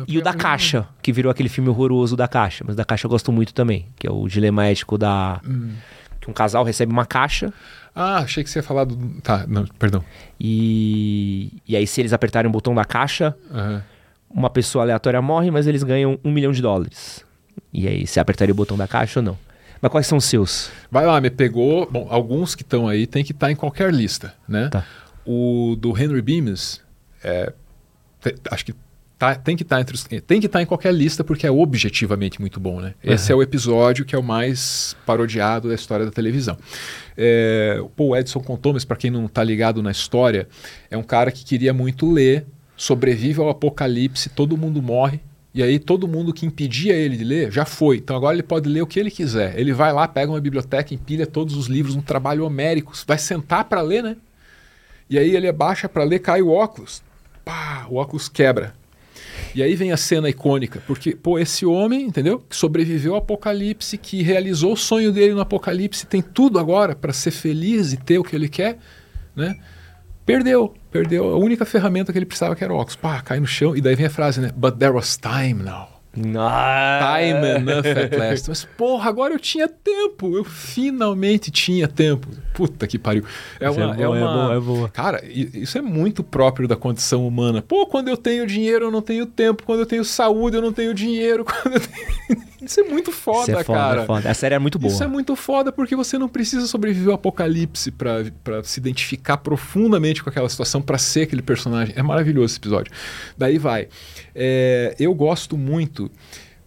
[0.08, 2.64] E o da Caixa, que virou aquele filme horroroso da Caixa.
[2.66, 5.40] Mas da Caixa eu gosto muito também, que é o dilema ético da...
[5.46, 5.74] Hum.
[6.20, 7.52] Que um casal recebe uma caixa
[7.98, 8.94] ah, achei que você ia falar do.
[9.22, 10.04] Tá, não, perdão.
[10.38, 13.80] E, e aí, se eles apertarem o botão da caixa, uhum.
[14.28, 17.24] uma pessoa aleatória morre, mas eles ganham um milhão de dólares.
[17.72, 19.38] E aí, você apertaria o botão da caixa ou não?
[19.80, 20.70] Mas quais são os seus?
[20.90, 21.90] Vai lá, me pegou.
[21.90, 24.68] Bom, alguns que estão aí tem que estar tá em qualquer lista, né?
[24.68, 24.84] Tá.
[25.24, 26.82] O do Henry Bemis,
[27.24, 27.50] é,
[28.50, 28.74] acho que
[29.18, 32.94] Tá, tem que tá estar tá em qualquer lista porque é objetivamente muito bom, né?
[33.02, 33.14] Uhum.
[33.14, 36.58] Esse é o episódio que é o mais parodiado da história da televisão.
[37.16, 40.46] É, o Paul Edson contou, mas para quem não está ligado na história,
[40.90, 42.44] é um cara que queria muito ler,
[42.76, 45.18] sobrevive ao apocalipse, todo mundo morre,
[45.54, 47.96] e aí todo mundo que impedia ele de ler já foi.
[47.96, 49.58] Então agora ele pode ler o que ele quiser.
[49.58, 53.64] Ele vai lá, pega uma biblioteca, empilha todos os livros, um trabalho homérico, vai sentar
[53.64, 54.14] para ler, né?
[55.08, 57.02] E aí ele abaixa para ler, cai o óculos.
[57.42, 58.74] Pá, o óculos quebra
[59.54, 62.40] e aí vem a cena icônica, porque, pô, esse homem, entendeu?
[62.48, 67.12] Que sobreviveu ao apocalipse, que realizou o sonho dele no apocalipse, tem tudo agora para
[67.12, 68.78] ser feliz e ter o que ele quer,
[69.34, 69.56] né?
[70.26, 72.96] Perdeu, perdeu a única ferramenta que ele precisava, que era o óculos.
[72.96, 73.76] Pá, cai no chão.
[73.76, 74.50] E daí vem a frase, né?
[74.56, 75.95] But there was time now.
[76.22, 78.48] Time enough at last.
[78.48, 80.36] Mas, porra, agora eu tinha tempo.
[80.36, 82.28] Eu finalmente tinha tempo.
[82.54, 83.24] Puta que pariu.
[83.60, 84.16] É uma, é, é, uma...
[84.16, 84.88] é boa, é boa.
[84.88, 87.62] Cara, isso é muito próprio da condição humana.
[87.62, 89.62] Pô, quando eu tenho dinheiro, eu não tenho tempo.
[89.64, 91.44] Quando eu tenho saúde, eu não tenho dinheiro.
[92.26, 92.46] Tenho...
[92.66, 94.02] Isso é muito foda, isso é foda, cara.
[94.02, 94.30] É foda.
[94.30, 94.92] A série é muito boa.
[94.92, 98.24] Isso é muito foda porque você não precisa sobreviver ao apocalipse para
[98.64, 101.94] se identificar profundamente com aquela situação, para ser aquele personagem.
[101.96, 102.92] É maravilhoso esse episódio.
[103.38, 103.88] Daí vai.
[104.34, 106.05] É, eu gosto muito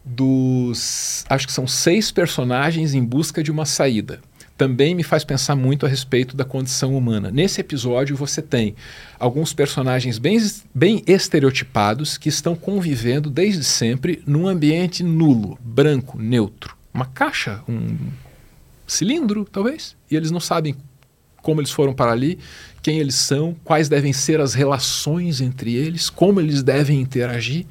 [0.03, 1.25] dos.
[1.29, 4.19] Acho que são seis personagens em busca de uma saída
[4.59, 7.31] também me faz pensar muito a respeito da condição humana.
[7.31, 8.75] Nesse episódio, você tem
[9.17, 10.37] alguns personagens bem,
[10.75, 16.75] bem estereotipados que estão convivendo desde sempre num ambiente nulo, branco, neutro.
[16.93, 17.95] Uma caixa, um
[18.85, 19.95] cilindro, talvez.
[20.11, 20.75] E eles não sabem
[21.41, 22.37] como eles foram para ali,
[22.81, 27.65] quem eles são, quais devem ser as relações entre eles, como eles devem interagir.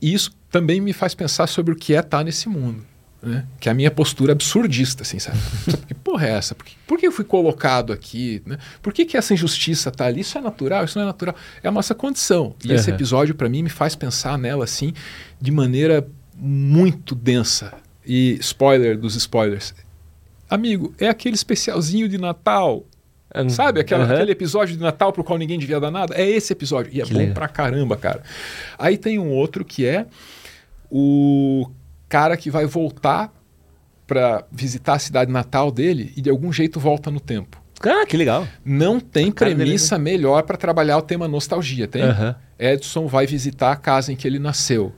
[0.00, 2.84] E isso também me faz pensar sobre o que é estar nesse mundo.
[3.22, 3.46] né?
[3.58, 5.38] Que é a minha postura absurdista, assim, sabe?
[5.86, 6.54] que porra é essa?
[6.54, 8.42] Por que, por que eu fui colocado aqui?
[8.44, 8.58] Né?
[8.82, 10.20] Por que, que essa injustiça tá ali?
[10.20, 10.84] Isso é natural?
[10.84, 11.34] Isso não é natural?
[11.62, 12.54] É a nossa condição.
[12.64, 12.74] E uhum.
[12.74, 14.92] esse episódio, para mim, me faz pensar nela, assim,
[15.40, 17.72] de maneira muito densa.
[18.04, 19.74] E spoiler dos spoilers.
[20.48, 22.84] Amigo, é aquele especialzinho de Natal
[23.48, 24.12] Sabe aquela, uhum.
[24.12, 26.14] aquele episódio de Natal pro qual ninguém devia dar nada?
[26.16, 26.90] É esse episódio.
[26.92, 27.34] E é que bom legal.
[27.34, 28.22] pra caramba, cara.
[28.76, 30.06] Aí tem um outro que é
[30.90, 31.70] o
[32.08, 33.32] cara que vai voltar
[34.06, 37.62] para visitar a cidade natal dele e de algum jeito volta no tempo.
[37.82, 38.46] Ah, que legal.
[38.64, 40.10] Não tem premissa dele...
[40.10, 42.02] melhor para trabalhar o tema nostalgia, tem?
[42.02, 42.34] Uhum.
[42.58, 44.92] Edson vai visitar a casa em que ele nasceu.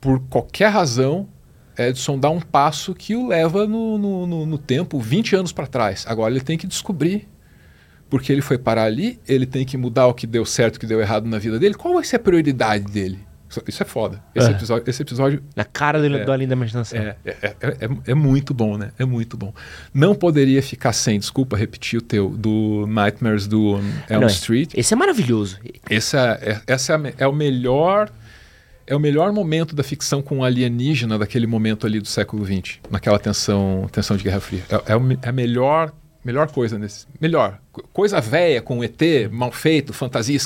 [0.00, 1.28] Por qualquer razão,
[1.76, 5.66] Edson dá um passo que o leva no, no, no, no tempo 20 anos para
[5.66, 6.04] trás.
[6.08, 7.28] Agora ele tem que descobrir
[8.08, 10.86] porque ele foi parar ali, ele tem que mudar o que deu certo, o que
[10.86, 11.74] deu errado na vida dele.
[11.74, 13.26] Qual vai ser a prioridade dele?
[13.66, 14.22] Isso é foda.
[14.34, 14.50] Esse, é.
[14.50, 15.42] Episódio, esse episódio.
[15.54, 16.98] Na cara do, é, do Além da Imaginação.
[16.98, 18.92] É, é, é, é, é, muito bom, né?
[18.98, 19.52] É muito bom.
[19.92, 24.72] Não poderia ficar sem, desculpa repetir o teu, do Nightmares do Elm Não, Street.
[24.74, 25.58] Esse é maravilhoso.
[25.90, 28.10] Esse é, é, essa é, o melhor.
[28.84, 33.16] É o melhor momento da ficção com alienígena daquele momento ali do século XX, naquela
[33.16, 34.64] tensão, tensão de Guerra Fria.
[34.68, 35.92] É, é a melhor
[36.24, 37.06] Melhor coisa nesse.
[37.20, 37.58] Melhor.
[37.92, 39.00] Coisa velha com ET,
[39.30, 40.38] mal feito, fantasia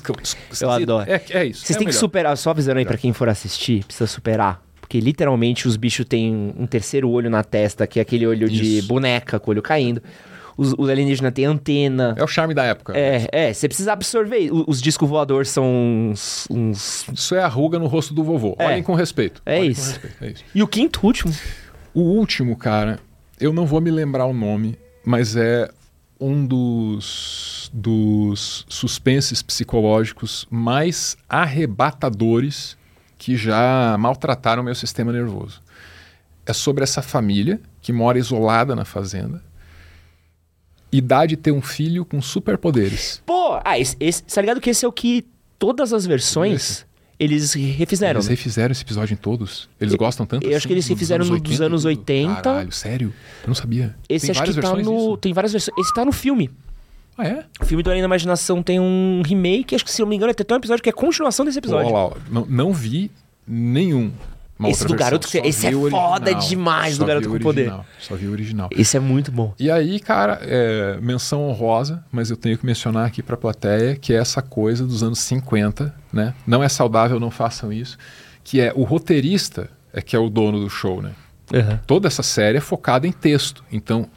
[0.61, 1.11] Eu adoro.
[1.11, 1.67] É, é isso.
[1.67, 4.63] Vocês é têm que superar, só avisando aí para quem for assistir, precisa superar.
[4.81, 8.63] Porque literalmente os bichos têm um terceiro olho na testa, que é aquele olho isso.
[8.63, 10.03] de boneca com o olho caindo.
[10.57, 12.15] Os, os alienígenas têm antena.
[12.17, 12.97] É o charme da época.
[12.97, 13.53] É, é.
[13.53, 14.51] Você precisa absorver.
[14.51, 18.57] Os, os discos voadores são uns, uns, Isso é a ruga no rosto do vovô.
[18.59, 18.67] É.
[18.67, 19.43] Olhem com respeito.
[19.45, 19.91] É isso.
[19.91, 20.25] Respeito.
[20.25, 20.45] é isso.
[20.55, 21.35] E o quinto último?
[21.93, 22.99] O último, cara,
[23.39, 25.71] eu não vou me lembrar o nome mas é
[26.21, 32.77] um dos, dos suspenses psicológicos mais arrebatadores
[33.17, 35.63] que já maltrataram meu sistema nervoso.
[36.45, 39.43] É sobre essa família que mora isolada na fazenda
[40.91, 43.23] e dá de ter um filho com superpoderes.
[43.25, 45.25] Pô, ah, esse, esse, tá ligado que esse é o que
[45.57, 46.85] todas as versões esse.
[47.19, 48.19] Eles refizeram.
[48.19, 48.35] Eles né?
[48.35, 49.69] refizeram esse episódio em todos.
[49.81, 51.51] Eles eu, gostam tanto Eu assim, acho que eles refizeram nos anos 80.
[51.51, 52.43] Dos anos 80.
[52.43, 53.15] Caralho, sério?
[53.43, 53.95] Eu não sabia.
[54.09, 54.83] Esse tem acho que tá no.
[54.83, 55.17] Disso?
[55.19, 55.79] Tem várias versões.
[55.79, 56.51] Esse tá no filme.
[57.17, 57.45] Ah, é?
[57.61, 60.35] O filme do Além da Imaginação tem um remake, acho que se não me engano,
[60.35, 61.91] tem até um episódio que é continuação desse episódio.
[61.91, 63.11] Olha lá, não, não vi
[63.47, 64.13] nenhum.
[64.65, 67.75] Esse do garoto, que, esse é foda demais do garoto com poder.
[68.01, 68.69] Só vi o original.
[68.71, 69.55] Esse é muito bom.
[69.59, 74.15] E aí, cara, é, menção honrosa, mas eu tenho que mencionar aqui pra plateia que
[74.15, 76.35] é essa coisa dos anos 50, né?
[76.47, 77.99] Não é saudável, não façam isso.
[78.43, 81.13] Que é o roteirista é que é o dono do show, né?
[81.53, 81.79] Uhum.
[81.87, 83.65] Toda essa série é focada em texto.
[83.71, 84.09] Então,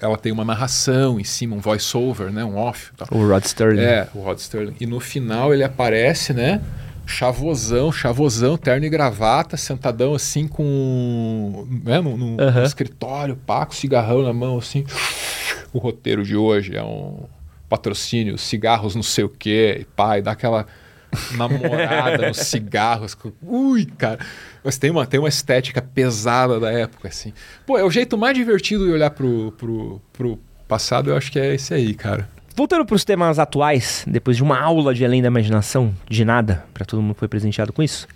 [0.00, 2.44] ela tem uma narração em cima, um voice-over, né?
[2.44, 2.92] Um off.
[2.96, 3.06] Tá.
[3.10, 3.80] O Rod Sterling.
[3.80, 4.76] É, o Rod Sterling.
[4.80, 6.60] E no final ele aparece, né?
[7.06, 11.66] Chavosão, chavosão, terno e gravata, sentadão assim com...
[11.84, 12.00] Né?
[12.00, 14.84] No, no, no escritório, pá, com cigarrão na mão, assim.
[15.72, 17.24] O roteiro de hoje é um
[17.68, 20.66] patrocínio, cigarros não sei o quê, e e dá aquela
[21.32, 23.16] namorada nos cigarros.
[23.42, 24.18] Ui, cara.
[24.62, 27.32] Mas tem uma, tem uma estética pesada da época, assim.
[27.64, 31.38] Pô, é o jeito mais divertido de olhar pro, pro, pro passado, eu acho que
[31.38, 32.28] é esse aí, cara.
[32.56, 36.64] Voltando para os temas atuais, depois de uma aula de Além da Imaginação, de nada,
[36.72, 38.08] para todo mundo que foi presenteado com isso.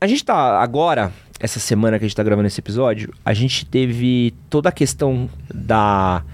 [0.00, 3.64] A gente tá agora, essa semana que a gente tá gravando esse episódio, a gente
[3.64, 6.24] teve toda a questão da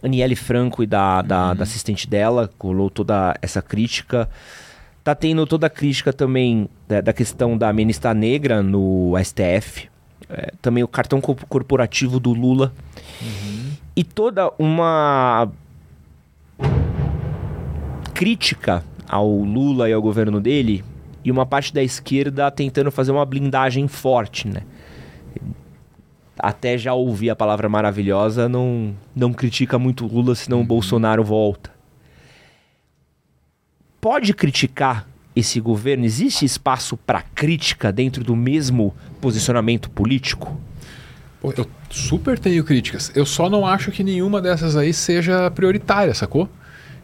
[0.00, 1.56] Aniele Franco e da, da, uhum.
[1.56, 4.30] da assistente dela, colou toda essa crítica
[5.02, 9.88] Tá tendo toda a crítica também da, da questão da ministra negra no STF.
[10.28, 12.72] É, também o cartão corporativo do Lula.
[13.22, 13.72] Uhum.
[13.96, 15.50] E toda uma
[18.14, 20.84] crítica ao Lula e ao governo dele.
[21.24, 24.62] E uma parte da esquerda tentando fazer uma blindagem forte, né?
[26.38, 31.70] Até já ouvi a palavra maravilhosa, não, não critica muito Lula, senão o Bolsonaro volta
[34.00, 35.06] pode criticar
[35.36, 36.04] esse governo?
[36.04, 40.58] Existe espaço para crítica dentro do mesmo posicionamento político?
[41.40, 43.10] Pô, eu super tenho críticas.
[43.14, 46.48] Eu só não acho que nenhuma dessas aí seja prioritária, sacou?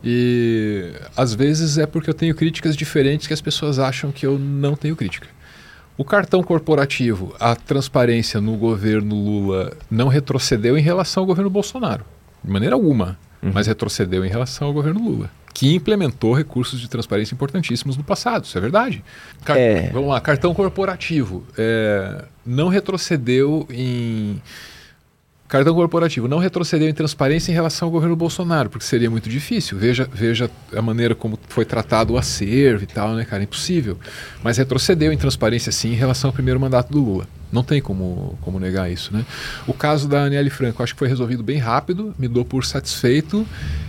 [0.05, 4.39] E às vezes é porque eu tenho críticas diferentes que as pessoas acham que eu
[4.39, 5.27] não tenho crítica.
[5.97, 12.05] O cartão corporativo, a transparência no governo Lula não retrocedeu em relação ao governo Bolsonaro,
[12.45, 13.51] de maneira alguma, uhum.
[13.55, 18.45] mas retrocedeu em relação ao governo Lula que implementou recursos de transparência importantíssimos no passado,
[18.45, 19.03] isso é verdade.
[19.43, 19.89] Car é.
[19.91, 24.39] Vamos lá, cartão corporativo é, não retrocedeu em
[25.49, 29.79] cartão corporativo não retrocedeu em transparência em relação ao governo Bolsonaro, porque seria muito difícil.
[29.79, 33.43] Veja, veja a maneira como foi tratado o acervo e tal, né, cara?
[33.43, 33.99] Impossível.
[34.43, 37.27] Mas retrocedeu em transparência sim em relação ao primeiro mandato do Lula.
[37.57, 39.25] Não tem como, como negar isso, né?
[39.67, 43.47] O caso da Aniele Franco, acho que foi resolvido bem rápido, me dou por satisfeito.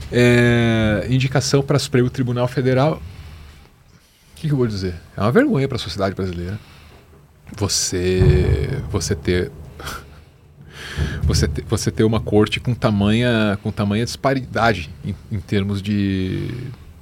[0.10, 2.94] É, indicação para Supremo Tribunal Federal.
[2.94, 4.96] O que, que eu vou dizer?
[5.18, 6.58] É uma vergonha para a sociedade brasileira.
[7.58, 9.52] Você, você ter
[11.24, 16.48] você ter, você ter uma corte com tamanha, com tamanha disparidade em, em termos de,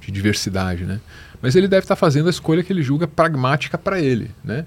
[0.00, 1.00] de, diversidade, né?
[1.40, 4.66] Mas ele deve estar fazendo a escolha que ele julga pragmática para ele, né?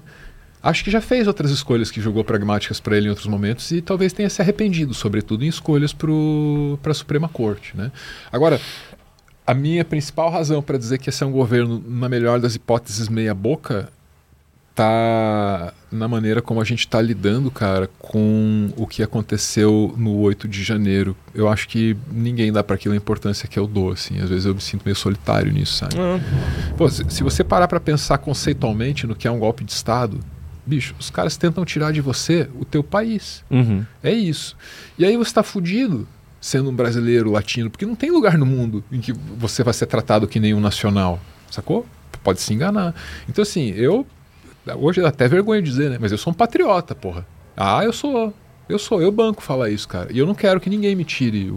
[0.62, 3.80] Acho que já fez outras escolhas que julgou pragmáticas para ele em outros momentos e
[3.80, 7.90] talvez tenha se arrependido, sobretudo em escolhas para a Suprema Corte, né?
[8.30, 8.60] Agora,
[9.46, 13.08] a minha principal razão para dizer que esse é um governo, na melhor das hipóteses,
[13.08, 13.88] meia boca,
[14.74, 20.46] tá na maneira como a gente está lidando, cara, com o que aconteceu no 8
[20.46, 21.16] de janeiro.
[21.34, 24.20] Eu acho que ninguém dá para aquilo a importância que eu dou, assim.
[24.20, 25.98] Às vezes eu me sinto meio solitário nisso, sabe?
[25.98, 26.20] Uhum.
[26.76, 30.20] Pô, se, se, você parar para pensar conceitualmente no que é um golpe de Estado,
[30.64, 33.44] bicho, os caras tentam tirar de você o teu país.
[33.50, 33.84] Uhum.
[34.02, 34.56] É isso.
[34.98, 36.06] E aí você está fudido
[36.40, 39.86] sendo um brasileiro latino, porque não tem lugar no mundo em que você vai ser
[39.86, 41.20] tratado que nem um nacional,
[41.50, 41.86] sacou?
[42.22, 42.94] Pode se enganar.
[43.28, 44.06] Então, assim, eu
[44.76, 45.98] Hoje dá até vergonha de dizer, né?
[46.00, 47.26] Mas eu sou um patriota, porra.
[47.56, 48.34] Ah, eu sou.
[48.70, 50.08] Eu sou, eu banco falar isso, cara.
[50.12, 51.56] E eu não quero que ninguém me tire o,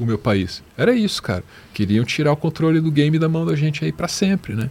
[0.00, 0.62] o, meu país.
[0.76, 1.42] Era isso, cara.
[1.72, 4.70] Queriam tirar o controle do game da mão da gente aí para sempre, né?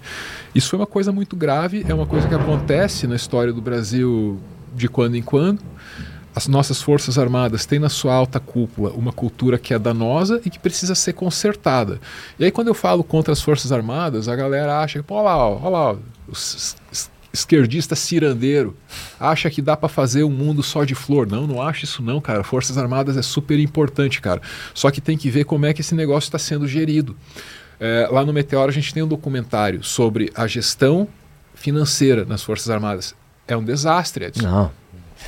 [0.53, 4.39] Isso foi uma coisa muito grave, é uma coisa que acontece na história do Brasil
[4.75, 5.61] de quando em quando.
[6.35, 10.49] As nossas Forças Armadas têm na sua alta cúpula uma cultura que é danosa e
[10.49, 11.99] que precisa ser consertada.
[12.37, 15.23] E aí, quando eu falo contra as Forças Armadas, a galera acha que, pô, olha
[15.23, 15.97] lá, olha lá,
[16.27, 16.77] os,
[17.31, 18.75] esquerdista cirandeiro,
[19.19, 21.27] acha que dá para fazer um mundo só de flor.
[21.27, 22.43] Não, não acho isso não, cara.
[22.43, 24.41] Forças Armadas é super importante, cara.
[24.73, 27.15] Só que tem que ver como é que esse negócio está sendo gerido.
[27.79, 31.07] É, lá no Meteoro a gente tem um documentário sobre a gestão
[31.53, 33.15] financeira nas Forças Armadas.
[33.47, 34.43] É um desastre, Edson.
[34.43, 34.71] Não.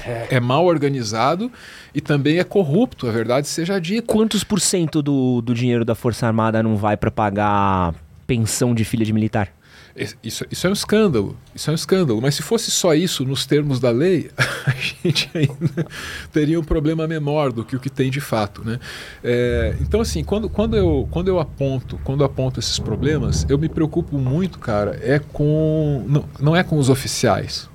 [0.06, 1.52] É, é mal organizado
[1.94, 4.08] e também é corrupto, a verdade seja dita.
[4.08, 7.94] Quantos por cento do, do dinheiro da Força Armada não vai para pagar
[8.26, 9.52] pensão de filha de militar?
[10.24, 12.22] Isso, isso é um escândalo, isso é um escândalo.
[12.22, 14.32] Mas se fosse só isso nos termos da lei,
[14.66, 15.88] a gente ainda
[16.32, 18.80] teria um problema menor do que o que tem de fato, né?
[19.24, 23.68] É, então assim, quando, quando, eu, quando eu aponto, quando aponto esses problemas, eu me
[23.68, 27.70] preocupo muito, cara, é com não, não é com os oficiais,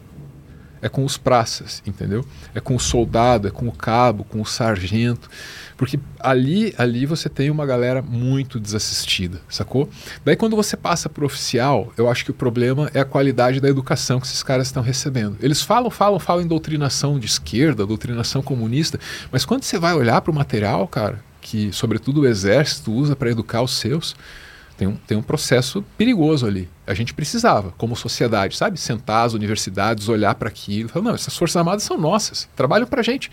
[0.81, 2.25] é com os praças, entendeu?
[2.55, 5.29] É com o soldado, é com o cabo, com o sargento.
[5.77, 9.89] Porque ali, ali você tem uma galera muito desassistida, sacou?
[10.25, 13.69] Daí quando você passa para oficial, eu acho que o problema é a qualidade da
[13.69, 15.37] educação que esses caras estão recebendo.
[15.41, 18.99] Eles falam, falam, falam em doutrinação de esquerda, doutrinação comunista,
[19.31, 23.31] mas quando você vai olhar para o material, cara, que sobretudo o exército usa para
[23.31, 24.17] educar os seus,
[24.77, 26.69] tem um, tem um processo perigoso ali.
[26.87, 28.79] A gente precisava, como sociedade, sabe?
[28.79, 33.01] Sentar as universidades, olhar para aquilo, falar, não, essas Forças Armadas são nossas, trabalham para
[33.01, 33.31] a gente.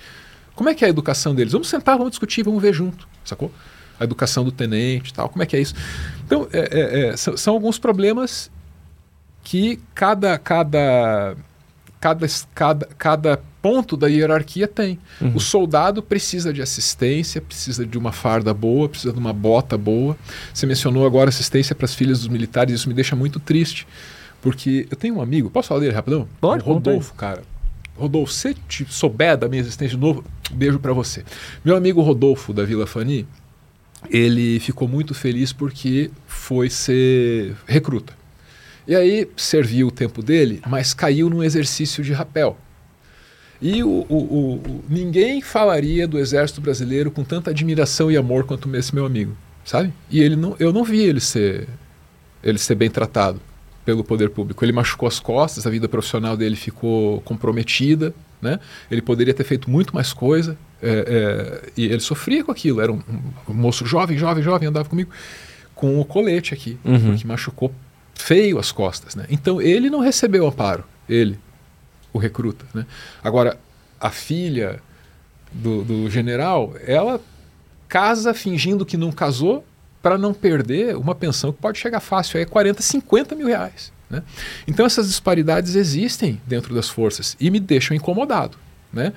[0.56, 1.54] Como é que é a educação deles?
[1.54, 3.52] Vamos sentar, vamos discutir, vamos ver junto, sacou?
[4.00, 5.76] A educação do tenente tal, como é que é isso?
[6.26, 8.52] Então, é, é, é, são, são, alguns problemas
[9.44, 11.36] que cada, cada,
[12.00, 15.00] cada, cada, cada ponto da hierarquia tem.
[15.22, 15.36] Uhum.
[15.36, 20.18] O soldado precisa de assistência, precisa de uma farda boa, precisa de uma bota boa.
[20.54, 23.88] Você mencionou agora assistência para as filhas dos militares, isso me deixa muito triste.
[24.42, 26.28] Porque eu tenho um amigo, posso falar dele rapidão?
[26.42, 27.42] Pode, o Rodolfo, cara.
[27.95, 31.24] Rodolfo, se te souber da minha existência de novo, beijo para você.
[31.64, 33.28] Meu amigo Rodolfo da Vila Fani,
[34.10, 38.14] ele ficou muito feliz porque foi ser recruta.
[38.88, 42.57] E aí serviu o tempo dele, mas caiu num exercício de rapel.
[43.61, 48.74] E o, o, o, ninguém falaria do exército brasileiro com tanta admiração e amor quanto
[48.76, 49.94] esse meu amigo, sabe?
[50.10, 51.70] E ele não, eu não vi ele ser,
[52.44, 53.40] ele ser bem tratado
[53.86, 54.64] pelo poder público.
[54.64, 58.60] Ele machucou as costas, a vida profissional dele ficou comprometida, né?
[58.90, 62.82] Ele poderia ter feito muito mais coisa é, é, e ele sofria com aquilo.
[62.82, 63.02] Era um,
[63.48, 65.12] um, moço jovem, jovem, jovem, andava comigo
[65.74, 67.16] com o colete aqui, uhum.
[67.16, 67.74] que machucou
[68.14, 69.26] feio as costas, né?
[69.30, 71.38] Então ele não recebeu amparo, ele,
[72.12, 72.86] o recruta, né?
[73.24, 73.58] Agora
[74.00, 74.80] a filha
[75.52, 77.20] do, do general, ela
[77.88, 79.64] casa fingindo que não casou
[80.04, 83.94] para não perder uma pensão que pode chegar fácil a 40, 50 mil reais.
[84.10, 84.22] Né?
[84.68, 88.58] Então essas disparidades existem dentro das forças e me deixam incomodado.
[88.92, 89.14] Né?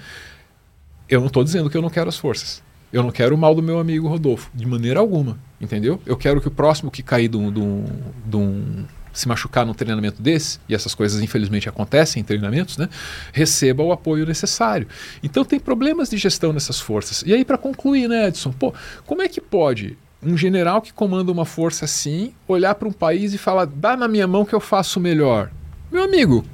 [1.09, 2.63] Eu não estou dizendo que eu não quero as forças.
[2.93, 6.01] Eu não quero o mal do meu amigo Rodolfo, de maneira alguma, entendeu?
[6.07, 7.85] Eu quero que o próximo que cair de um, de um,
[8.25, 12.89] de um se machucar num treinamento desse, e essas coisas infelizmente acontecem em treinamentos, né,
[13.33, 14.87] receba o apoio necessário.
[15.23, 17.25] Então tem problemas de gestão nessas forças.
[17.27, 18.73] E aí, para concluir, né, Edson, pô,
[19.05, 23.35] como é que pode um general que comanda uma força assim olhar para um país
[23.35, 25.51] e falar: dá na minha mão que eu faço melhor.
[25.91, 26.45] Meu amigo,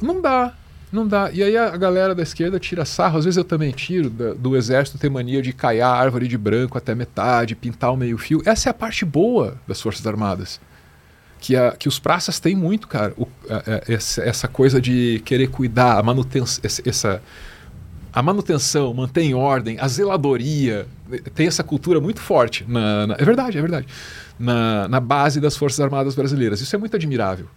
[0.00, 0.54] não dá.
[0.90, 1.30] Não dá.
[1.32, 4.56] E aí a galera da esquerda tira sarro, às vezes eu também tiro, do, do
[4.56, 8.42] exército ter mania de caiar a árvore de branco até metade, pintar o meio fio.
[8.44, 10.60] Essa é a parte boa das Forças Armadas.
[11.40, 13.14] Que, a, que os praças têm muito, cara.
[13.16, 17.22] O, a, a, essa, essa, coisa de querer cuidar, a manutenção, essa,
[18.12, 20.86] a manutenção, manter em ordem, a zeladoria,
[21.34, 22.64] tem essa cultura muito forte.
[22.68, 23.86] Na, na, é verdade, é verdade.
[24.38, 26.60] Na, na base das Forças Armadas brasileiras.
[26.60, 27.48] Isso é muito admirável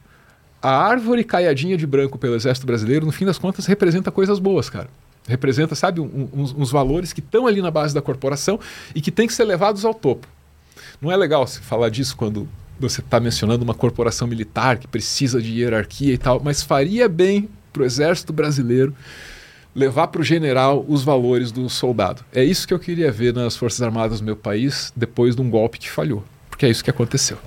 [0.65, 4.67] a árvore caiadinha de branco pelo Exército Brasileiro, no fim das contas, representa coisas boas,
[4.67, 4.89] cara.
[5.27, 8.59] Representa, sabe, um, uns, uns, valores que estão ali na base da corporação
[8.95, 10.27] e que têm que ser levados ao topo.
[10.99, 12.47] Não é legal se falar disso quando
[12.79, 17.47] você está mencionando uma corporação militar que precisa de hierarquia e tal, mas faria bem
[17.71, 18.91] para o Exército Brasileiro
[19.75, 22.23] levar para o general os valores do soldado.
[22.33, 25.49] É isso que eu queria ver nas Forças Armadas do meu país depois de um
[25.49, 27.37] golpe que falhou, porque é isso que aconteceu.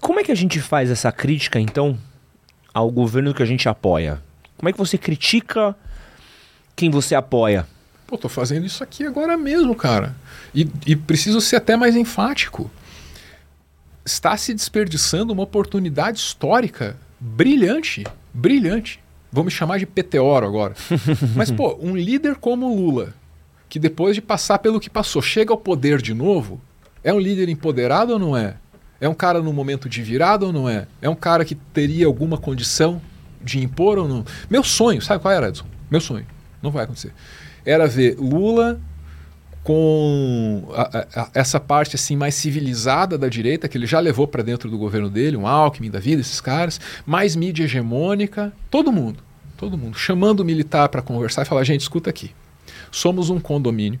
[0.00, 1.98] Como é que a gente faz essa crítica, então,
[2.72, 4.22] ao governo que a gente apoia?
[4.56, 5.74] Como é que você critica
[6.76, 7.66] quem você apoia?
[8.06, 10.14] Pô, tô fazendo isso aqui agora mesmo, cara.
[10.54, 12.70] E, e preciso ser até mais enfático.
[14.04, 19.00] Está se desperdiçando uma oportunidade histórica brilhante, brilhante.
[19.30, 20.74] Vou me chamar de Peteoro agora.
[21.36, 23.14] Mas, pô, um líder como Lula,
[23.68, 26.60] que depois de passar pelo que passou, chega ao poder de novo,
[27.04, 28.56] é um líder empoderado ou não é?
[29.00, 30.86] É um cara no momento de virada ou não é?
[31.00, 33.00] É um cara que teria alguma condição
[33.42, 34.24] de impor ou não?
[34.50, 35.66] Meu sonho, sabe qual era, Edson?
[35.90, 36.26] Meu sonho,
[36.60, 37.12] não vai acontecer.
[37.64, 38.80] Era ver Lula
[39.68, 44.42] com a, a, essa parte assim mais civilizada da direita que ele já levou para
[44.42, 49.22] dentro do governo dele, um Alckmin da vida, esses caras, mais mídia hegemônica, todo mundo,
[49.58, 52.30] todo mundo chamando o militar para conversar e falar, gente, escuta aqui.
[52.90, 54.00] Somos um condomínio.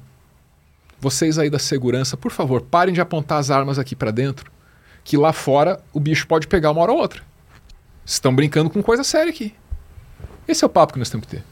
[0.98, 4.50] Vocês aí da segurança, por favor, parem de apontar as armas aqui para dentro
[5.04, 7.20] que lá fora o bicho pode pegar uma hora ou outra.
[8.06, 9.54] Estão brincando com coisa séria aqui.
[10.46, 11.44] Esse é o papo que nós temos que ter.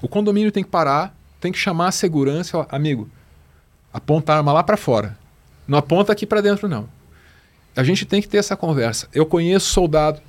[0.00, 3.08] O condomínio tem que parar, tem que chamar a segurança amigo,
[3.92, 5.18] aponta a arma lá para fora.
[5.66, 6.88] Não aponta aqui para dentro, não.
[7.74, 9.08] A gente tem que ter essa conversa.
[9.12, 10.20] Eu conheço soldado.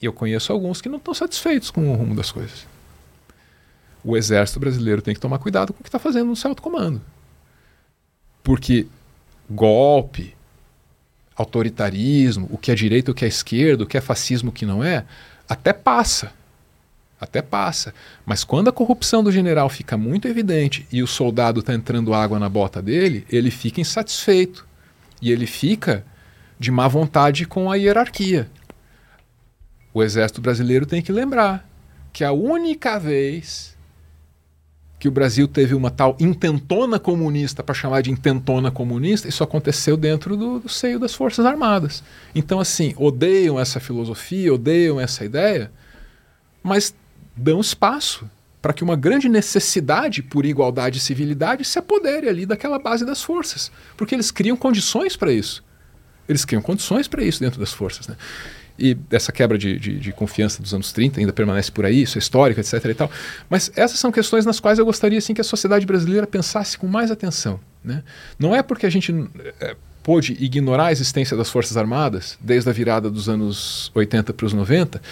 [0.00, 2.66] E eu conheço alguns que não estão satisfeitos com o rumo das coisas.
[4.04, 6.62] O exército brasileiro tem que tomar cuidado com o que está fazendo no seu alto
[6.62, 7.00] comando.
[8.42, 8.86] Porque
[9.50, 10.34] golpe,
[11.36, 14.66] autoritarismo, o que é direita, o que é esquerda, o que é fascismo, o que
[14.66, 15.04] não é,
[15.48, 16.32] até passa.
[17.20, 17.92] Até passa.
[18.24, 22.38] Mas quando a corrupção do general fica muito evidente e o soldado está entrando água
[22.38, 24.66] na bota dele, ele fica insatisfeito.
[25.20, 26.04] E ele fica
[26.58, 28.48] de má vontade com a hierarquia.
[29.92, 31.68] O exército brasileiro tem que lembrar
[32.12, 33.76] que a única vez
[34.98, 39.96] que o Brasil teve uma tal intentona comunista, para chamar de intentona comunista, isso aconteceu
[39.96, 42.02] dentro do, do, seio das Forças Armadas.
[42.34, 45.70] Então, assim, odeiam essa filosofia, odeiam essa ideia,
[46.62, 46.92] mas
[47.38, 48.28] dão espaço
[48.60, 53.22] para que uma grande necessidade por igualdade e civilidade se apodere ali daquela base das
[53.22, 55.64] forças, porque eles criam condições para isso.
[56.28, 58.08] Eles criam condições para isso dentro das forças.
[58.08, 58.16] Né?
[58.78, 62.16] e essa quebra de, de, de, confiança dos anos 30 ainda permanece por aí, isso
[62.16, 62.84] é histórico, etc.
[62.84, 63.10] e tal.
[63.50, 66.86] Mas essas são questões nas quais eu gostaria assim, que a sociedade brasileira pensasse com
[66.86, 67.58] mais atenção.
[67.82, 68.04] Né?
[68.38, 69.12] Não é porque a gente
[69.60, 74.46] é, pôde ignorar a existência das Forças Armadas desde a virada dos anos 80 para
[74.46, 75.02] os 90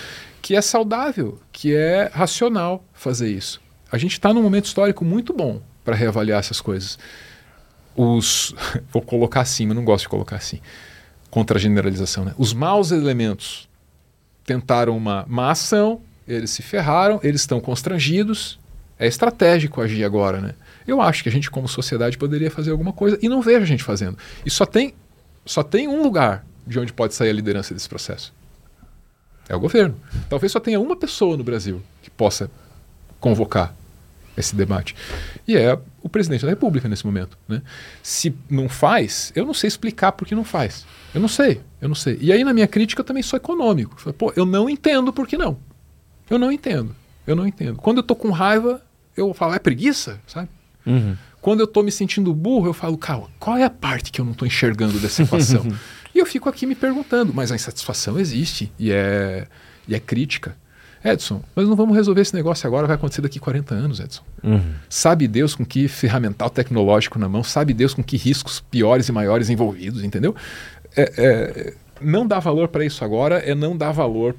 [0.47, 3.61] que é saudável, que é racional fazer isso.
[3.91, 6.97] A gente está num momento histórico muito bom para reavaliar essas coisas.
[7.97, 8.55] Os,
[8.93, 10.61] vou colocar assim, mas não gosto de colocar assim
[11.33, 12.25] contra a generalização.
[12.25, 12.33] Né?
[12.39, 13.69] Os maus elementos
[14.45, 18.57] tentaram uma má ação, eles se ferraram, eles estão constrangidos.
[19.01, 20.41] É estratégico agir agora.
[20.41, 20.55] Né?
[20.87, 23.67] Eu acho que a gente, como sociedade, poderia fazer alguma coisa e não vejo a
[23.67, 24.17] gente fazendo.
[24.45, 24.95] E só tem,
[25.45, 28.33] só tem um lugar de onde pode sair a liderança desse processo.
[29.49, 29.95] É o governo.
[30.29, 32.51] Talvez só tenha uma pessoa no Brasil que possa
[33.21, 33.75] convocar
[34.37, 34.95] esse debate.
[35.49, 37.39] E é o presidente da República nesse momento.
[37.49, 37.63] Né?
[38.03, 40.85] Se não faz, eu não sei explicar por que não faz.
[41.15, 42.19] Eu não sei, eu não sei.
[42.21, 44.13] E aí na minha crítica eu também sou econômico.
[44.13, 45.59] Pô, eu não entendo por que não.
[46.29, 46.95] Eu não entendo.
[47.27, 47.77] Eu não entendo.
[47.79, 48.83] Quando eu tô com raiva,
[49.17, 50.49] eu falo, é preguiça, sabe?
[50.85, 51.17] Uhum.
[51.47, 54.25] Quando eu tô me sentindo burro, eu falo, cara, qual é a parte que eu
[54.25, 55.65] não tô enxergando dessa equação?
[56.13, 59.47] e eu fico aqui me perguntando, mas a insatisfação existe e é,
[59.87, 60.57] e é crítica.
[61.05, 64.25] Edson, nós não vamos resolver esse negócio agora, vai acontecer daqui 40 anos, Edson.
[64.43, 64.73] Uhum.
[64.89, 69.13] Sabe Deus com que ferramental tecnológico na mão, sabe Deus com que riscos piores e
[69.13, 70.35] maiores envolvidos, entendeu?
[70.97, 74.35] É, é, não dar valor para isso agora é não dar valor,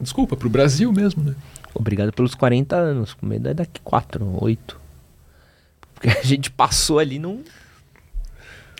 [0.00, 1.34] desculpa, para o Brasil mesmo, né?
[1.74, 4.79] Obrigado pelos 40 anos, com medo é daqui 4, 8.
[6.00, 7.44] Porque a gente passou ali num.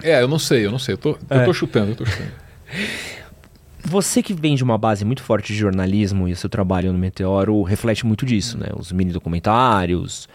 [0.02, 0.94] É, eu não sei, eu não sei.
[0.94, 1.42] Eu tô, é.
[1.42, 2.32] eu tô chutando, eu tô chutando.
[3.84, 6.98] Você que vem de uma base muito forte de jornalismo e o seu trabalho no
[6.98, 8.68] Meteoro reflete muito disso, né?
[8.76, 10.28] Os mini documentários,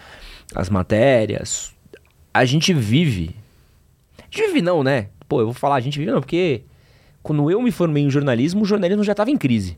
[0.53, 1.73] as matérias.
[2.33, 3.35] A gente vive.
[4.19, 5.07] A gente vive não, né?
[5.27, 6.63] Pô, eu vou falar a gente vive não, porque
[7.23, 9.77] quando eu me formei em jornalismo, o jornalismo já estava em crise.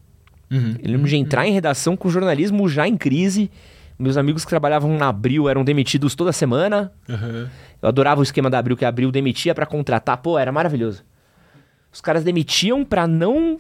[0.52, 0.76] Uhum.
[0.82, 3.52] Eu lembro de entrar em redação com o jornalismo já em crise.
[4.00, 6.92] Meus amigos que trabalhavam na Abril eram demitidos toda semana.
[7.10, 7.48] Uhum.
[7.82, 10.18] Eu adorava o esquema da Abril, que a Abril demitia pra contratar.
[10.18, 11.04] Pô, era maravilhoso.
[11.92, 13.58] Os caras demitiam pra não,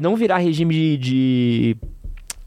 [0.00, 1.76] não virar regime de, de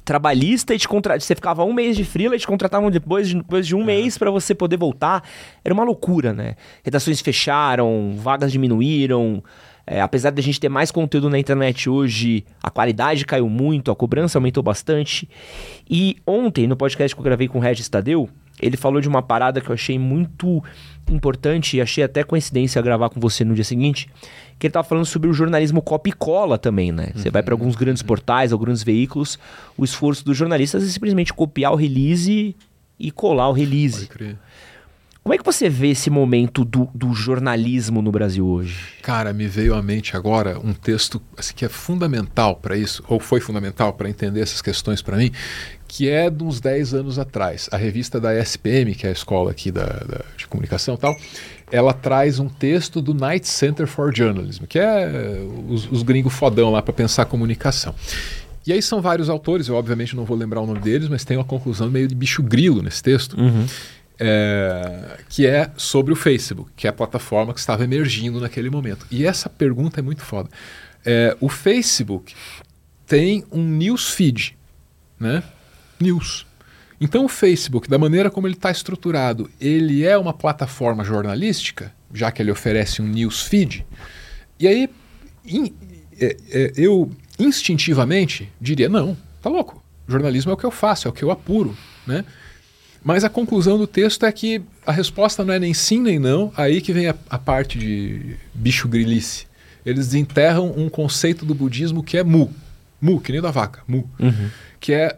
[0.03, 1.19] trabalhista e te contra...
[1.19, 4.17] você ficava um mês de freela e te contratavam depois de, depois de um mês
[4.17, 5.23] pra você poder voltar.
[5.63, 6.55] Era uma loucura, né?
[6.83, 9.43] Redações fecharam, vagas diminuíram.
[9.91, 13.89] É, apesar de a gente ter mais conteúdo na internet hoje, a qualidade caiu muito,
[13.89, 15.27] a cobrança aumentou bastante.
[15.89, 18.29] E ontem, no podcast que eu gravei com o Regis Tadeu,
[18.61, 20.63] ele falou de uma parada que eu achei muito
[21.09, 24.07] importante e achei até coincidência gravar com você no dia seguinte,
[24.59, 27.09] que ele tava falando sobre o jornalismo copy e cola também, né?
[27.15, 29.39] Você vai para alguns grandes portais, grandes veículos,
[29.75, 32.55] o esforço dos jornalistas é simplesmente copiar o release
[32.99, 34.05] e colar o release.
[34.05, 34.37] Pode crer.
[35.23, 38.75] Como é que você vê esse momento do, do jornalismo no Brasil hoje?
[39.03, 43.19] Cara, me veio à mente agora um texto assim, que é fundamental para isso, ou
[43.19, 45.31] foi fundamental para entender essas questões para mim,
[45.87, 47.69] que é de uns 10 anos atrás.
[47.71, 51.15] A revista da SPM, que é a escola aqui da, da- de comunicação e tal,
[51.71, 56.71] ela traz um texto do Knight Center for Journalism, que é os, os gringos fodão
[56.71, 57.93] lá para pensar comunicação.
[58.65, 61.37] E aí são vários autores, eu obviamente não vou lembrar o nome deles, mas tem
[61.37, 63.35] uma conclusão meio de bicho grilo nesse texto
[64.19, 69.05] é, que é sobre o Facebook, que é a plataforma que estava emergindo naquele momento.
[69.09, 70.49] E essa pergunta é muito foda.
[71.05, 72.35] É, o Facebook
[73.07, 74.57] tem um news feed,
[75.19, 75.41] né?
[75.99, 76.45] News.
[77.01, 82.29] Então o Facebook, da maneira como ele está estruturado, ele é uma plataforma jornalística, já
[82.31, 83.85] que ele oferece um news feed.
[84.59, 84.89] E aí
[85.45, 85.73] in-
[86.19, 87.09] é, é, eu
[87.39, 89.81] instintivamente diria não, tá louco.
[90.07, 92.25] Jornalismo é o que eu faço, é o que eu apuro, né?
[93.03, 96.51] Mas a conclusão do texto é que a resposta não é nem sim nem não,
[96.55, 99.47] aí que vem a, a parte de bicho grilice.
[99.85, 102.53] Eles desenterram um conceito do budismo que é mu.
[103.01, 104.09] Mu, que nem da vaca, mu.
[104.79, 105.17] Que é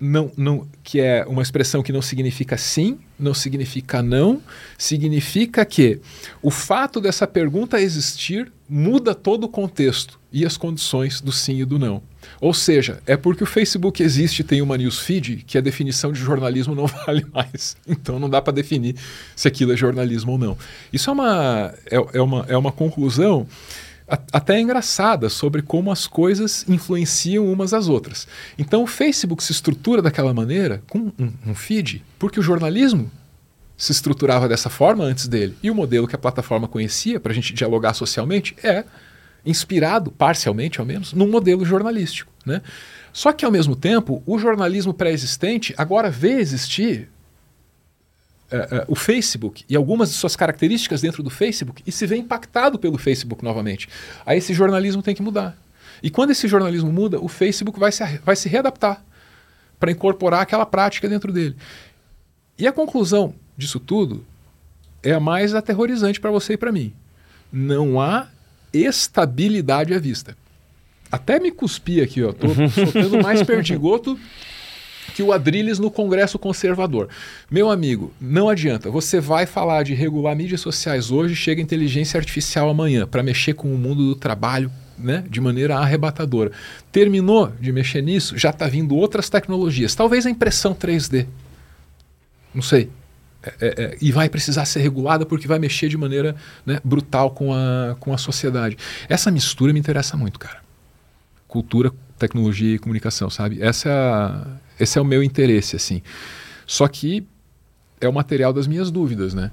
[0.00, 4.40] não, não, que é uma expressão que não significa sim, não significa não,
[4.76, 6.00] significa que
[6.40, 11.64] o fato dessa pergunta existir muda todo o contexto e as condições do sim e
[11.64, 12.02] do não.
[12.40, 16.20] Ou seja, é porque o Facebook existe e tem uma newsfeed que a definição de
[16.20, 17.76] jornalismo não vale mais.
[17.86, 18.94] Então não dá para definir
[19.34, 20.58] se aquilo é jornalismo ou não.
[20.92, 23.46] Isso é uma, é, é uma, é uma conclusão
[24.08, 28.26] a- até engraçada sobre como as coisas influenciam umas às outras.
[28.58, 33.10] Então o Facebook se estrutura daquela maneira, com um, um feed, porque o jornalismo
[33.76, 35.56] se estruturava dessa forma antes dele.
[35.62, 38.84] E o modelo que a plataforma conhecia para a gente dialogar socialmente é
[39.44, 42.32] inspirado, parcialmente ao menos, num modelo jornalístico.
[42.44, 42.62] Né?
[43.12, 47.08] Só que, ao mesmo tempo, o jornalismo pré-existente agora vê existir
[48.50, 52.16] é, é, o Facebook e algumas de suas características dentro do Facebook e se vê
[52.16, 53.88] impactado pelo Facebook novamente.
[54.24, 55.56] Aí esse jornalismo tem que mudar.
[56.02, 59.04] E quando esse jornalismo muda, o Facebook vai se, vai se readaptar
[59.78, 61.56] para incorporar aquela prática dentro dele.
[62.58, 64.24] E a conclusão disso tudo
[65.02, 66.92] é a mais aterrorizante para você e para mim.
[67.52, 68.28] Não há
[68.72, 70.36] estabilidade à vista.
[71.10, 72.32] Até me cuspi aqui, ó.
[72.32, 74.18] Tô soltando mais perdigoto
[75.14, 77.08] que o Adrilles no Congresso Conservador.
[77.50, 78.90] Meu amigo, não adianta.
[78.90, 83.72] Você vai falar de regular mídias sociais hoje, chega inteligência artificial amanhã para mexer com
[83.72, 86.52] o mundo do trabalho né, de maneira arrebatadora.
[86.92, 89.94] Terminou de mexer nisso, já está vindo outras tecnologias.
[89.94, 91.26] Talvez a impressão 3D.
[92.54, 92.90] Não sei.
[93.60, 97.30] É, é, é, e vai precisar ser regulada porque vai mexer de maneira né, brutal
[97.30, 98.76] com a, com a sociedade.
[99.08, 100.60] Essa mistura me interessa muito, cara.
[101.46, 103.62] Cultura, tecnologia e comunicação, sabe?
[103.62, 104.46] Essa é a,
[104.78, 106.02] esse é o meu interesse, assim.
[106.66, 107.26] Só que
[108.00, 109.50] é o material das minhas dúvidas, né?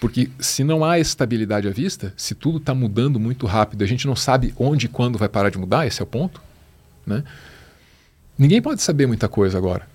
[0.00, 4.06] Porque se não há estabilidade à vista, se tudo está mudando muito rápido, a gente
[4.06, 6.40] não sabe onde e quando vai parar de mudar, esse é o ponto,
[7.04, 7.24] né?
[8.38, 9.88] Ninguém pode saber muita coisa agora.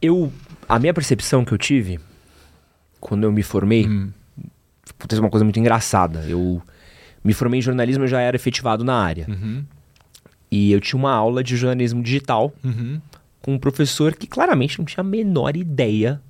[0.00, 0.32] Eu,
[0.68, 1.98] a minha percepção que eu tive
[3.00, 4.10] quando eu me formei, Hum.
[4.98, 6.20] aconteceu uma coisa muito engraçada.
[6.28, 6.62] Eu
[7.22, 9.26] me formei em jornalismo, eu já era efetivado na área.
[9.28, 9.64] Uhum.
[10.50, 13.00] E eu tinha uma aula de jornalismo digital Uhum.
[13.42, 16.20] com um professor que claramente não tinha a menor ideia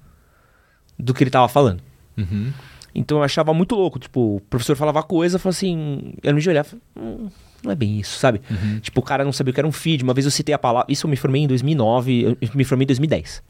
[0.99, 1.81] do que ele estava falando.
[2.17, 2.53] Uhum.
[2.95, 3.99] Então eu achava muito louco.
[3.99, 6.15] Tipo, o professor falava coisa, falava assim.
[6.23, 7.29] Eu não de olhar, falei, hum,
[7.63, 8.41] não é bem isso, sabe?
[8.51, 8.81] Uhum.
[8.81, 10.03] Tipo, o cara não sabia o que era um feed.
[10.03, 10.91] Uma vez eu citei a palavra.
[10.93, 13.43] Isso eu me formei em 2009, eu me formei em 2010.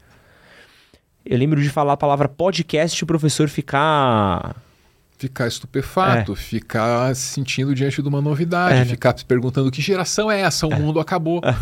[1.25, 4.55] Eu lembro de falar a palavra podcast e o professor ficar
[5.17, 6.35] ficar estupefato, é.
[6.35, 8.85] ficar se sentindo diante de uma novidade, é, né?
[8.85, 10.79] ficar se perguntando que geração é essa, o é.
[10.79, 11.41] mundo acabou.
[11.43, 11.53] É.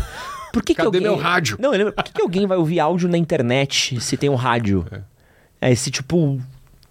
[0.52, 1.02] Por que Cadê que alguém...
[1.02, 1.58] meu rádio?
[1.60, 4.86] Não, por que, que, alguém vai ouvir áudio na internet se tem um rádio?
[5.60, 6.40] É, esse tipo.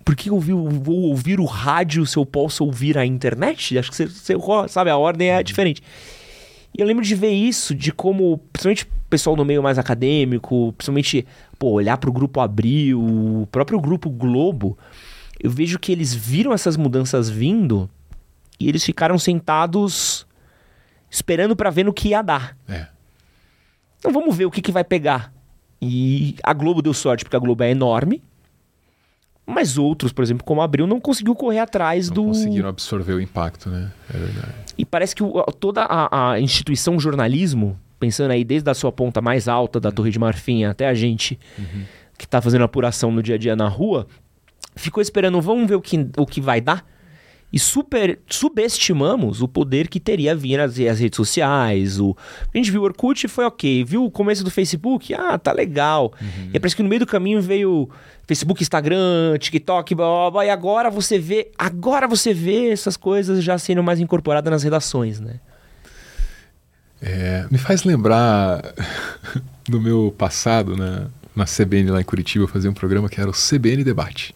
[0.05, 3.77] Por que eu vou ouvir o rádio se eu posso ouvir a internet?
[3.77, 4.35] Acho que você, você
[4.69, 5.43] sabe, a ordem é uhum.
[5.43, 5.81] diferente.
[6.75, 10.73] E eu lembro de ver isso, de como, principalmente o pessoal no meio mais acadêmico,
[10.73, 11.25] principalmente,
[11.57, 14.77] pô, olhar para o grupo Abril, o próprio grupo Globo,
[15.39, 17.89] eu vejo que eles viram essas mudanças vindo
[18.59, 20.25] e eles ficaram sentados
[21.09, 22.57] esperando para ver no que ia dar.
[22.67, 22.87] É.
[23.99, 25.33] Então vamos ver o que, que vai pegar.
[25.81, 28.23] E a Globo deu sorte porque a Globo é enorme.
[29.49, 32.23] Mas outros, por exemplo, como Abril, não conseguiu correr atrás não do.
[32.25, 33.89] conseguiram absorver o impacto, né?
[34.13, 34.53] É verdade.
[34.77, 39.21] E parece que o, toda a, a, instituição jornalismo, pensando aí desde a sua ponta
[39.21, 41.85] mais alta da Torre de Marfim até a gente uhum.
[42.17, 44.05] que está fazendo apuração no dia a dia na rua,
[44.75, 46.85] ficou esperando, vamos ver o que, o que vai dar
[47.51, 51.99] e super subestimamos o poder que teria vir as, as redes sociais.
[51.99, 52.15] O,
[52.53, 53.83] a gente viu o Orkut e foi ok.
[53.83, 55.13] Viu o começo do Facebook?
[55.13, 56.13] Ah, tá legal.
[56.19, 56.49] Uhum.
[56.53, 57.89] E parece que no meio do caminho veio
[58.27, 63.41] Facebook, Instagram, TikTok, blá, blá, blá, e agora você vê, agora você vê essas coisas
[63.41, 65.39] já sendo mais incorporadas nas redações, né?
[67.01, 68.61] É, me faz lembrar
[69.69, 71.07] do meu passado né?
[71.35, 74.35] na CBN lá em Curitiba, eu fazia um programa que era o CBN Debate.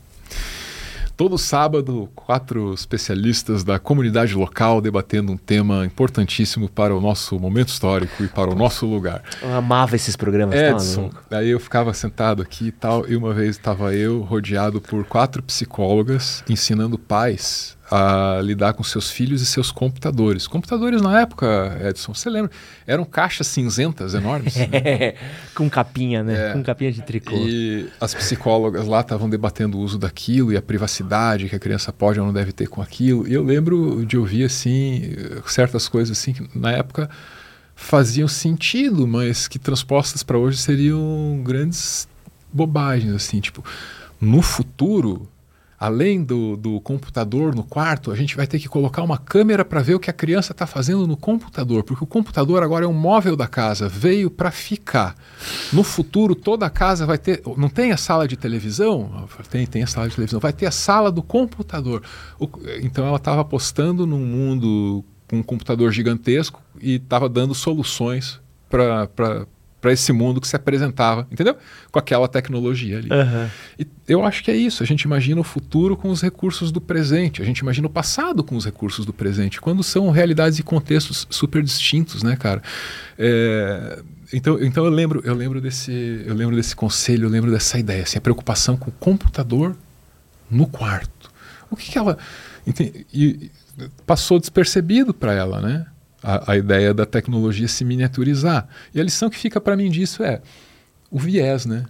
[1.16, 7.70] Todo sábado, quatro especialistas da comunidade local debatendo um tema importantíssimo para o nosso momento
[7.70, 9.24] histórico e para o nosso lugar.
[9.42, 11.10] Eu amava esses programas, tá Edson.
[11.10, 15.06] Tá Daí eu ficava sentado aqui e tal, e uma vez estava eu rodeado por
[15.06, 20.48] quatro psicólogas ensinando pais a lidar com seus filhos e seus computadores.
[20.48, 22.50] Computadores na época, Edson, você lembra?
[22.88, 24.56] Eram caixas cinzentas enormes.
[24.56, 25.16] né?
[25.54, 26.52] com capinha, né?
[26.52, 27.36] É, com capinha de tricô.
[27.36, 31.92] E as psicólogas lá estavam debatendo o uso daquilo e a privacidade que a criança
[31.92, 33.28] pode ou não deve ter com aquilo.
[33.28, 35.14] E eu lembro de ouvir assim
[35.46, 37.10] certas coisas assim que na época
[37.76, 42.08] faziam sentido, mas que transpostas para hoje seriam grandes
[42.54, 43.64] bobagens assim, tipo,
[44.20, 45.28] no futuro
[45.82, 49.82] além do, do computador no quarto, a gente vai ter que colocar uma câmera para
[49.82, 52.94] ver o que a criança está fazendo no computador, porque o computador agora é um
[52.94, 55.16] móvel da casa, veio para ficar.
[55.74, 57.42] No futuro, toda a casa vai ter.
[57.58, 59.28] Não tem a sala de televisão?
[59.50, 60.40] Tem, tem a sala de televisão.
[60.40, 62.04] Vai ter a sala do computador.
[62.40, 62.48] O,
[62.84, 68.40] então ela estava apostando num mundo com um computador gigantesco e estava dando soluções
[68.70, 69.48] para
[69.82, 71.58] para esse mundo que se apresentava, entendeu?
[71.92, 73.10] Com aquela tecnologia ali.
[73.10, 73.50] Uhum.
[73.80, 74.84] E eu acho que é isso.
[74.84, 77.42] A gente imagina o futuro com os recursos do presente.
[77.42, 81.28] A gente imagina o passado com os recursos do presente, quando são realidades e contextos
[81.30, 82.62] super distintos, né, cara?
[83.18, 87.80] É, então, então eu lembro, eu lembro desse, eu lembro desse conselho, eu lembro dessa
[87.80, 89.76] ideia, assim, a preocupação com o computador
[90.50, 91.32] no quarto.
[91.70, 92.18] O que, que ela
[93.14, 93.50] e,
[94.06, 95.86] passou despercebido para ela, né?
[96.24, 98.68] A, a ideia da tecnologia se miniaturizar.
[98.94, 100.42] E a lição que fica para mim disso é
[101.10, 101.86] o viés, né?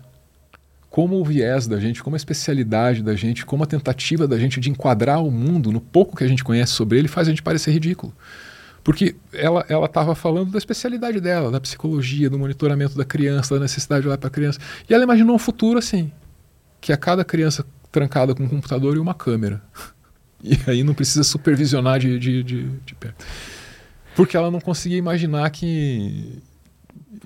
[0.90, 4.60] Como o viés da gente, como a especialidade da gente, como a tentativa da gente
[4.60, 7.42] de enquadrar o mundo no pouco que a gente conhece sobre ele faz a gente
[7.42, 8.14] parecer ridículo.
[8.84, 14.02] Porque ela estava falando da especialidade dela, da psicologia, do monitoramento da criança, da necessidade
[14.02, 14.60] de olhar para a criança.
[14.90, 16.12] E ela imaginou um futuro assim:
[16.82, 19.62] que a cada criança trancada com um computador e uma câmera.
[20.44, 23.24] E aí não precisa supervisionar de, de, de, de perto.
[24.16, 26.42] Porque ela não conseguia imaginar que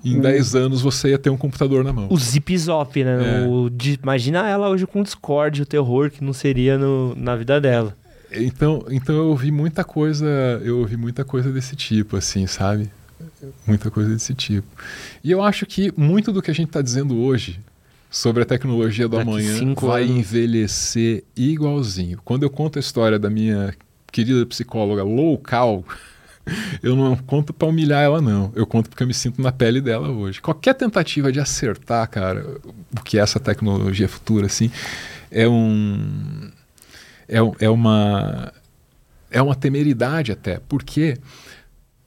[0.04, 2.06] em 10 anos você ia ter um computador na mão.
[2.10, 3.42] O zip zop, né?
[3.44, 3.46] É.
[3.46, 7.34] O, de, imagina ela hoje com o Discord, o terror que não seria no, na
[7.34, 7.96] vida dela.
[8.32, 10.26] Então, então eu ouvi muita coisa,
[10.64, 12.90] eu ouvi muita coisa desse tipo, assim, sabe?
[13.66, 14.66] Muita coisa desse tipo.
[15.22, 17.60] E eu acho que muito do que a gente está dizendo hoje
[18.10, 20.16] sobre a tecnologia do Daqui amanhã vai anos.
[20.16, 22.18] envelhecer igualzinho.
[22.24, 23.74] Quando eu conto a história da minha
[24.10, 25.84] querida psicóloga local,
[26.82, 28.52] eu não conto para humilhar ela, não.
[28.54, 30.40] Eu conto porque eu me sinto na pele dela hoje.
[30.40, 32.58] Qualquer tentativa de acertar, cara,
[32.98, 34.70] o que é essa tecnologia futura, assim,
[35.30, 36.50] é um.
[37.28, 38.52] É, é uma.
[39.30, 41.18] É uma temeridade até, porque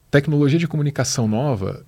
[0.09, 1.85] tecnologia de comunicação nova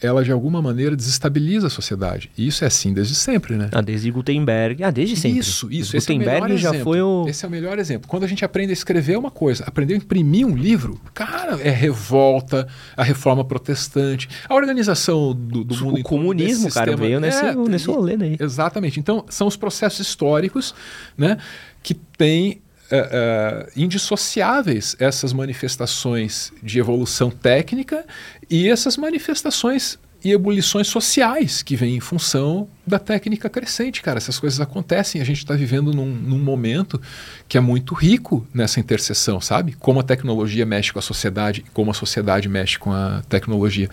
[0.00, 2.30] ela de alguma maneira desestabiliza a sociedade.
[2.36, 3.70] E isso é assim desde sempre, né?
[3.72, 4.84] Ah, desde Gutenberg.
[4.84, 5.38] Ah, desde sempre.
[5.38, 5.96] Isso, isso.
[5.96, 6.84] Esse Gutenberg é já exemplo.
[6.84, 7.26] foi o.
[7.26, 8.06] Esse é o melhor exemplo.
[8.06, 11.70] Quando a gente aprende a escrever uma coisa, aprender a imprimir um livro, cara, é
[11.70, 16.00] revolta, a reforma protestante, a organização do, do mundo.
[16.00, 18.36] O comunismo, cara, sistema, veio nesse, é, nesse rolê aí.
[18.38, 19.00] Exatamente.
[19.00, 20.74] Então, são os processos históricos,
[21.16, 21.38] né,
[21.82, 28.06] que têm Uh, indissociáveis essas manifestações de evolução técnica
[28.48, 34.18] e essas manifestações e ebulições sociais que vêm em função da técnica crescente, cara.
[34.18, 35.20] Essas coisas acontecem.
[35.20, 37.00] A gente está vivendo num, num, momento
[37.48, 39.74] que é muito rico nessa interseção, sabe?
[39.74, 43.88] Como a tecnologia mexe com a sociedade como a sociedade mexe com a tecnologia.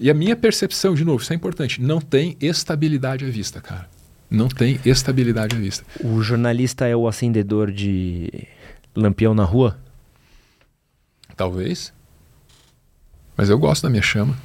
[0.00, 3.95] E a minha percepção, de novo, isso é importante, não tem estabilidade à vista, cara.
[4.30, 5.84] Não tem estabilidade à vista.
[6.02, 8.46] O jornalista é o acendedor de
[8.94, 9.78] lampião na rua?
[11.36, 11.92] Talvez.
[13.36, 14.36] Mas eu gosto da minha chama.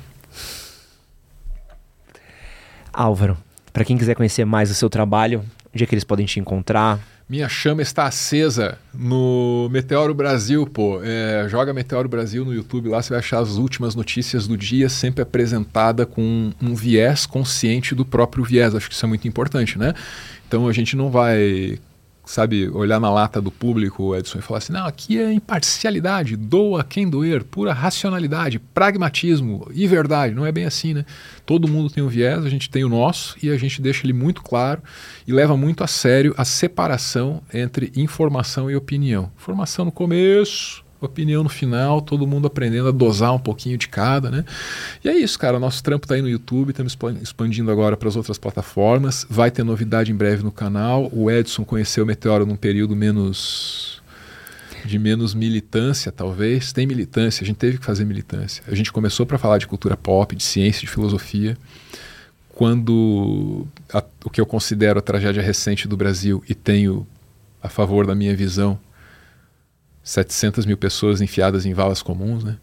[2.94, 3.38] Álvaro,
[3.72, 7.00] para quem quiser conhecer mais o seu trabalho, onde é que eles podem te encontrar?
[7.32, 11.00] Minha chama está acesa no Meteoro Brasil, pô.
[11.02, 14.90] É, joga Meteoro Brasil no YouTube, lá você vai achar as últimas notícias do dia,
[14.90, 18.76] sempre apresentada com um viés consciente do próprio viés.
[18.76, 19.94] Acho que isso é muito importante, né?
[20.46, 21.80] Então a gente não vai
[22.32, 26.82] sabe, olhar na lata do público, Edson, e falar assim: não, aqui é imparcialidade, doa
[26.84, 30.34] quem doer, pura racionalidade, pragmatismo e verdade.
[30.34, 31.06] Não é bem assim, né?
[31.46, 34.14] Todo mundo tem um viés, a gente tem o nosso e a gente deixa ele
[34.14, 34.82] muito claro
[35.28, 39.30] e leva muito a sério a separação entre informação e opinião.
[39.38, 44.30] Informação no começo, opinião no final, todo mundo aprendendo a dosar um pouquinho de cada,
[44.30, 44.46] né?
[45.04, 45.60] E é isso, cara.
[45.60, 49.26] Nosso trampo tá aí no YouTube, estamos expandindo agora para as outras plataformas.
[49.30, 51.10] Vai ter novidade em breve no canal.
[51.12, 54.02] O Edson conheceu o Meteoro num período menos
[54.86, 56.72] de menos militância, talvez.
[56.72, 58.64] Tem militância, a gente teve que fazer militância.
[58.68, 61.58] A gente começou para falar de cultura pop, de ciência, de filosofia,
[62.50, 67.08] quando a, o que eu considero a tragédia recente do Brasil e tenho
[67.62, 68.80] a favor da minha visão
[70.04, 72.58] 700 mil pessoas enfiadas em valas comuns, né?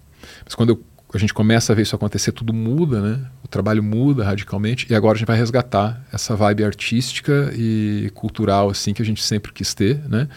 [0.45, 0.85] Mas quando eu,
[1.15, 3.25] a gente começa a ver isso acontecer, tudo muda, né?
[3.45, 8.71] O trabalho muda radicalmente e agora a gente vai resgatar essa vibe artística e cultural
[8.71, 10.29] assim que a gente sempre quis ter, né?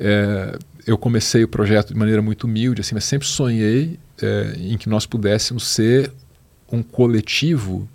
[0.00, 4.78] É, eu comecei o projeto de maneira muito humilde, assim, mas sempre sonhei é, em
[4.78, 6.10] que nós pudéssemos ser
[6.70, 7.88] um coletivo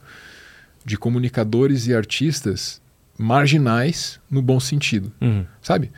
[0.85, 2.81] de comunicadores e artistas
[3.17, 5.45] marginais no bom sentido, uhum.
[5.61, 5.91] sabe?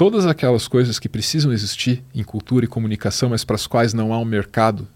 [0.00, 4.14] Todas aquelas coisas que precisam existir em cultura e comunicação, mas para as quais não
[4.14, 4.88] há um mercado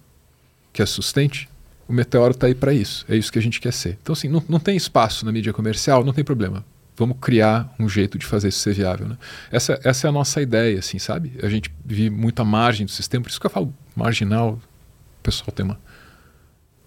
[0.73, 1.47] que as sustente,
[1.87, 3.05] o Meteoro está aí para isso.
[3.07, 3.99] É isso que a gente quer ser.
[4.03, 6.65] Então, assim, não, não tem espaço na mídia comercial, não tem problema.
[6.97, 9.07] Vamos criar um jeito de fazer isso ser viável.
[9.07, 9.19] Né?
[9.53, 11.35] Essa, essa é a nossa ideia, assim, sabe?
[11.43, 14.53] A gente vive muito à margem do sistema, por isso que eu falo marginal.
[14.53, 15.79] O pessoal tem uma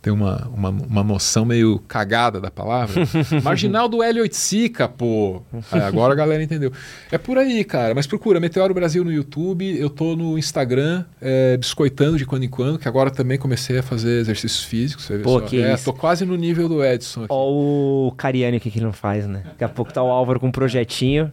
[0.02, 3.04] tem uma, uma, uma noção meio cagada da palavra.
[3.44, 5.42] Marginal do Hélio Oiticica, pô.
[5.74, 6.72] É, agora a galera entendeu.
[7.12, 7.94] É por aí, cara.
[7.96, 9.78] Mas procura Meteoro Brasil no YouTube.
[9.78, 13.84] Eu tô no Instagram, é, biscoitando de quando em quando, que agora também comecei a
[13.84, 15.10] fazer exercícios físicos.
[15.24, 15.86] Pô, que é, isso.
[15.86, 17.22] tô quase no nível do Edson.
[17.22, 17.34] Aqui.
[17.34, 19.44] Ó o Cariani aqui que não faz, né?
[19.46, 21.32] Daqui a pouco tá o Álvaro com um projetinho.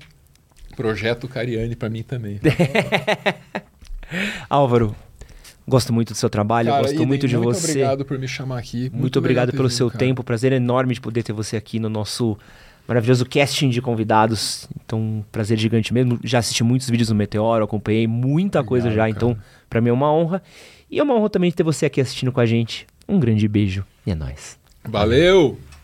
[0.76, 2.40] Projeto Cariani para mim também.
[4.48, 4.94] Álvaro,
[5.66, 7.66] Gosto muito do seu trabalho, cara, gosto muito de muito você.
[7.66, 8.80] Muito obrigado por me chamar aqui.
[8.82, 9.98] Muito, muito obrigado pelo seu cara.
[9.98, 10.22] tempo.
[10.22, 12.36] Prazer enorme de poder ter você aqui no nosso
[12.86, 14.68] maravilhoso casting de convidados.
[14.84, 16.18] Então, prazer gigante mesmo.
[16.22, 19.02] Já assisti muitos vídeos do Meteoro, acompanhei muita obrigado, coisa já.
[19.02, 19.10] Cara.
[19.10, 19.36] Então,
[19.70, 20.42] para mim é uma honra.
[20.90, 22.86] E é uma honra também ter você aqui assistindo com a gente.
[23.08, 24.58] Um grande beijo e é nóis.
[24.84, 25.58] Valeu.